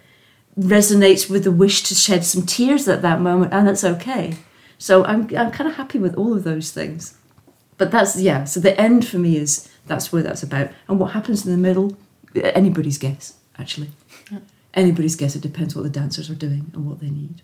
resonates 0.58 1.28
with 1.28 1.44
the 1.44 1.52
wish 1.52 1.82
to 1.82 1.94
shed 1.94 2.24
some 2.24 2.46
tears 2.46 2.88
at 2.88 3.02
that 3.02 3.20
moment, 3.20 3.52
and 3.52 3.68
that's 3.68 3.84
okay. 3.84 4.38
So 4.78 5.04
I'm, 5.04 5.28
I'm 5.36 5.50
kind 5.50 5.68
of 5.68 5.76
happy 5.76 5.98
with 5.98 6.14
all 6.14 6.32
of 6.32 6.42
those 6.42 6.70
things. 6.70 7.18
But 7.82 7.90
that's, 7.90 8.16
yeah, 8.16 8.44
so 8.44 8.60
the 8.60 8.80
end 8.80 9.04
for 9.08 9.18
me 9.18 9.36
is 9.36 9.68
that's 9.88 10.12
where 10.12 10.22
that's 10.22 10.44
about. 10.44 10.70
And 10.86 11.00
what 11.00 11.14
happens 11.14 11.44
in 11.44 11.50
the 11.50 11.58
middle, 11.58 11.96
anybody's 12.32 12.96
guess, 12.96 13.34
actually. 13.58 13.90
Anybody's 14.72 15.16
guess. 15.16 15.34
It 15.34 15.42
depends 15.42 15.74
what 15.74 15.82
the 15.82 15.90
dancers 15.90 16.30
are 16.30 16.36
doing 16.36 16.70
and 16.74 16.88
what 16.88 17.00
they 17.00 17.10
need. 17.10 17.42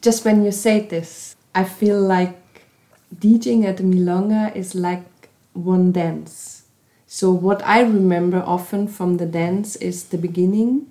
Just 0.00 0.24
when 0.24 0.46
you 0.46 0.50
say 0.50 0.80
this, 0.80 1.36
I 1.54 1.64
feel 1.64 2.00
like 2.00 2.64
DJing 3.14 3.66
at 3.66 3.76
the 3.76 3.82
Milonga 3.82 4.56
is 4.56 4.74
like 4.74 5.28
one 5.52 5.92
dance. 5.92 6.62
So 7.06 7.30
what 7.30 7.62
I 7.66 7.82
remember 7.82 8.42
often 8.46 8.88
from 8.88 9.18
the 9.18 9.26
dance 9.26 9.76
is 9.76 10.04
the 10.04 10.16
beginning, 10.16 10.86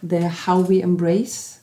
the 0.00 0.28
how 0.28 0.60
we 0.60 0.80
embrace, 0.80 1.62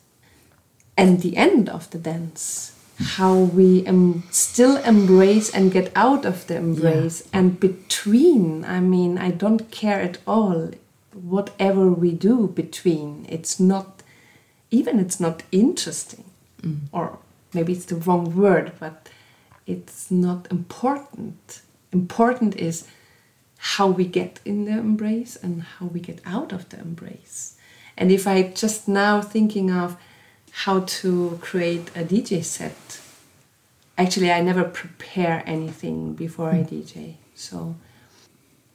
and 0.97 1.21
the 1.21 1.37
end 1.37 1.69
of 1.69 1.89
the 1.91 1.97
dance. 1.97 2.73
How 2.99 3.35
we 3.35 3.85
still 4.31 4.77
embrace 4.77 5.51
and 5.51 5.71
get 5.71 5.91
out 5.95 6.25
of 6.25 6.47
the 6.47 6.55
embrace, 6.57 7.21
Yeah. 7.21 7.39
and 7.39 7.59
between. 7.59 8.65
I 8.65 8.79
mean, 8.79 9.17
I 9.17 9.29
don't 9.31 9.69
care 9.69 10.01
at 10.01 10.17
all 10.25 10.71
whatever 11.13 11.89
we 11.89 12.11
do 12.11 12.47
between. 12.47 13.25
It's 13.29 13.59
not, 13.59 14.01
even 14.71 14.99
it's 14.99 15.19
not 15.19 15.43
interesting, 15.51 16.25
mm. 16.61 16.79
or 16.91 17.19
maybe 17.53 17.73
it's 17.73 17.85
the 17.85 17.95
wrong 17.95 18.35
word, 18.35 18.71
but 18.79 19.09
it's 19.65 20.09
not 20.09 20.47
important. 20.49 21.61
Important 21.91 22.55
is 22.55 22.87
how 23.57 23.87
we 23.87 24.05
get 24.05 24.39
in 24.45 24.65
the 24.65 24.71
embrace 24.71 25.35
and 25.35 25.63
how 25.63 25.85
we 25.87 25.99
get 25.99 26.19
out 26.25 26.51
of 26.51 26.69
the 26.69 26.79
embrace. 26.79 27.55
And 27.97 28.11
if 28.11 28.27
I 28.27 28.43
just 28.43 28.87
now 28.87 29.21
thinking 29.21 29.71
of 29.71 29.97
how 30.63 30.79
to 30.79 31.37
create 31.39 31.89
a 31.89 32.03
DJ 32.03 32.43
set, 32.43 32.99
actually 33.95 34.31
I 34.31 34.41
never 34.41 34.63
prepare 34.63 35.43
anything 35.45 36.13
before 36.13 36.49
I 36.49 36.63
hmm. 36.63 36.75
DJ. 36.75 37.13
So, 37.35 37.75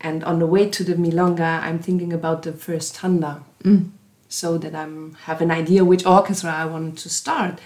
and 0.00 0.22
on 0.22 0.38
the 0.38 0.46
way 0.46 0.70
to 0.70 0.84
the 0.84 0.94
milonga, 0.94 1.60
I'm 1.60 1.80
thinking 1.80 2.12
about 2.12 2.44
the 2.44 2.52
first 2.52 2.94
tanda, 2.94 3.42
hmm. 3.62 3.86
so 4.28 4.58
that 4.58 4.76
I'm 4.76 5.14
have 5.24 5.40
an 5.40 5.50
idea 5.50 5.84
which 5.84 6.06
orchestra 6.06 6.52
I 6.52 6.66
want 6.66 6.98
to 6.98 7.08
start. 7.08 7.58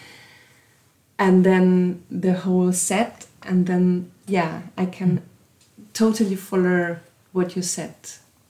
And 1.18 1.44
then 1.44 2.02
the 2.10 2.34
whole 2.34 2.72
set 2.72 3.26
and 3.42 3.66
then 3.66 4.10
yeah 4.26 4.62
i 4.76 4.84
can 4.86 5.18
hmm. 5.18 5.82
totally 5.92 6.36
follow 6.36 6.96
what 7.32 7.54
you 7.54 7.60
said. 7.60 7.94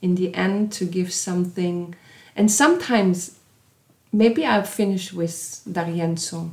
In 0.00 0.14
the 0.14 0.32
end 0.32 0.70
to 0.74 0.84
give 0.84 1.12
something 1.12 1.96
and 2.36 2.52
sometimes 2.52 3.36
maybe 4.20 4.40
i'll 4.44 4.70
finish 4.80 5.12
with 5.12 5.36
d'arienzo 5.74 6.50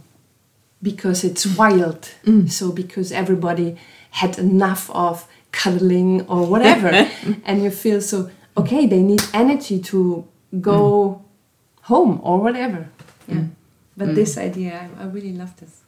because 0.83 1.23
it's 1.23 1.45
wild. 1.45 2.09
Mm. 2.25 2.51
So 2.51 2.71
because 2.71 3.11
everybody 3.11 3.77
had 4.11 4.37
enough 4.37 4.91
of 4.91 5.25
cuddling 5.51 6.27
or 6.27 6.45
whatever. 6.45 7.09
And 7.45 7.63
you 7.63 7.71
feel 7.71 8.01
so 8.01 8.29
okay 8.55 8.85
they 8.85 9.01
need 9.01 9.23
energy 9.33 9.79
to 9.79 10.27
go 10.61 10.79
mm. 10.79 11.83
home 11.83 12.19
or 12.21 12.39
whatever. 12.39 12.89
Yeah. 13.27 13.35
Mm. 13.35 13.49
But 13.95 14.15
this 14.15 14.37
idea 14.37 14.89
I, 14.99 15.03
I 15.03 15.05
really 15.07 15.33
love 15.33 15.53
this 15.59 15.79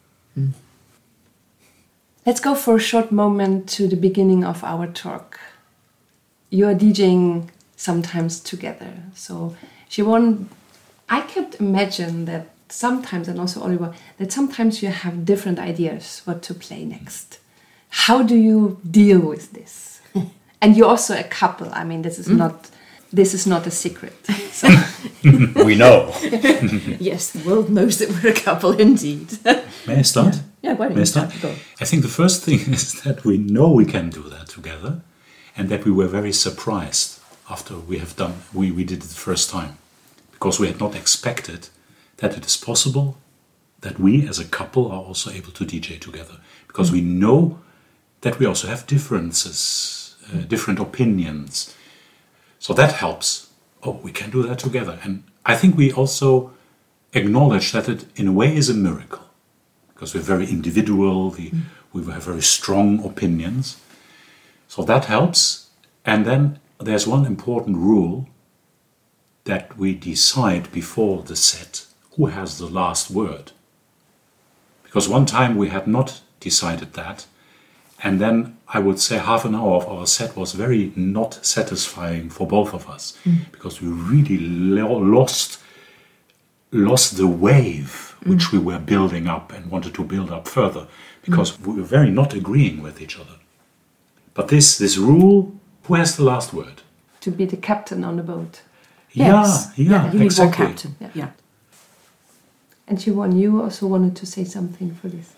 Let's 2.25 2.39
go 2.39 2.55
for 2.55 2.75
a 2.75 2.79
short 2.79 3.11
moment 3.11 3.69
to 3.75 3.87
the 3.87 3.95
beginning 3.95 4.43
of 4.43 4.63
our 4.63 4.87
talk. 4.87 5.39
You 6.49 6.67
are 6.67 6.73
DJing 6.73 7.49
sometimes 7.75 8.39
together. 8.39 8.91
So, 9.13 9.55
Siobhan, 9.89 10.47
I 11.09 11.21
could 11.21 11.55
imagine 11.59 12.25
that 12.25 12.49
sometimes, 12.69 13.27
and 13.27 13.39
also 13.39 13.61
Oliver, 13.61 13.93
that 14.17 14.31
sometimes 14.31 14.81
you 14.81 14.89
have 14.89 15.25
different 15.25 15.59
ideas 15.59 16.21
what 16.25 16.41
to 16.43 16.53
play 16.53 16.85
next. 16.85 17.39
How 17.89 18.23
do 18.23 18.35
you 18.35 18.79
deal 18.89 19.19
with 19.19 19.53
this? 19.53 20.01
and 20.61 20.75
you're 20.75 20.89
also 20.89 21.17
a 21.17 21.23
couple. 21.23 21.69
I 21.73 21.83
mean, 21.83 22.01
this 22.01 22.19
is 22.19 22.27
mm-hmm. 22.27 22.37
not 22.37 22.69
this 23.13 23.33
is 23.33 23.47
not 23.47 23.65
a 23.67 23.71
secret. 23.71 24.13
So, 24.55 24.69
we 25.65 25.75
know. 25.75 26.13
Yes, 26.97 27.31
the 27.31 27.43
world 27.45 27.69
knows 27.69 27.97
that 27.97 28.09
we're 28.09 28.31
a 28.31 28.33
couple 28.33 28.71
indeed. 28.71 29.37
May 29.85 29.97
I 29.99 30.01
start? 30.01 30.39
yeah, 30.61 30.75
why 30.75 30.85
don't 30.85 30.95
May 30.95 31.01
I 31.01 31.07
you 31.07 31.13
start? 31.15 31.31
start? 31.33 31.55
I 31.81 31.83
think 31.83 32.03
the 32.03 32.15
first 32.21 32.45
thing 32.45 32.61
is 32.73 33.01
that 33.01 33.25
we 33.25 33.37
know 33.37 33.69
we 33.69 33.83
can 33.83 34.09
do 34.09 34.23
that 34.29 34.47
together, 34.47 35.01
and 35.57 35.67
that 35.67 35.83
we 35.83 35.91
were 35.91 36.07
very 36.07 36.31
surprised 36.31 37.19
after 37.49 37.75
we 37.75 37.97
have 37.97 38.15
done 38.15 38.43
we, 38.53 38.71
we 38.71 38.85
did 38.85 38.99
it 38.99 39.09
the 39.09 39.23
first 39.29 39.49
time, 39.49 39.77
because 40.35 40.59
we 40.59 40.67
had 40.67 40.79
not 40.79 40.95
expected 40.95 41.69
that 42.17 42.37
it 42.37 42.45
is 42.45 42.57
possible 42.57 43.17
that 43.81 43.99
we 43.99 44.27
as 44.27 44.39
a 44.39 44.45
couple 44.45 44.91
are 44.91 45.01
also 45.01 45.31
able 45.31 45.51
to 45.53 45.65
DJ 45.65 45.99
together, 45.99 46.37
because 46.67 46.91
we 46.91 47.01
know 47.01 47.59
that 48.21 48.37
we 48.39 48.45
also 48.45 48.67
have 48.67 48.85
differences, 48.85 50.15
uh, 50.31 50.41
different 50.41 50.79
opinions, 50.79 51.73
so 52.59 52.73
that 52.73 52.93
helps. 52.93 53.49
Oh, 53.83 53.99
we 54.03 54.11
can 54.11 54.29
do 54.29 54.43
that 54.43 54.59
together, 54.59 54.99
and 55.03 55.23
I 55.45 55.55
think 55.55 55.75
we 55.75 55.91
also 55.91 56.51
acknowledge 57.13 57.71
that 57.71 57.87
it 57.87 58.05
in 58.15 58.27
a 58.27 58.31
way 58.31 58.55
is 58.55 58.69
a 58.69 58.73
miracle 58.73 59.25
because 59.95 60.13
we're 60.13 60.21
very 60.35 60.45
individual, 60.45 61.29
we, 61.31 61.53
we 61.93 62.03
have 62.11 62.23
very 62.23 62.41
strong 62.41 63.03
opinions. 63.05 63.77
So 64.67 64.83
that 64.83 65.05
helps. 65.05 65.69
And 66.03 66.25
then 66.25 66.59
there's 66.79 67.07
one 67.07 67.25
important 67.25 67.77
rule 67.77 68.27
that 69.45 69.77
we 69.77 69.93
decide 69.93 70.71
before 70.71 71.23
the 71.23 71.35
set 71.35 71.85
who 72.15 72.27
has 72.27 72.57
the 72.57 72.67
last 72.67 73.09
word. 73.09 73.51
Because 74.83 75.09
one 75.09 75.25
time 75.25 75.55
we 75.55 75.69
had 75.69 75.87
not 75.87 76.21
decided 76.39 76.93
that, 76.93 77.25
and 78.03 78.19
then 78.19 78.57
I 78.67 78.79
would 78.79 78.99
say 78.99 79.17
half 79.17 79.45
an 79.45 79.55
hour 79.55 79.75
of 79.75 79.87
our 79.87 80.05
set 80.05 80.35
was 80.35 80.53
very 80.53 80.91
not 80.95 81.45
satisfying 81.45 82.29
for 82.29 82.47
both 82.47 82.73
of 82.73 82.89
us 82.89 83.17
hmm. 83.23 83.35
because 83.51 83.81
we 83.81 83.87
really 83.87 84.37
lo- 84.37 84.97
lost 84.97 85.59
lost 86.71 87.15
the 87.15 87.27
wave 87.27 88.15
hmm. 88.19 88.31
which 88.31 88.51
we 88.51 88.59
were 88.59 88.79
building 88.79 89.27
up 89.27 89.53
and 89.53 89.71
wanted 89.71 89.93
to 89.93 90.03
build 90.03 90.29
up 90.29 90.47
further 90.47 90.87
because 91.23 91.51
hmm. 91.55 91.71
we 91.71 91.81
were 91.81 91.87
very 91.87 92.11
not 92.11 92.33
agreeing 92.33 92.81
with 92.81 93.01
each 93.01 93.17
other. 93.17 93.37
But 94.33 94.49
this 94.49 94.77
this 94.77 94.97
rule, 94.97 95.53
who 95.83 95.93
has 95.95 96.17
the 96.17 96.23
last 96.23 96.53
word? 96.53 96.81
to 97.25 97.31
be 97.31 97.45
the 97.45 97.57
captain 97.57 98.03
on 98.03 98.17
the 98.17 98.23
boat. 98.23 98.61
Yes. 99.15 99.71
Yeah, 99.75 99.89
yeah, 99.89 100.11
you 100.11 100.19
need 100.19 100.25
exactly. 100.25 100.65
one 100.65 100.73
captain. 100.73 100.95
Yeah. 100.99 101.09
Yeah. 101.13 101.29
And 102.87 102.97
Siobhan, 102.97 103.39
you 103.39 103.61
also 103.61 103.87
wanted 103.87 104.15
to 104.17 104.25
say 104.25 104.43
something 104.43 104.93
for 104.93 105.07
this. 105.07 105.33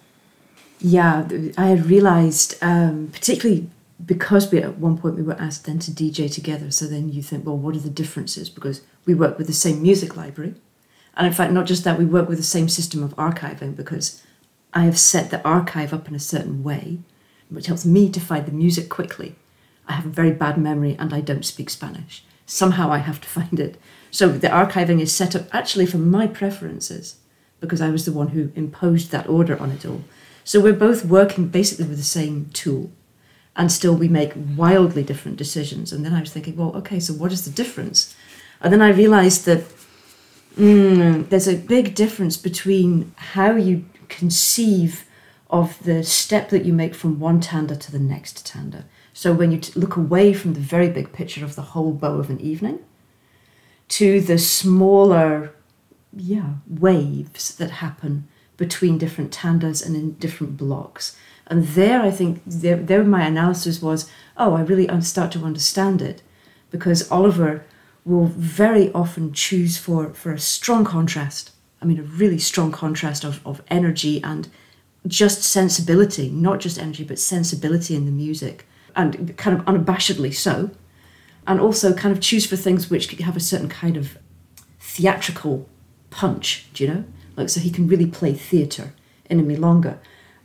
Yeah, 0.79 1.27
I 1.57 1.67
had 1.67 1.85
realised, 1.85 2.55
um, 2.61 3.09
particularly 3.11 3.69
because 4.05 4.51
we 4.51 4.59
at 4.59 4.77
one 4.77 4.97
point 4.97 5.15
we 5.15 5.23
were 5.23 5.39
asked 5.39 5.65
then 5.65 5.79
to 5.79 5.91
DJ 5.91 6.31
together. 6.31 6.71
So 6.71 6.85
then 6.85 7.09
you 7.11 7.21
think, 7.23 7.45
well, 7.45 7.57
what 7.57 7.75
are 7.75 7.79
the 7.79 7.89
differences? 7.89 8.49
Because 8.49 8.81
we 9.05 9.13
work 9.13 9.37
with 9.37 9.47
the 9.47 9.53
same 9.53 9.81
music 9.81 10.15
library, 10.15 10.55
and 11.15 11.25
in 11.25 11.33
fact, 11.33 11.51
not 11.51 11.65
just 11.65 11.83
that, 11.83 11.97
we 11.97 12.05
work 12.05 12.29
with 12.29 12.37
the 12.37 12.43
same 12.43 12.69
system 12.69 13.01
of 13.01 13.15
archiving 13.15 13.75
because 13.75 14.21
I 14.73 14.83
have 14.83 14.99
set 14.99 15.31
the 15.31 15.41
archive 15.43 15.93
up 15.93 16.07
in 16.07 16.13
a 16.13 16.19
certain 16.19 16.63
way, 16.63 16.99
which 17.49 17.65
helps 17.65 17.85
me 17.85 18.09
to 18.11 18.19
find 18.19 18.45
the 18.45 18.51
music 18.51 18.89
quickly. 18.89 19.35
I 19.87 19.93
have 19.93 20.05
a 20.05 20.09
very 20.09 20.31
bad 20.31 20.57
memory 20.57 20.95
and 20.99 21.13
I 21.13 21.21
don't 21.21 21.45
speak 21.45 21.69
Spanish. 21.69 22.23
Somehow 22.47 22.91
I 22.91 22.97
have 22.97 23.21
to 23.21 23.27
find 23.27 23.59
it. 23.59 23.79
So 24.09 24.29
the 24.29 24.47
archiving 24.47 24.99
is 24.99 25.13
set 25.13 25.35
up 25.35 25.47
actually 25.53 25.85
for 25.85 25.99
my 25.99 26.25
preferences 26.25 27.17
because 27.59 27.81
I 27.81 27.89
was 27.89 28.05
the 28.05 28.11
one 28.11 28.29
who 28.29 28.51
imposed 28.55 29.11
that 29.11 29.29
order 29.29 29.61
on 29.61 29.71
it 29.71 29.85
all. 29.85 30.03
So 30.43 30.59
we're 30.59 30.73
both 30.73 31.05
working 31.05 31.49
basically 31.49 31.85
with 31.85 31.97
the 31.97 32.03
same 32.03 32.49
tool 32.53 32.89
and 33.55 33.71
still 33.71 33.95
we 33.95 34.07
make 34.07 34.33
wildly 34.55 35.03
different 35.03 35.37
decisions. 35.37 35.91
And 35.91 36.05
then 36.05 36.13
I 36.13 36.21
was 36.21 36.31
thinking, 36.31 36.55
well, 36.55 36.75
okay, 36.77 36.99
so 36.99 37.13
what 37.13 37.31
is 37.31 37.43
the 37.43 37.51
difference? 37.51 38.15
And 38.61 38.71
then 38.71 38.81
I 38.81 38.89
realized 38.89 39.45
that 39.45 39.63
mm, 40.55 41.27
there's 41.29 41.47
a 41.47 41.57
big 41.57 41.95
difference 41.95 42.37
between 42.37 43.13
how 43.17 43.51
you 43.55 43.85
conceive 44.09 45.05
of 45.49 45.81
the 45.83 46.03
step 46.03 46.49
that 46.49 46.65
you 46.65 46.73
make 46.73 46.93
from 46.93 47.19
one 47.19 47.39
tanda 47.39 47.75
to 47.75 47.91
the 47.91 47.99
next 47.99 48.45
tanda. 48.45 48.85
So 49.17 49.33
when 49.33 49.51
you 49.51 49.57
t- 49.57 49.79
look 49.79 49.95
away 49.95 50.31
from 50.31 50.53
the 50.53 50.59
very 50.59 50.89
big 50.89 51.11
picture 51.11 51.43
of 51.43 51.55
the 51.55 51.69
whole 51.73 51.91
bow 51.91 52.19
of 52.19 52.29
an 52.29 52.39
evening 52.39 52.77
to 53.87 54.21
the 54.21 54.37
smaller, 54.37 55.55
yeah, 56.15 56.49
waves 56.67 57.55
that 57.55 57.81
happen 57.81 58.27
between 58.57 58.99
different 58.99 59.31
tandas 59.31 59.83
and 59.83 59.95
in 59.95 60.11
different 60.19 60.55
blocks. 60.55 61.17
And 61.47 61.63
there, 61.69 62.03
I 62.03 62.11
think, 62.11 62.43
there, 62.45 62.75
there 62.75 63.03
my 63.03 63.25
analysis 63.25 63.81
was, 63.81 64.07
oh, 64.37 64.53
I 64.53 64.61
really 64.61 64.87
start 65.01 65.31
to 65.31 65.45
understand 65.45 65.99
it, 65.99 66.21
because 66.69 67.09
Oliver 67.09 67.65
will 68.05 68.27
very 68.27 68.91
often 68.91 69.33
choose 69.33 69.79
for 69.79 70.13
for 70.13 70.31
a 70.31 70.39
strong 70.39 70.85
contrast. 70.85 71.49
I 71.81 71.85
mean, 71.85 71.99
a 71.99 72.03
really 72.03 72.37
strong 72.37 72.71
contrast 72.71 73.23
of, 73.23 73.41
of 73.43 73.63
energy 73.67 74.21
and 74.23 74.47
just 75.07 75.41
sensibility, 75.41 76.29
not 76.29 76.59
just 76.59 76.77
energy, 76.77 77.03
but 77.03 77.17
sensibility 77.17 77.95
in 77.95 78.05
the 78.05 78.11
music, 78.11 78.67
and 78.97 79.37
kind 79.37 79.57
of 79.57 79.63
unabashedly 79.65 80.33
so. 80.33 80.71
And 81.45 81.61
also 81.61 81.93
kind 81.93 82.13
of 82.13 82.21
choose 82.21 82.45
for 82.45 82.57
things 82.57 82.89
which 82.89 83.09
have 83.19 83.37
a 83.37 83.39
certain 83.39 83.69
kind 83.69 83.95
of 83.95 84.17
theatrical 84.81 85.69
punch, 86.09 86.67
do 86.73 86.83
you 86.83 86.93
know? 86.93 87.03
Like, 87.37 87.47
so 87.47 87.61
he 87.61 87.69
can 87.69 87.87
really 87.87 88.07
play 88.07 88.33
theatre 88.33 88.93
in 89.29 89.45
milonga. 89.45 89.99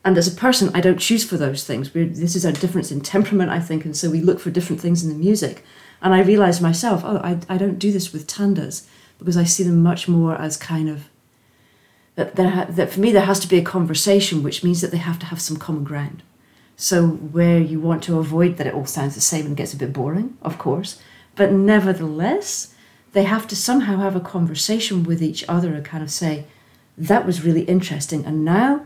And 0.04 0.16
as 0.16 0.28
a 0.28 0.36
person, 0.36 0.70
I 0.74 0.80
don't 0.80 1.00
choose 1.00 1.24
for 1.24 1.36
those 1.36 1.64
things. 1.64 1.92
We're, 1.92 2.06
this 2.06 2.36
is 2.36 2.44
a 2.44 2.52
difference 2.52 2.92
in 2.92 3.00
temperament, 3.00 3.50
I 3.50 3.58
think, 3.58 3.84
and 3.84 3.96
so 3.96 4.10
we 4.10 4.20
look 4.20 4.38
for 4.38 4.50
different 4.50 4.80
things 4.80 5.02
in 5.02 5.08
the 5.08 5.16
music. 5.16 5.64
And 6.00 6.14
I 6.14 6.22
realised 6.22 6.62
myself, 6.62 7.02
oh, 7.04 7.18
I, 7.18 7.38
I 7.48 7.56
don't 7.56 7.78
do 7.78 7.90
this 7.90 8.12
with 8.12 8.26
tandas 8.26 8.86
because 9.18 9.36
I 9.36 9.44
see 9.44 9.62
them 9.62 9.82
much 9.82 10.06
more 10.06 10.36
as 10.36 10.56
kind 10.56 10.88
of 10.88 11.08
that, 12.14 12.36
that 12.76 12.92
for 12.92 13.00
me 13.00 13.10
there 13.10 13.24
has 13.24 13.40
to 13.40 13.48
be 13.48 13.58
a 13.58 13.62
conversation, 13.62 14.42
which 14.42 14.62
means 14.62 14.80
that 14.80 14.90
they 14.90 14.98
have 14.98 15.18
to 15.20 15.26
have 15.26 15.40
some 15.40 15.56
common 15.56 15.84
ground. 15.84 16.22
So 16.76 17.06
where 17.06 17.58
you 17.58 17.80
want 17.80 18.02
to 18.04 18.18
avoid 18.18 18.56
that 18.56 18.66
it 18.66 18.74
all 18.74 18.86
sounds 18.86 19.14
the 19.14 19.20
same 19.20 19.46
and 19.46 19.56
gets 19.56 19.72
a 19.72 19.76
bit 19.76 19.92
boring, 19.92 20.36
of 20.42 20.58
course, 20.58 21.00
but 21.36 21.52
nevertheless, 21.52 22.74
they 23.12 23.24
have 23.24 23.46
to 23.48 23.56
somehow 23.56 23.98
have 23.98 24.16
a 24.16 24.20
conversation 24.20 25.04
with 25.04 25.22
each 25.22 25.44
other 25.48 25.74
and 25.74 25.84
kind 25.84 26.02
of 26.02 26.10
say, 26.10 26.46
that 26.96 27.26
was 27.26 27.44
really 27.44 27.62
interesting. 27.62 28.24
And 28.24 28.44
now 28.44 28.84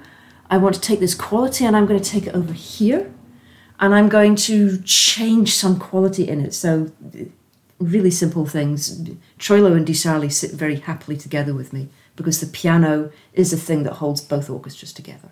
I 0.51 0.59
want 0.59 0.74
to 0.74 0.80
take 0.80 1.01
this 1.01 1.14
quality 1.14 1.64
and 1.64 1.76
I'm 1.76 1.87
going 1.87 2.01
to 2.01 2.11
take 2.11 2.26
it 2.26 2.34
over 2.34 2.53
here 2.53 3.12
and 3.78 3.95
I'm 3.95 4.09
going 4.09 4.37
to 4.37 4.80
change 4.82 5.55
some 5.55 5.78
quality 5.78 6.28
in 6.28 6.41
it. 6.41 6.55
So, 6.55 6.91
really 7.78 8.11
simple 8.11 8.47
things. 8.47 9.03
Troilo 9.39 9.76
and 9.76 9.87
Di 9.87 9.93
Sarli 9.93 10.32
sit 10.32 10.53
very 10.53 10.76
happily 10.76 11.16
together 11.16 11.53
with 11.53 11.72
me 11.72 11.89
because 12.14 12.41
the 12.41 12.47
piano 12.47 13.12
is 13.34 13.51
the 13.51 13.57
thing 13.57 13.82
that 13.82 13.95
holds 13.95 14.22
both 14.22 14.49
orchestras 14.49 14.93
together. 14.93 15.30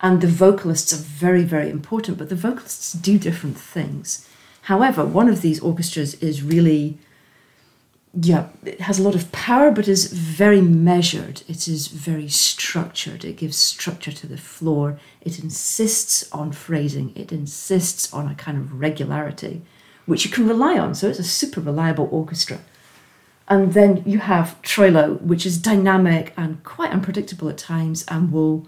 And 0.00 0.20
the 0.20 0.26
vocalists 0.28 0.92
are 0.92 1.02
very, 1.02 1.44
very 1.44 1.70
important, 1.70 2.18
but 2.18 2.28
the 2.28 2.34
vocalists 2.34 2.92
do 2.92 3.18
different 3.18 3.56
things. 3.56 4.28
However, 4.62 5.04
one 5.04 5.28
of 5.28 5.40
these 5.40 5.60
orchestras 5.60 6.14
is 6.14 6.42
really 6.42 6.98
yeah, 8.20 8.48
it 8.64 8.80
has 8.82 8.98
a 8.98 9.02
lot 9.02 9.16
of 9.16 9.32
power, 9.32 9.70
but 9.72 9.88
is 9.88 10.12
very 10.12 10.60
measured. 10.60 11.42
It 11.48 11.66
is 11.66 11.88
very 11.88 12.28
structured. 12.28 13.24
It 13.24 13.36
gives 13.36 13.56
structure 13.56 14.12
to 14.12 14.26
the 14.26 14.36
floor. 14.36 15.00
It 15.20 15.40
insists 15.40 16.30
on 16.32 16.52
phrasing. 16.52 17.12
It 17.16 17.32
insists 17.32 18.12
on 18.12 18.28
a 18.28 18.34
kind 18.36 18.56
of 18.56 18.78
regularity, 18.78 19.62
which 20.06 20.24
you 20.24 20.30
can 20.30 20.46
rely 20.46 20.78
on. 20.78 20.94
So 20.94 21.08
it's 21.08 21.18
a 21.18 21.24
super 21.24 21.60
reliable 21.60 22.08
orchestra. 22.12 22.60
And 23.48 23.72
then 23.72 24.02
you 24.06 24.20
have 24.20 24.62
Troilo, 24.62 25.20
which 25.20 25.44
is 25.44 25.58
dynamic 25.58 26.32
and 26.36 26.62
quite 26.62 26.92
unpredictable 26.92 27.48
at 27.48 27.58
times 27.58 28.04
and 28.06 28.30
will 28.30 28.66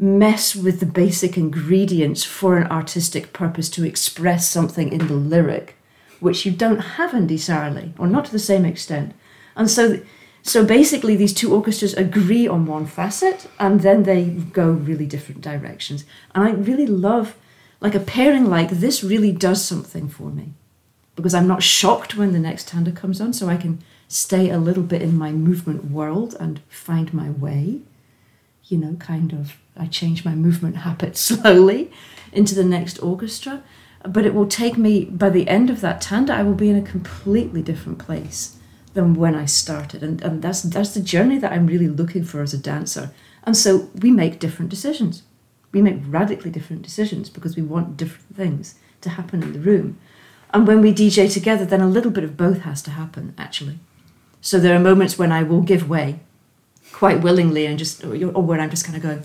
mess 0.00 0.56
with 0.56 0.80
the 0.80 0.86
basic 0.86 1.36
ingredients 1.36 2.24
for 2.24 2.56
an 2.56 2.66
artistic 2.68 3.32
purpose 3.32 3.68
to 3.68 3.84
express 3.84 4.48
something 4.48 4.90
in 4.92 5.06
the 5.06 5.14
lyric 5.14 5.76
which 6.20 6.44
you 6.44 6.52
don't 6.52 6.80
have 6.80 7.14
in 7.14 7.26
Di 7.26 7.36
Sarli, 7.36 7.92
or 7.98 8.06
not 8.06 8.26
to 8.26 8.32
the 8.32 8.38
same 8.38 8.64
extent. 8.64 9.14
And 9.56 9.70
so, 9.70 10.00
so 10.42 10.64
basically, 10.64 11.16
these 11.16 11.34
two 11.34 11.54
orchestras 11.54 11.94
agree 11.94 12.46
on 12.46 12.66
one 12.66 12.86
facet, 12.86 13.48
and 13.58 13.80
then 13.80 14.02
they 14.04 14.24
go 14.24 14.70
really 14.70 15.06
different 15.06 15.40
directions. 15.40 16.04
And 16.34 16.44
I 16.44 16.50
really 16.50 16.86
love, 16.86 17.36
like 17.80 17.94
a 17.94 18.00
pairing 18.00 18.46
like 18.46 18.68
this, 18.70 19.02
really 19.02 19.32
does 19.32 19.64
something 19.64 20.08
for 20.08 20.30
me, 20.30 20.52
because 21.16 21.34
I'm 21.34 21.48
not 21.48 21.62
shocked 21.62 22.16
when 22.16 22.32
the 22.32 22.38
next 22.38 22.68
tanda 22.68 22.92
comes 22.92 23.20
on, 23.20 23.32
so 23.32 23.48
I 23.48 23.56
can 23.56 23.82
stay 24.06 24.50
a 24.50 24.58
little 24.58 24.82
bit 24.82 25.02
in 25.02 25.16
my 25.16 25.32
movement 25.32 25.90
world 25.90 26.36
and 26.38 26.60
find 26.68 27.14
my 27.14 27.30
way. 27.30 27.80
You 28.70 28.78
know, 28.78 28.94
kind 28.94 29.32
of, 29.32 29.58
I 29.76 29.86
change 29.86 30.24
my 30.24 30.34
movement 30.34 30.78
habit 30.78 31.16
slowly 31.28 31.90
into 32.32 32.54
the 32.54 32.64
next 32.64 32.98
orchestra. 33.02 33.62
But 34.02 34.24
it 34.24 34.34
will 34.34 34.46
take 34.46 34.78
me 34.78 35.04
by 35.04 35.28
the 35.28 35.46
end 35.46 35.68
of 35.68 35.82
that 35.82 36.00
tanda 36.00 36.32
i 36.32 36.42
will 36.42 36.54
be 36.54 36.70
in 36.70 36.76
a 36.76 36.82
completely 36.82 37.62
different 37.62 37.98
place 37.98 38.56
than 38.94 39.14
when 39.14 39.34
i 39.34 39.44
started. 39.44 40.02
And, 40.02 40.22
and 40.22 40.40
that's 40.40 40.62
that's 40.62 40.94
the 40.94 41.02
journey 41.02 41.38
that 41.38 41.52
i'm 41.52 41.66
really 41.66 41.88
looking 41.88 42.24
for 42.24 42.40
as 42.40 42.54
a 42.54 42.58
dancer. 42.58 43.10
And 43.44 43.56
so 43.56 43.90
we 44.00 44.10
make 44.10 44.38
different 44.38 44.70
decisions. 44.70 45.22
We 45.72 45.82
make 45.82 46.00
radically 46.06 46.50
different 46.50 46.82
decisions 46.82 47.28
because 47.28 47.56
we 47.56 47.62
want 47.62 47.96
different 47.96 48.36
things 48.36 48.74
to 49.02 49.10
happen 49.10 49.42
in 49.42 49.52
the 49.52 49.60
room. 49.60 49.98
And 50.52 50.66
when 50.66 50.80
we 50.80 50.94
dj 50.94 51.32
together 51.32 51.66
then 51.66 51.82
a 51.82 51.86
little 51.86 52.10
bit 52.10 52.24
of 52.24 52.38
both 52.38 52.60
has 52.62 52.80
to 52.82 52.90
happen 52.92 53.34
actually. 53.36 53.78
So 54.40 54.58
there 54.58 54.74
are 54.74 54.80
moments 54.80 55.18
when 55.18 55.30
i 55.30 55.42
will 55.42 55.60
give 55.60 55.90
way 55.90 56.20
quite 57.00 57.18
willingly 57.26 57.64
and 57.68 57.76
just 57.78 58.04
or 58.04 58.42
when 58.50 58.60
i'm 58.60 58.72
just 58.76 58.84
kind 58.86 58.96
of 58.96 59.02
going 59.02 59.22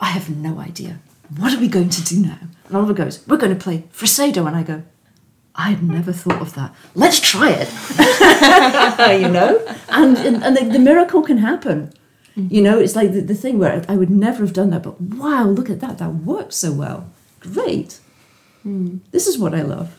i 0.00 0.10
have 0.16 0.26
no 0.30 0.52
idea 0.70 0.92
what 1.38 1.50
are 1.54 1.60
we 1.60 1.68
going 1.76 1.92
to 1.98 2.02
do 2.12 2.16
now 2.32 2.38
and 2.66 2.76
Oliver 2.76 2.94
goes, 2.94 3.26
We're 3.26 3.36
going 3.36 3.56
to 3.56 3.62
play 3.62 3.84
Fresedo. 3.92 4.46
And 4.46 4.56
I 4.56 4.62
go, 4.62 4.82
I 5.54 5.70
had 5.70 5.82
never 5.82 6.12
thought 6.12 6.40
of 6.40 6.54
that. 6.54 6.74
Let's 6.94 7.20
try 7.20 7.50
it. 7.56 7.68
you 9.22 9.28
know? 9.28 9.64
And, 9.88 10.16
and, 10.18 10.42
and 10.42 10.56
the, 10.56 10.64
the, 10.64 10.78
miracle 10.78 11.22
can 11.22 11.38
happen. 11.38 11.92
You 12.34 12.62
know, 12.62 12.80
it's 12.80 12.96
like 12.96 13.12
the, 13.12 13.20
the 13.20 13.34
thing 13.34 13.60
where 13.60 13.84
I 13.88 13.96
would 13.96 14.10
never 14.10 14.44
have 14.44 14.52
done 14.52 14.70
that, 14.70 14.82
but 14.82 15.00
wow, 15.00 15.44
look 15.44 15.70
at 15.70 15.78
that. 15.80 15.98
That 15.98 16.14
works 16.14 16.56
so 16.56 16.72
well. 16.72 17.08
Great. 17.38 18.00
Mm. 18.66 19.00
This 19.12 19.28
is 19.28 19.38
what 19.38 19.54
I 19.54 19.62
love. 19.62 19.96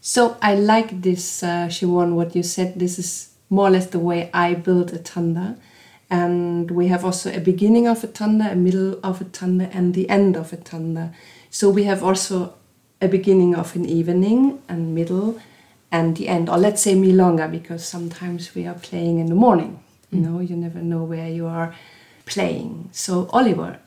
So 0.00 0.36
I 0.42 0.56
like 0.56 1.02
this, 1.02 1.44
uh, 1.44 1.68
Siobhan, 1.68 2.14
what 2.14 2.34
you 2.34 2.42
said. 2.42 2.76
This 2.76 2.98
is 2.98 3.35
more 3.48 3.68
or 3.68 3.70
less 3.70 3.86
the 3.86 3.98
way 3.98 4.30
I 4.32 4.54
build 4.54 4.92
a 4.92 4.98
tanda 4.98 5.56
and 6.08 6.70
we 6.70 6.88
have 6.88 7.04
also 7.04 7.32
a 7.32 7.40
beginning 7.40 7.88
of 7.88 8.04
a 8.04 8.06
tanda, 8.06 8.52
a 8.52 8.54
middle 8.54 9.00
of 9.02 9.20
a 9.20 9.24
tanda, 9.24 9.68
and 9.72 9.94
the 9.94 10.08
end 10.08 10.36
of 10.36 10.52
a 10.52 10.56
tanda. 10.56 11.12
So 11.50 11.68
we 11.68 11.84
have 11.84 12.02
also 12.02 12.54
a 13.00 13.08
beginning 13.08 13.54
of 13.54 13.74
an 13.74 13.86
evening 13.86 14.62
and 14.68 14.94
middle 14.94 15.40
and 15.90 16.16
the 16.16 16.28
end, 16.28 16.48
or 16.48 16.58
let's 16.58 16.82
say 16.82 16.94
milonga, 16.94 17.50
because 17.50 17.84
sometimes 17.84 18.54
we 18.54 18.66
are 18.66 18.74
playing 18.74 19.18
in 19.18 19.26
the 19.26 19.34
morning. 19.34 19.80
You 20.10 20.20
know, 20.20 20.40
you 20.40 20.56
never 20.56 20.78
know 20.78 21.02
where 21.02 21.28
you 21.28 21.46
are 21.46 21.74
playing. 22.24 22.88
So 22.92 23.28
Oliver, 23.32 23.80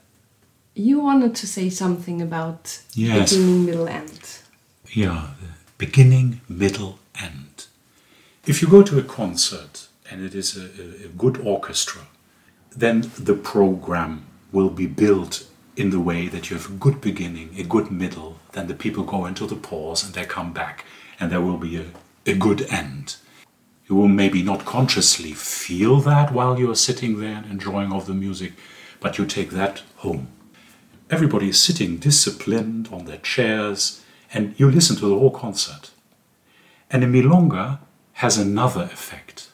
you 0.76 0.99
wanted 0.99 1.36
to 1.36 1.47
say 1.47 1.70
something 1.70 2.22
about 2.22 2.82
yes. 2.93 3.32
beginning, 3.32 3.66
middle, 3.66 3.88
end. 3.88 4.39
Yeah, 4.91 5.28
beginning, 5.78 6.41
middle, 6.49 6.99
end. 7.22 7.49
If 8.50 8.64
you 8.64 8.68
go 8.68 8.82
to 8.82 8.97
a 8.97 9.04
concert 9.04 9.89
and 10.10 10.26
it 10.26 10.34
is 10.34 10.58
a, 10.58 11.06
a 11.06 11.10
good 11.10 11.38
orchestra, 11.38 12.02
then 12.76 13.12
the 13.16 13.36
program 13.36 14.26
will 14.52 14.72
be 14.72 14.88
built 14.88 15.45
in 15.78 15.91
the 15.91 16.00
way 16.00 16.28
that 16.30 16.50
you 16.50 16.58
have 16.58 16.66
a 16.66 16.74
good 16.74 17.00
beginning, 17.00 17.54
a 17.60 17.64
good 17.64 17.91
middle, 17.91 18.39
then 18.54 18.66
the 18.66 18.74
people 18.74 19.04
go 19.04 19.28
into 19.28 19.45
the 19.45 19.56
pause 19.56 20.04
and 20.04 20.16
they 20.16 20.26
come 20.26 20.52
back, 20.52 20.84
and 21.20 21.32
there 21.32 21.41
will 21.41 21.60
be 21.60 21.78
a, 21.78 21.86
a 22.26 22.34
good 22.34 22.64
end. 22.72 23.18
You 23.88 23.95
will 23.95 24.08
maybe 24.08 24.41
not 24.41 24.66
consciously 24.66 25.34
feel 25.34 25.97
that 25.97 26.34
while 26.34 26.58
you're 26.58 26.74
sitting 26.74 27.20
there 27.20 27.38
and 27.38 27.45
enjoying 27.45 27.93
of 27.93 28.08
the 28.08 28.16
music, 28.16 28.54
but 29.00 29.20
you 29.20 29.28
take 29.28 29.52
that 29.52 29.84
home. 29.97 30.28
Everybody 31.12 31.50
is 31.50 31.60
sitting 31.62 31.97
disciplined 31.97 32.89
on 32.91 33.06
their 33.06 33.18
chairs, 33.18 34.04
and 34.34 34.60
you 34.60 34.72
listen 34.72 34.95
to 34.95 35.08
the 35.08 35.20
whole 35.20 35.30
concert. 35.30 35.91
And 36.89 37.04
a 37.04 37.08
milonga 37.08 37.78
has 38.20 38.38
another 38.38 38.84
effect. 38.91 39.47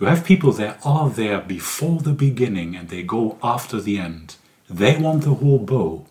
You 0.00 0.06
have 0.06 0.24
people 0.24 0.52
that 0.52 0.80
are 0.82 1.10
there 1.10 1.42
before 1.42 2.00
the 2.00 2.14
beginning 2.14 2.74
and 2.74 2.88
they 2.88 3.02
go 3.02 3.36
after 3.42 3.82
the 3.82 3.98
end. 3.98 4.36
They 4.70 4.96
want 4.96 5.24
the 5.24 5.34
whole 5.34 5.58
bow. 5.58 6.06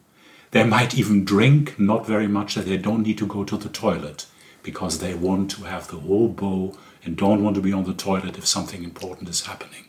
They 0.52 0.64
might 0.64 0.96
even 0.96 1.26
drink, 1.26 1.80
not 1.80 2.06
very 2.06 2.28
much, 2.28 2.54
that 2.54 2.68
they 2.68 2.78
don't 2.78 3.02
need 3.02 3.18
to 3.18 3.26
go 3.26 3.44
to 3.44 3.58
the 3.58 3.70
toilet 3.70 4.28
because 4.62 5.00
they 5.00 5.16
want 5.16 5.50
to 5.52 5.64
have 5.64 5.88
the 5.88 5.98
whole 5.98 6.28
bow 6.28 6.78
and 7.04 7.18
don't 7.18 7.44
want 7.44 7.56
to 7.56 7.64
be 7.64 7.74
on 7.74 7.86
the 7.86 7.96
toilet 7.96 8.38
if 8.38 8.46
something 8.46 8.84
important 8.84 9.28
is 9.28 9.48
happening. 9.48 9.86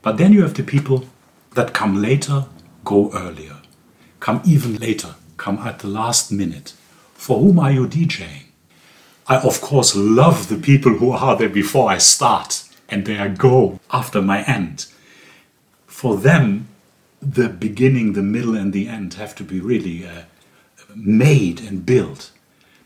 But 0.00 0.16
then 0.16 0.32
you 0.32 0.40
have 0.40 0.54
the 0.54 0.62
people 0.62 1.04
that 1.56 1.74
come 1.74 2.00
later, 2.00 2.46
go 2.86 3.12
earlier, 3.12 3.56
come 4.18 4.40
even 4.46 4.76
later, 4.76 5.16
come 5.36 5.58
at 5.58 5.80
the 5.80 5.88
last 5.88 6.32
minute. 6.32 6.72
For 7.12 7.38
whom 7.38 7.58
are 7.58 7.70
you 7.70 7.86
DJing? 7.86 8.49
I, 9.30 9.36
of 9.36 9.60
course, 9.60 9.94
love 9.94 10.48
the 10.48 10.56
people 10.56 10.94
who 10.94 11.12
are 11.12 11.36
there 11.36 11.48
before 11.48 11.88
I 11.88 11.98
start 11.98 12.64
and 12.88 13.06
they 13.06 13.16
are 13.16 13.28
go 13.28 13.78
after 13.92 14.20
my 14.20 14.42
end. 14.42 14.86
For 15.86 16.16
them, 16.16 16.66
the 17.22 17.48
beginning, 17.48 18.14
the 18.14 18.22
middle, 18.22 18.56
and 18.56 18.72
the 18.72 18.88
end 18.88 19.14
have 19.14 19.36
to 19.36 19.44
be 19.44 19.60
really 19.60 20.04
uh, 20.04 20.22
made 20.96 21.60
and 21.60 21.86
built. 21.86 22.32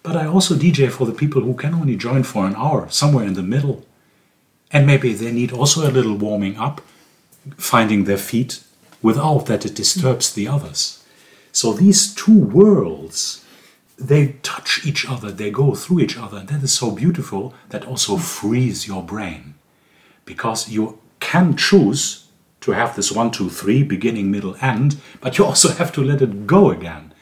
But 0.02 0.16
I 0.16 0.26
also 0.26 0.54
DJ 0.54 0.90
for 0.90 1.06
the 1.06 1.14
people 1.14 1.40
who 1.40 1.54
can 1.54 1.72
only 1.72 1.96
join 1.96 2.24
for 2.24 2.46
an 2.46 2.56
hour, 2.56 2.90
somewhere 2.90 3.24
in 3.24 3.34
the 3.34 3.42
middle. 3.42 3.86
And 4.70 4.86
maybe 4.86 5.14
they 5.14 5.32
need 5.32 5.50
also 5.50 5.88
a 5.88 5.96
little 5.96 6.16
warming 6.16 6.58
up, 6.58 6.82
finding 7.56 8.04
their 8.04 8.18
feet 8.18 8.62
without 9.00 9.46
that 9.46 9.64
it 9.64 9.74
disturbs 9.74 10.34
the 10.34 10.48
others. 10.48 11.02
So 11.52 11.72
these 11.72 12.12
two 12.14 12.38
worlds, 12.38 13.43
they 13.96 14.36
touch 14.42 14.84
each 14.84 15.08
other, 15.08 15.30
they 15.30 15.50
go 15.50 15.74
through 15.74 16.00
each 16.00 16.16
other, 16.18 16.38
and 16.38 16.48
that 16.48 16.62
is 16.62 16.72
so 16.72 16.90
beautiful 16.90 17.54
that 17.68 17.86
also 17.86 18.16
frees 18.16 18.88
your 18.88 19.02
brain. 19.02 19.54
Because 20.24 20.68
you 20.68 20.98
can 21.20 21.56
choose 21.56 22.28
to 22.60 22.72
have 22.72 22.96
this 22.96 23.12
one, 23.12 23.30
two, 23.30 23.50
three, 23.50 23.82
beginning, 23.82 24.30
middle, 24.30 24.56
end, 24.60 24.96
but 25.20 25.38
you 25.38 25.44
also 25.44 25.68
have 25.70 25.92
to 25.92 26.02
let 26.02 26.22
it 26.22 26.46
go 26.46 26.70
again. 26.70 27.12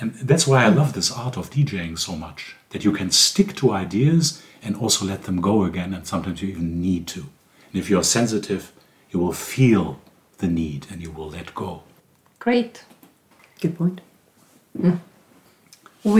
And 0.00 0.14
that's 0.14 0.46
why 0.46 0.64
I 0.64 0.68
love 0.68 0.94
this 0.94 1.12
art 1.12 1.36
of 1.36 1.50
DJing 1.50 1.98
so 1.98 2.16
much 2.16 2.56
that 2.70 2.84
you 2.84 2.92
can 2.92 3.10
stick 3.10 3.54
to 3.56 3.72
ideas 3.72 4.42
and 4.62 4.76
also 4.76 5.04
let 5.04 5.24
them 5.24 5.40
go 5.40 5.64
again, 5.64 5.92
and 5.92 6.06
sometimes 6.06 6.42
you 6.42 6.48
even 6.48 6.80
need 6.80 7.06
to. 7.08 7.20
And 7.20 7.80
if 7.80 7.90
you're 7.90 8.02
sensitive, 8.02 8.72
you 9.10 9.20
will 9.20 9.32
feel 9.32 10.00
the 10.38 10.48
need 10.48 10.86
and 10.90 11.02
you 11.02 11.10
will 11.10 11.30
let 11.30 11.54
go. 11.54 11.82
Great. 12.38 12.84
Good 13.60 13.76
point. 13.76 14.00
We 14.74 14.92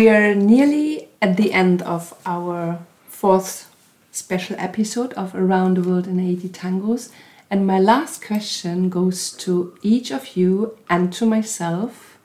are 0.09 0.35
nearly 0.35 1.09
at 1.21 1.37
the 1.37 1.53
end 1.53 1.83
of 1.83 2.15
our 2.25 2.79
fourth 3.09 3.69
special 4.13 4.55
episode 4.59 5.13
of 5.15 5.35
Around 5.35 5.77
the 5.77 5.83
World 5.83 6.07
in 6.07 6.21
80 6.21 6.49
Tangos. 6.51 7.11
And 7.51 7.67
my 7.67 7.81
last 7.81 8.25
question 8.25 8.89
goes 8.89 9.33
to 9.39 9.77
each 9.83 10.13
of 10.13 10.37
you 10.37 10.79
and 10.89 11.13
to 11.15 11.27
myself. 11.27 12.17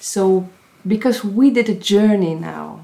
So, 0.00 0.48
because 0.84 1.22
we 1.22 1.50
did 1.50 1.68
a 1.68 1.74
journey 1.74 2.34
now 2.34 2.82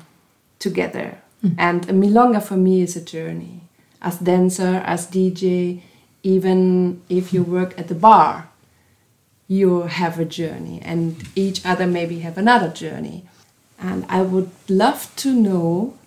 together, 0.59 1.19
hmm. 1.41 1.55
and 1.59 1.89
a 1.91 1.93
milonga 1.93 2.43
for 2.43 2.57
me 2.57 2.83
is 2.83 2.95
a 2.95 3.05
journey. 3.05 3.63
As 4.01 4.19
dancer, 4.19 4.83
as 4.87 5.09
DJ, 5.09 5.83
even 6.23 7.03
if 7.09 7.33
you 7.33 7.43
work 7.43 7.77
at 7.79 7.89
the 7.89 7.95
bar, 7.95 8.51
you 9.49 9.83
have 9.83 10.19
a 10.21 10.25
journey, 10.25 10.81
and 10.83 11.29
each 11.35 11.65
other 11.65 11.87
maybe 11.87 12.21
have 12.21 12.39
another 12.39 12.69
journey. 12.69 13.25
And 13.79 14.05
I 14.09 14.23
would 14.23 14.51
love 14.69 15.15
to 15.17 15.33
know 15.35 15.99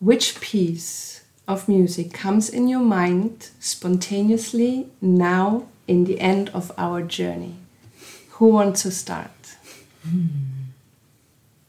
which 0.00 0.40
piece 0.40 1.22
of 1.46 1.68
music 1.68 2.12
comes 2.12 2.48
in 2.48 2.68
your 2.68 2.80
mind 2.80 3.50
spontaneously 3.60 4.88
now 5.00 5.66
in 5.86 6.04
the 6.04 6.20
end 6.20 6.48
of 6.50 6.72
our 6.78 7.02
journey. 7.02 7.56
Who 8.30 8.46
wants 8.48 8.82
to 8.82 8.90
start? 8.90 9.30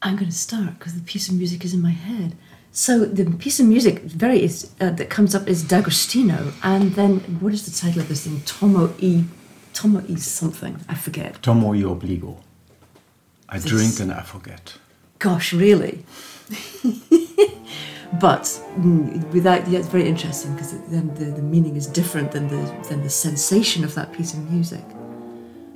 I'm 0.04 0.16
going 0.16 0.30
to 0.30 0.36
start 0.36 0.78
because 0.78 0.94
the 0.94 1.02
piece 1.02 1.28
of 1.28 1.34
music 1.34 1.64
is 1.64 1.74
in 1.74 1.80
my 1.82 1.90
head. 1.90 2.36
So 2.72 3.04
the 3.04 3.24
piece 3.26 3.60
of 3.60 3.66
music 3.66 4.00
very 4.00 4.42
is, 4.42 4.70
uh, 4.80 4.90
that 4.90 5.10
comes 5.10 5.34
up 5.34 5.46
is 5.46 5.62
D'Agostino, 5.62 6.52
and 6.62 6.94
then 6.94 7.18
what 7.40 7.52
is 7.52 7.66
the 7.66 7.70
title 7.78 8.00
of 8.00 8.08
this 8.08 8.24
thing? 8.24 8.40
Tomo 8.46 8.94
e, 8.98 9.24
Tomo 9.74 10.02
e 10.08 10.16
something. 10.16 10.80
I 10.88 10.94
forget. 10.94 11.42
Tomo 11.42 11.68
y 11.74 11.82
obligo. 11.82 12.38
I 13.48 13.58
This- 13.58 13.66
drink 13.70 14.00
and 14.00 14.10
I 14.10 14.22
forget. 14.22 14.78
Gosh, 15.22 15.52
really? 15.52 16.04
but 18.20 18.42
mm, 18.74 19.32
without, 19.32 19.68
yeah, 19.68 19.78
it's 19.78 19.86
very 19.86 20.08
interesting 20.08 20.52
because 20.54 20.72
then 20.88 21.14
the, 21.14 21.26
the 21.26 21.42
meaning 21.42 21.76
is 21.76 21.86
different 21.86 22.32
than 22.32 22.48
the 22.48 22.62
than 22.88 23.04
the 23.04 23.08
sensation 23.08 23.84
of 23.84 23.94
that 23.94 24.12
piece 24.12 24.34
of 24.34 24.50
music. 24.50 24.82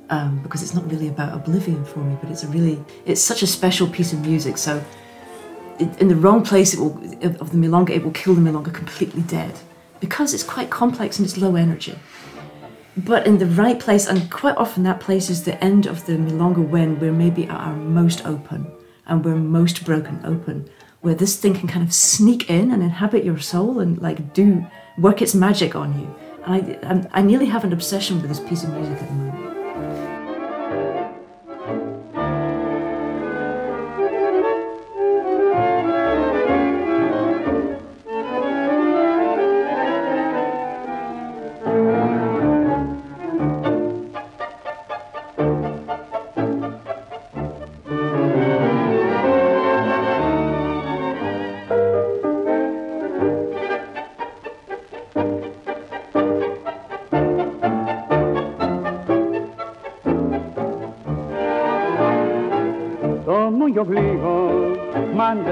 Um, 0.09 0.41
because 0.43 0.61
it's 0.63 0.73
not 0.73 0.89
really 0.91 1.07
about 1.07 1.33
oblivion 1.33 1.85
for 1.85 1.99
me, 1.99 2.17
but 2.21 2.29
it's 2.29 2.43
a 2.43 2.47
really 2.47 2.83
it's 3.05 3.21
such 3.21 3.41
a 3.41 3.47
special 3.47 3.87
piece 3.87 4.11
of 4.11 4.19
music. 4.25 4.57
So 4.57 4.83
it, 5.79 5.97
in 6.01 6.09
the 6.09 6.17
wrong 6.17 6.43
place 6.43 6.73
it 6.73 6.81
will, 6.81 6.97
of 7.39 7.51
the 7.51 7.57
milonga, 7.57 7.91
it 7.91 8.03
will 8.03 8.11
kill 8.11 8.33
the 8.33 8.41
milonga 8.41 8.73
completely 8.73 9.21
dead 9.21 9.57
because 10.01 10.33
it's 10.33 10.43
quite 10.43 10.69
complex 10.69 11.19
and 11.19 11.25
it's 11.25 11.37
low 11.37 11.55
energy. 11.55 11.97
But 12.97 13.25
in 13.25 13.37
the 13.37 13.45
right 13.45 13.79
place, 13.79 14.07
and 14.07 14.29
quite 14.29 14.57
often 14.57 14.83
that 14.83 14.99
place 14.99 15.29
is 15.29 15.45
the 15.45 15.63
end 15.63 15.85
of 15.85 16.05
the 16.05 16.17
milonga 16.17 16.67
when 16.67 16.99
we're 16.99 17.13
maybe 17.13 17.45
at 17.45 17.51
our 17.51 17.77
most 17.77 18.25
open 18.25 18.73
and 19.07 19.23
we're 19.25 19.35
most 19.35 19.85
broken 19.85 20.19
open, 20.23 20.69
where 21.01 21.15
this 21.15 21.35
thing 21.37 21.53
can 21.53 21.67
kind 21.67 21.85
of 21.85 21.93
sneak 21.93 22.49
in 22.49 22.71
and 22.71 22.83
inhabit 22.83 23.23
your 23.23 23.39
soul 23.39 23.79
and 23.79 24.01
like 24.01 24.33
do 24.33 24.65
work 24.97 25.21
its 25.21 25.33
magic 25.35 25.75
on 25.75 25.97
you. 25.99 26.15
And 26.45 26.55
I, 26.55 26.87
I'm- 26.87 27.07
I 27.11 27.21
nearly 27.21 27.45
have 27.47 27.63
an 27.63 27.73
obsession 27.73 28.21
with 28.21 28.29
this 28.29 28.39
piece 28.39 28.63
of 28.63 28.71
music 28.73 28.97
at 29.01 29.07
the 29.07 29.13
moment. 29.15 29.36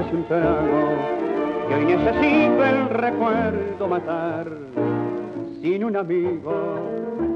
Mándese 0.06 0.16
un 0.16 0.28
trago, 0.28 1.68
que 1.68 1.74
hoy 1.74 1.84
necesito 1.84 2.64
el 2.64 2.88
recuerdo 2.90 3.88
matar. 3.88 4.52
Sin 5.60 5.82
un 5.84 5.96
amigo, 5.96 6.80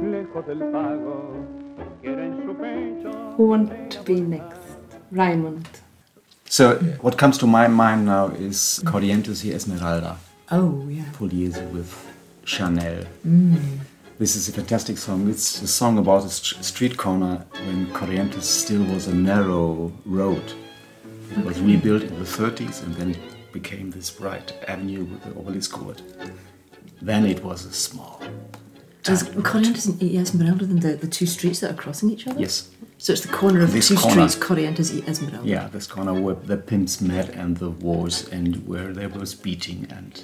lejos 0.02 0.46
del 0.46 0.58
pago, 0.70 1.34
quiere 2.00 2.26
en 2.26 2.44
su 2.44 2.54
pecho. 2.54 3.10
Who 3.38 3.46
want 3.50 3.70
to 3.90 4.02
be 4.04 4.20
next? 4.20 4.60
Raimund. 5.10 5.66
So, 6.48 6.76
what 7.02 7.16
comes 7.16 7.38
to 7.38 7.46
my 7.46 7.66
mind 7.68 8.06
now 8.06 8.28
is 8.38 8.80
Corrientes 8.84 9.44
y 9.44 9.50
Esmeralda, 9.52 10.16
Oh, 10.52 10.86
yeah. 10.88 11.04
Pugliese 11.18 11.62
with 11.72 11.92
Chanel. 12.44 13.04
Mm. 13.26 13.56
This 14.18 14.36
is 14.36 14.48
a 14.48 14.52
fantastic 14.52 14.98
song. 14.98 15.28
It's 15.30 15.62
a 15.62 15.66
song 15.68 15.98
about 15.98 16.24
a 16.24 16.28
st- 16.28 16.62
street 16.64 16.96
corner 16.96 17.44
when 17.66 17.86
Corrientes 17.92 18.42
still 18.44 18.84
was 18.84 19.06
a 19.08 19.14
narrow 19.14 19.90
road. 20.04 20.42
It 21.36 21.44
was 21.44 21.60
rebuilt 21.60 22.02
in 22.02 22.18
the 22.18 22.24
30s 22.24 22.82
and 22.82 22.94
then 22.94 23.10
it 23.12 23.52
became 23.52 23.90
this 23.90 24.10
bright 24.10 24.52
avenue 24.68 25.04
with 25.04 25.22
the 25.24 25.30
obelisk 25.38 25.72
court. 25.72 26.02
Then 27.02 27.24
it 27.26 27.42
was 27.44 27.64
a 27.64 27.72
small. 27.72 28.20
Is. 29.08 29.22
Corrientes 29.22 29.86
and 29.88 30.02
Esmeralda 30.02 30.66
than 30.66 30.80
the, 30.80 30.94
the 30.94 31.06
two 31.06 31.24
streets 31.26 31.60
that 31.60 31.70
are 31.70 31.74
crossing 31.82 32.10
each 32.10 32.26
other? 32.26 32.38
Yes. 32.38 32.68
So 32.98 33.14
it's 33.14 33.22
the 33.22 33.32
corner 33.32 33.62
of 33.62 33.72
This 33.72 33.88
two 33.88 33.96
corner. 33.96 34.28
streets, 34.28 34.36
Corrientes 34.36 34.92
y 34.92 35.02
Esmeralda. 35.08 35.48
Yeah, 35.48 35.68
this 35.68 35.86
corner 35.86 36.12
where 36.12 36.34
the 36.34 36.58
pimps 36.58 37.00
met 37.00 37.30
and 37.30 37.56
the 37.56 37.70
wars 37.70 38.28
and 38.28 38.66
where 38.68 38.92
there 38.92 39.08
was 39.08 39.34
beating 39.34 39.86
and 39.90 40.22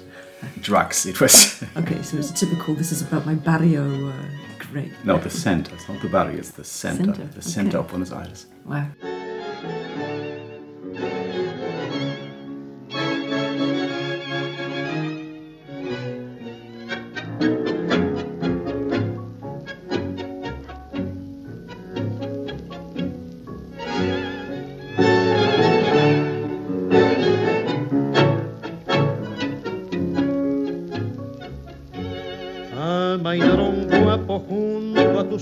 drugs. 0.61 1.05
It 1.07 1.19
was. 1.19 1.63
Okay, 1.77 2.01
so 2.03 2.17
it's 2.17 2.29
a 2.29 2.33
typical, 2.35 2.75
this 2.75 2.91
is 2.91 3.01
about 3.01 3.25
my 3.25 3.33
barrio. 3.33 4.09
Uh, 4.09 4.13
great. 4.71 4.91
no, 5.03 5.17
the 5.17 5.29
center. 5.31 5.73
It's 5.73 5.89
not 5.89 5.99
the 6.03 6.09
barrio, 6.09 6.37
it's 6.37 6.51
the 6.51 6.63
center. 6.63 7.15
Center, 7.15 7.25
The 7.33 7.41
center 7.41 7.77
okay. 7.79 7.85
of 7.85 7.87
Buenos 7.87 8.11
Aires. 8.11 8.45
Wow. 8.65 8.85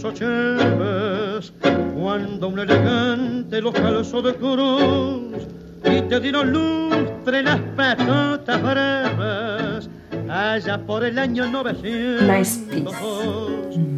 Junto 0.06 0.26
a 0.26 1.40
tus 1.40 1.52
ocheves, 1.52 1.54
cuando 1.96 2.48
un 2.50 2.60
elegante 2.60 3.62
los 3.62 3.74
calzó 3.74 4.22
de 4.22 4.36
cruz 4.36 5.48
y 5.84 6.02
te 6.02 6.20
dieron 6.20 6.52
lustre 6.52 7.44
las 7.44 7.60
patotas 7.76 8.62
breves, 8.62 9.90
allá 10.30 10.78
por 10.86 11.04
el 11.04 11.18
año 11.20 11.48
900. 11.48 12.28
Nice 12.28 12.60
piece. 12.70 12.96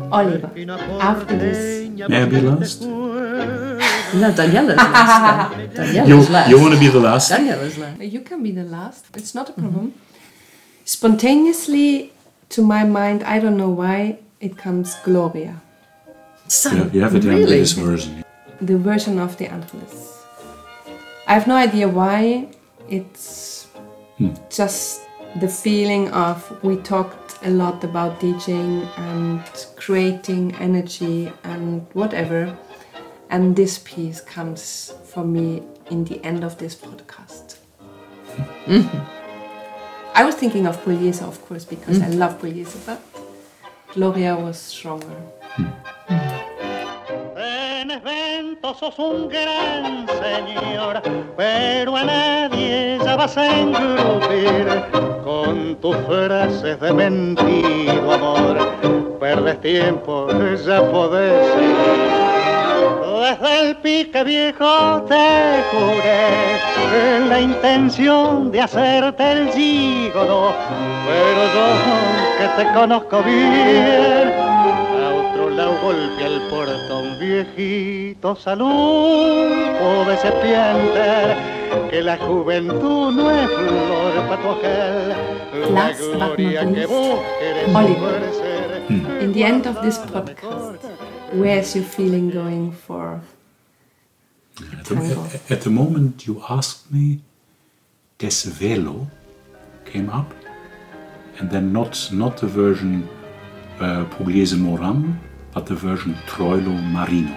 Oliver, 0.10 0.50
after 1.02 1.38
this, 1.38 1.90
May 2.08 2.22
I 2.22 2.26
be 2.26 2.42
last? 2.42 2.82
No, 2.82 4.32
Daniela's 4.32 4.78
last. 4.78 5.52
then. 5.58 5.70
Daniela's 5.74 6.08
You, 6.08 6.34
last. 6.34 6.50
you 6.50 6.60
want 6.62 6.74
to 6.74 6.80
be 6.80 6.88
the 6.88 7.00
last? 7.00 7.30
Daniela's 7.32 7.78
last. 7.78 8.00
you 8.02 8.22
can 8.22 8.42
be 8.42 8.52
the 8.52 8.64
last. 8.64 9.06
It's 9.16 9.36
not 9.36 9.50
a 9.50 9.54
problem. 9.54 9.94
Spontaneously, 10.86 12.14
to 12.50 12.62
my 12.62 12.86
mind, 12.86 13.22
I 13.24 13.40
don't 13.40 13.58
know 13.58 13.68
why, 13.70 14.20
it 14.40 14.56
comes 14.58 14.96
Gloria, 15.04 15.62
So, 16.48 16.72
Yeah, 16.72 16.90
you 16.94 17.02
have 17.02 17.16
it 17.16 17.26
in 17.26 17.30
really? 17.30 17.60
this 17.60 17.74
version. 17.74 18.24
the 18.62 18.78
version 18.78 19.20
of 19.20 19.38
De 19.38 19.46
Angelis. 19.46 20.24
I 21.28 21.34
have 21.34 21.48
no 21.48 21.56
idea 21.56 21.88
why. 21.88 22.48
It's 22.90 23.68
hmm. 24.18 24.34
just 24.50 25.02
the 25.40 25.48
feeling 25.48 26.10
of 26.10 26.40
we 26.64 26.78
talked 26.78 27.38
a 27.44 27.50
lot 27.50 27.84
about 27.84 28.20
DJing 28.20 28.88
and 28.98 29.44
creating 29.76 30.56
energy 30.56 31.32
and 31.44 31.86
whatever. 31.94 32.58
And 33.30 33.56
this 33.56 33.78
piece 33.80 34.22
comes 34.22 34.94
for 35.06 35.24
me 35.26 35.64
in 35.92 36.06
the 36.06 36.24
end 36.24 36.44
of 36.44 36.58
this 36.58 36.76
podcast. 36.76 37.58
Hmm. 38.66 38.88
I 40.16 40.24
was 40.24 40.36
thinking 40.36 40.66
of 40.66 40.84
Pugliese, 40.84 41.22
of 41.22 41.46
course, 41.46 41.66
because 41.66 41.98
hmm. 41.98 42.04
I 42.04 42.10
love 42.10 42.42
Pugliese, 42.42 42.86
but 42.86 43.02
Gloria 43.94 44.36
was 44.36 44.58
stronger. 44.58 45.22
En 47.38 47.92
eventos 47.92 48.78
sos 48.78 48.98
un 49.00 49.28
gran 49.30 50.08
señor, 50.08 51.02
pero 51.36 51.96
a 51.96 52.04
nadie 52.04 53.00
ya 53.04 53.16
vas 53.16 53.38
a 53.38 53.60
engrupir 53.60 54.84
con 55.24 55.76
tus 55.78 55.96
frases 56.08 56.80
de 56.80 56.94
mentido 56.94 58.14
amor. 58.14 58.58
Perdes 59.20 59.60
tiempo, 59.62 60.28
ya 60.66 60.82
podés 60.92 61.48
seguir. 61.54 62.28
Desde 63.28 63.60
el 63.62 63.76
pique 63.78 64.24
viejo 64.24 65.02
te 65.08 65.64
juré 65.72 66.58
la 67.28 67.42
intención 67.42 68.52
de 68.52 68.62
hacerte 68.62 69.32
el 69.32 69.50
gígodo, 69.52 70.54
pero 71.06 71.42
yo 71.54 71.66
que 72.38 72.64
te 72.64 72.74
conozco 72.74 73.22
bien, 73.24 74.32
a 75.92 76.06
otro 76.14 76.26
el 76.26 76.42
portón 76.50 77.20
viejito, 77.20 78.36
salud, 78.36 79.48
de 80.08 80.18
serpiente, 80.18 81.90
que 81.90 82.02
la 82.02 82.18
juventud 82.18 83.14
no 83.14 83.32
es 83.32 83.50
flor 83.50 84.28
para 84.28 84.42
tu 84.42 84.50
aquel, 84.50 85.10
la 85.62 85.70
Last 85.70 86.00
but 86.02 86.20
not 86.20 86.36
gloria 86.36 86.62
que 86.62 86.72
least, 86.72 86.90
vos 86.90 87.20
querés 87.40 87.76
Oliver. 87.76 88.16
ofrecer. 88.18 89.22
In 89.22 89.34
the 89.34 89.44
end 89.44 89.68
of 89.68 89.82
this 89.82 89.98
podcast, 89.98 90.78
where's 91.34 91.76
your 91.76 91.86
feeling 91.86 92.30
going 92.30 92.72
for? 92.72 93.22
At 94.72 94.86
the, 94.86 95.40
at 95.50 95.62
the 95.62 95.70
moment 95.70 96.26
you 96.26 96.42
asked 96.50 96.92
me, 96.92 97.22
Desvelo 98.20 99.08
came 99.86 100.10
up, 100.10 100.34
and 101.40 101.50
then 101.50 101.72
not 101.72 102.10
not 102.12 102.38
the 102.38 102.48
version 102.48 103.08
uh, 103.80 104.06
Pugliese 104.06 104.58
Moran, 104.58 105.20
but 105.58 105.66
the 105.66 105.74
version 105.74 106.14
Troilo 106.28 106.76
Marino. 106.92 107.36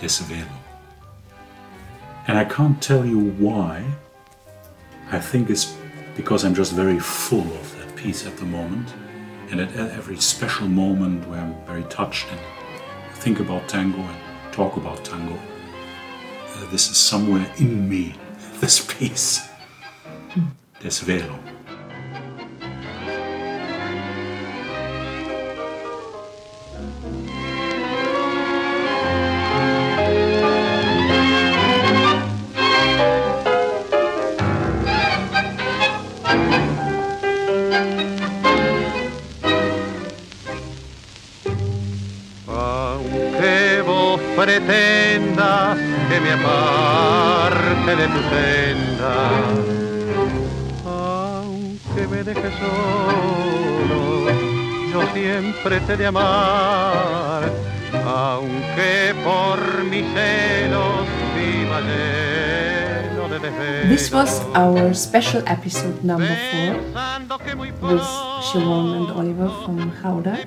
Desvelo. 0.00 0.58
And 2.26 2.36
I 2.36 2.44
can't 2.44 2.82
tell 2.82 3.06
you 3.06 3.30
why. 3.38 3.84
I 5.12 5.20
think 5.20 5.48
it's 5.48 5.76
because 6.16 6.44
I'm 6.44 6.56
just 6.56 6.72
very 6.72 6.98
full 6.98 7.48
of 7.60 7.78
that 7.78 7.94
piece 7.94 8.26
at 8.26 8.36
the 8.36 8.46
moment, 8.46 8.92
and 9.50 9.60
at 9.60 9.70
every 9.76 10.16
special 10.16 10.66
moment 10.66 11.24
where 11.28 11.38
I'm 11.38 11.54
very 11.66 11.84
touched 11.84 12.26
and 12.32 12.40
think 13.22 13.38
about 13.38 13.68
tango 13.68 13.98
and 13.98 14.52
talk 14.52 14.76
about 14.76 15.04
tango. 15.04 15.38
Uh, 16.54 16.68
this 16.72 16.90
is 16.90 16.96
somewhere 16.96 17.48
in 17.58 17.88
me, 17.88 18.16
this 18.60 18.84
piece. 18.84 19.48
Desvelo. 20.80 21.38
De 55.98 56.06
amar, 56.06 57.50
aunque 58.06 59.14
por 59.24 59.82
mis 59.84 60.06
celos 60.14 61.06
viva 61.34 61.80
lleno 61.80 63.28
de. 63.28 63.88
This 63.88 64.12
was 64.12 64.40
our 64.54 64.94
special 64.94 65.42
episode 65.46 66.04
number 66.04 66.36
four 66.52 66.74
Pensando 66.76 67.38
que 67.38 67.56
muy 67.56 67.72
with 67.82 68.00
Sharon 68.52 68.94
and 68.94 69.10
Oliver 69.10 69.50
from 69.64 69.90
Gouda, 70.00 70.38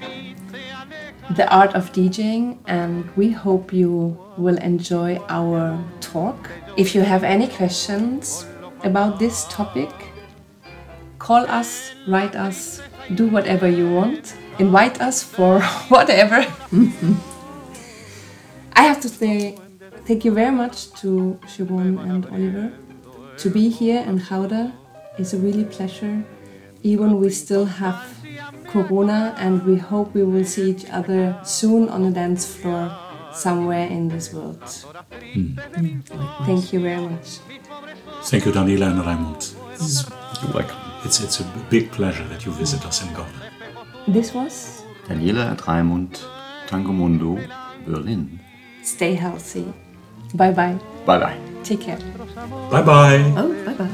the 1.36 1.48
art 1.54 1.76
of 1.76 1.92
DJing, 1.92 2.58
and 2.68 3.04
we 3.18 3.32
hope 3.32 3.74
you 3.74 4.18
will 4.38 4.58
enjoy 4.60 5.20
our 5.28 5.78
talk. 6.00 6.50
If 6.78 6.96
you 6.96 7.02
have 7.02 7.26
any 7.26 7.50
questions 7.50 8.46
about 8.86 9.20
this 9.20 9.46
topic, 9.50 9.90
call 11.20 11.46
us, 11.50 11.92
write 12.08 12.38
us, 12.38 12.82
do 13.16 13.28
whatever 13.28 13.68
you 13.68 13.92
want, 13.94 14.36
invite 14.60 15.02
us 15.02 15.24
for 15.24 15.62
whatever. 15.90 16.46
I 18.74 18.84
have 18.84 19.02
to 19.02 19.10
say 19.10 19.58
thank 20.06 20.26
you 20.26 20.34
very 20.34 20.52
much 20.52 20.92
to 21.02 21.40
Sharon 21.48 21.98
and 22.00 22.26
Oliver. 22.28 22.72
To 23.38 23.50
be 23.50 23.70
here 23.70 24.02
in 24.02 24.18
Gouda 24.18 24.74
is 25.18 25.34
a 25.34 25.38
really 25.38 25.66
pleasure. 25.66 26.24
Even 26.84 27.20
we 27.20 27.30
still 27.30 27.66
have 27.66 28.18
Corona, 28.68 29.36
and 29.38 29.64
we 29.66 29.78
hope 29.78 30.14
we 30.14 30.24
will 30.24 30.46
see 30.46 30.72
each 30.72 30.86
other 30.90 31.38
soon 31.44 31.90
on 31.90 32.06
a 32.06 32.12
dance 32.12 32.46
floor 32.56 32.92
somewhere 33.34 33.88
in 33.88 34.08
this 34.08 34.34
world. 34.34 34.64
Hmm. 35.34 35.56
Thank 36.46 36.74
you 36.74 36.80
very 36.80 37.02
much. 37.02 37.40
Thank 38.24 38.46
you, 38.46 38.52
Daniela 38.52 38.92
and 38.92 39.02
Raimund. 39.02 39.56
You're 40.44 40.54
welcome. 40.54 40.91
It's, 41.04 41.20
it's 41.22 41.40
a 41.40 41.44
big 41.70 41.92
pleasure 41.92 42.28
that 42.28 42.46
you 42.46 42.52
visit 42.52 42.86
us 42.86 43.02
in 43.04 43.14
Gouda. 43.14 43.52
This 44.08 44.34
was 44.34 44.84
Daniela 45.08 45.50
and 45.50 45.60
Raimund, 45.60 46.20
Tango 46.68 46.92
Mundo, 46.92 47.40
Berlin. 47.86 48.40
Stay 48.84 49.14
Healthy. 49.16 49.74
Bye 50.34 50.52
bye. 50.52 50.78
Bye 51.06 51.20
bye. 51.20 51.38
Take 51.64 51.82
care. 51.82 51.98
Bye 52.72 52.82
bye. 52.82 53.34
Oh, 53.38 53.66
bye 53.66 53.74
bye. 53.74 53.90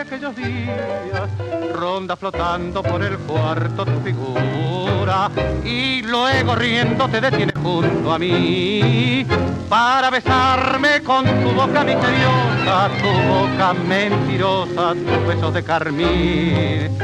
Aquellos 0.00 0.36
días, 0.36 1.28
ronda 1.74 2.16
flotando 2.16 2.82
por 2.82 3.02
el 3.02 3.18
cuarto 3.18 3.84
tu 3.84 4.00
figura 4.00 5.30
y 5.64 6.02
luego 6.02 6.54
riendo 6.54 7.08
te 7.08 7.20
detienes 7.20 7.54
junto 7.60 8.12
a 8.12 8.18
mí 8.18 9.26
para 9.68 10.10
besarme 10.10 11.02
con 11.02 11.24
tu 11.24 11.50
boca 11.50 11.82
misteriosa, 11.82 12.90
tu 13.00 13.08
boca 13.28 13.74
mentirosa, 13.74 14.94
tus 14.94 15.26
besos 15.26 15.54
de 15.54 15.64
carmín. 15.64 16.98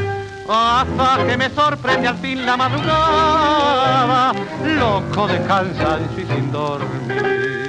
Hasta 0.48 1.26
que 1.26 1.36
me 1.36 1.50
sorprende 1.50 2.08
al 2.08 2.18
fin 2.18 2.44
la 2.44 2.56
madrugada, 2.56 4.32
loco 4.78 5.26
de 5.26 5.42
cansancio 5.44 6.22
y 6.22 6.26
sin 6.26 6.52
dormir. 6.52 7.63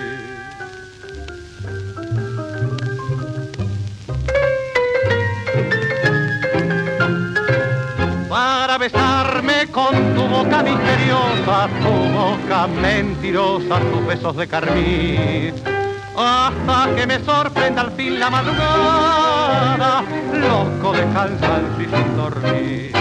Para 8.36 8.78
besarme 8.78 9.66
con 9.72 9.96
tu 10.14 10.28
boca 10.28 10.62
misteriosa, 10.62 11.70
tu 11.82 11.94
boca 12.20 12.68
mentirosa, 12.68 13.80
tus 13.80 14.06
besos 14.06 14.36
de 14.36 14.46
carmín. 14.46 15.54
Hasta 16.18 16.94
que 16.96 17.08
me 17.08 17.24
sorprenda 17.24 17.84
al 17.84 17.92
fin 17.94 18.20
la 18.20 18.30
madrugada, 18.30 20.04
loco 20.34 20.92
de 20.92 21.04
cansancio 21.14 21.82
y 21.82 21.86
sin 21.86 22.18
dormir. 22.18 22.92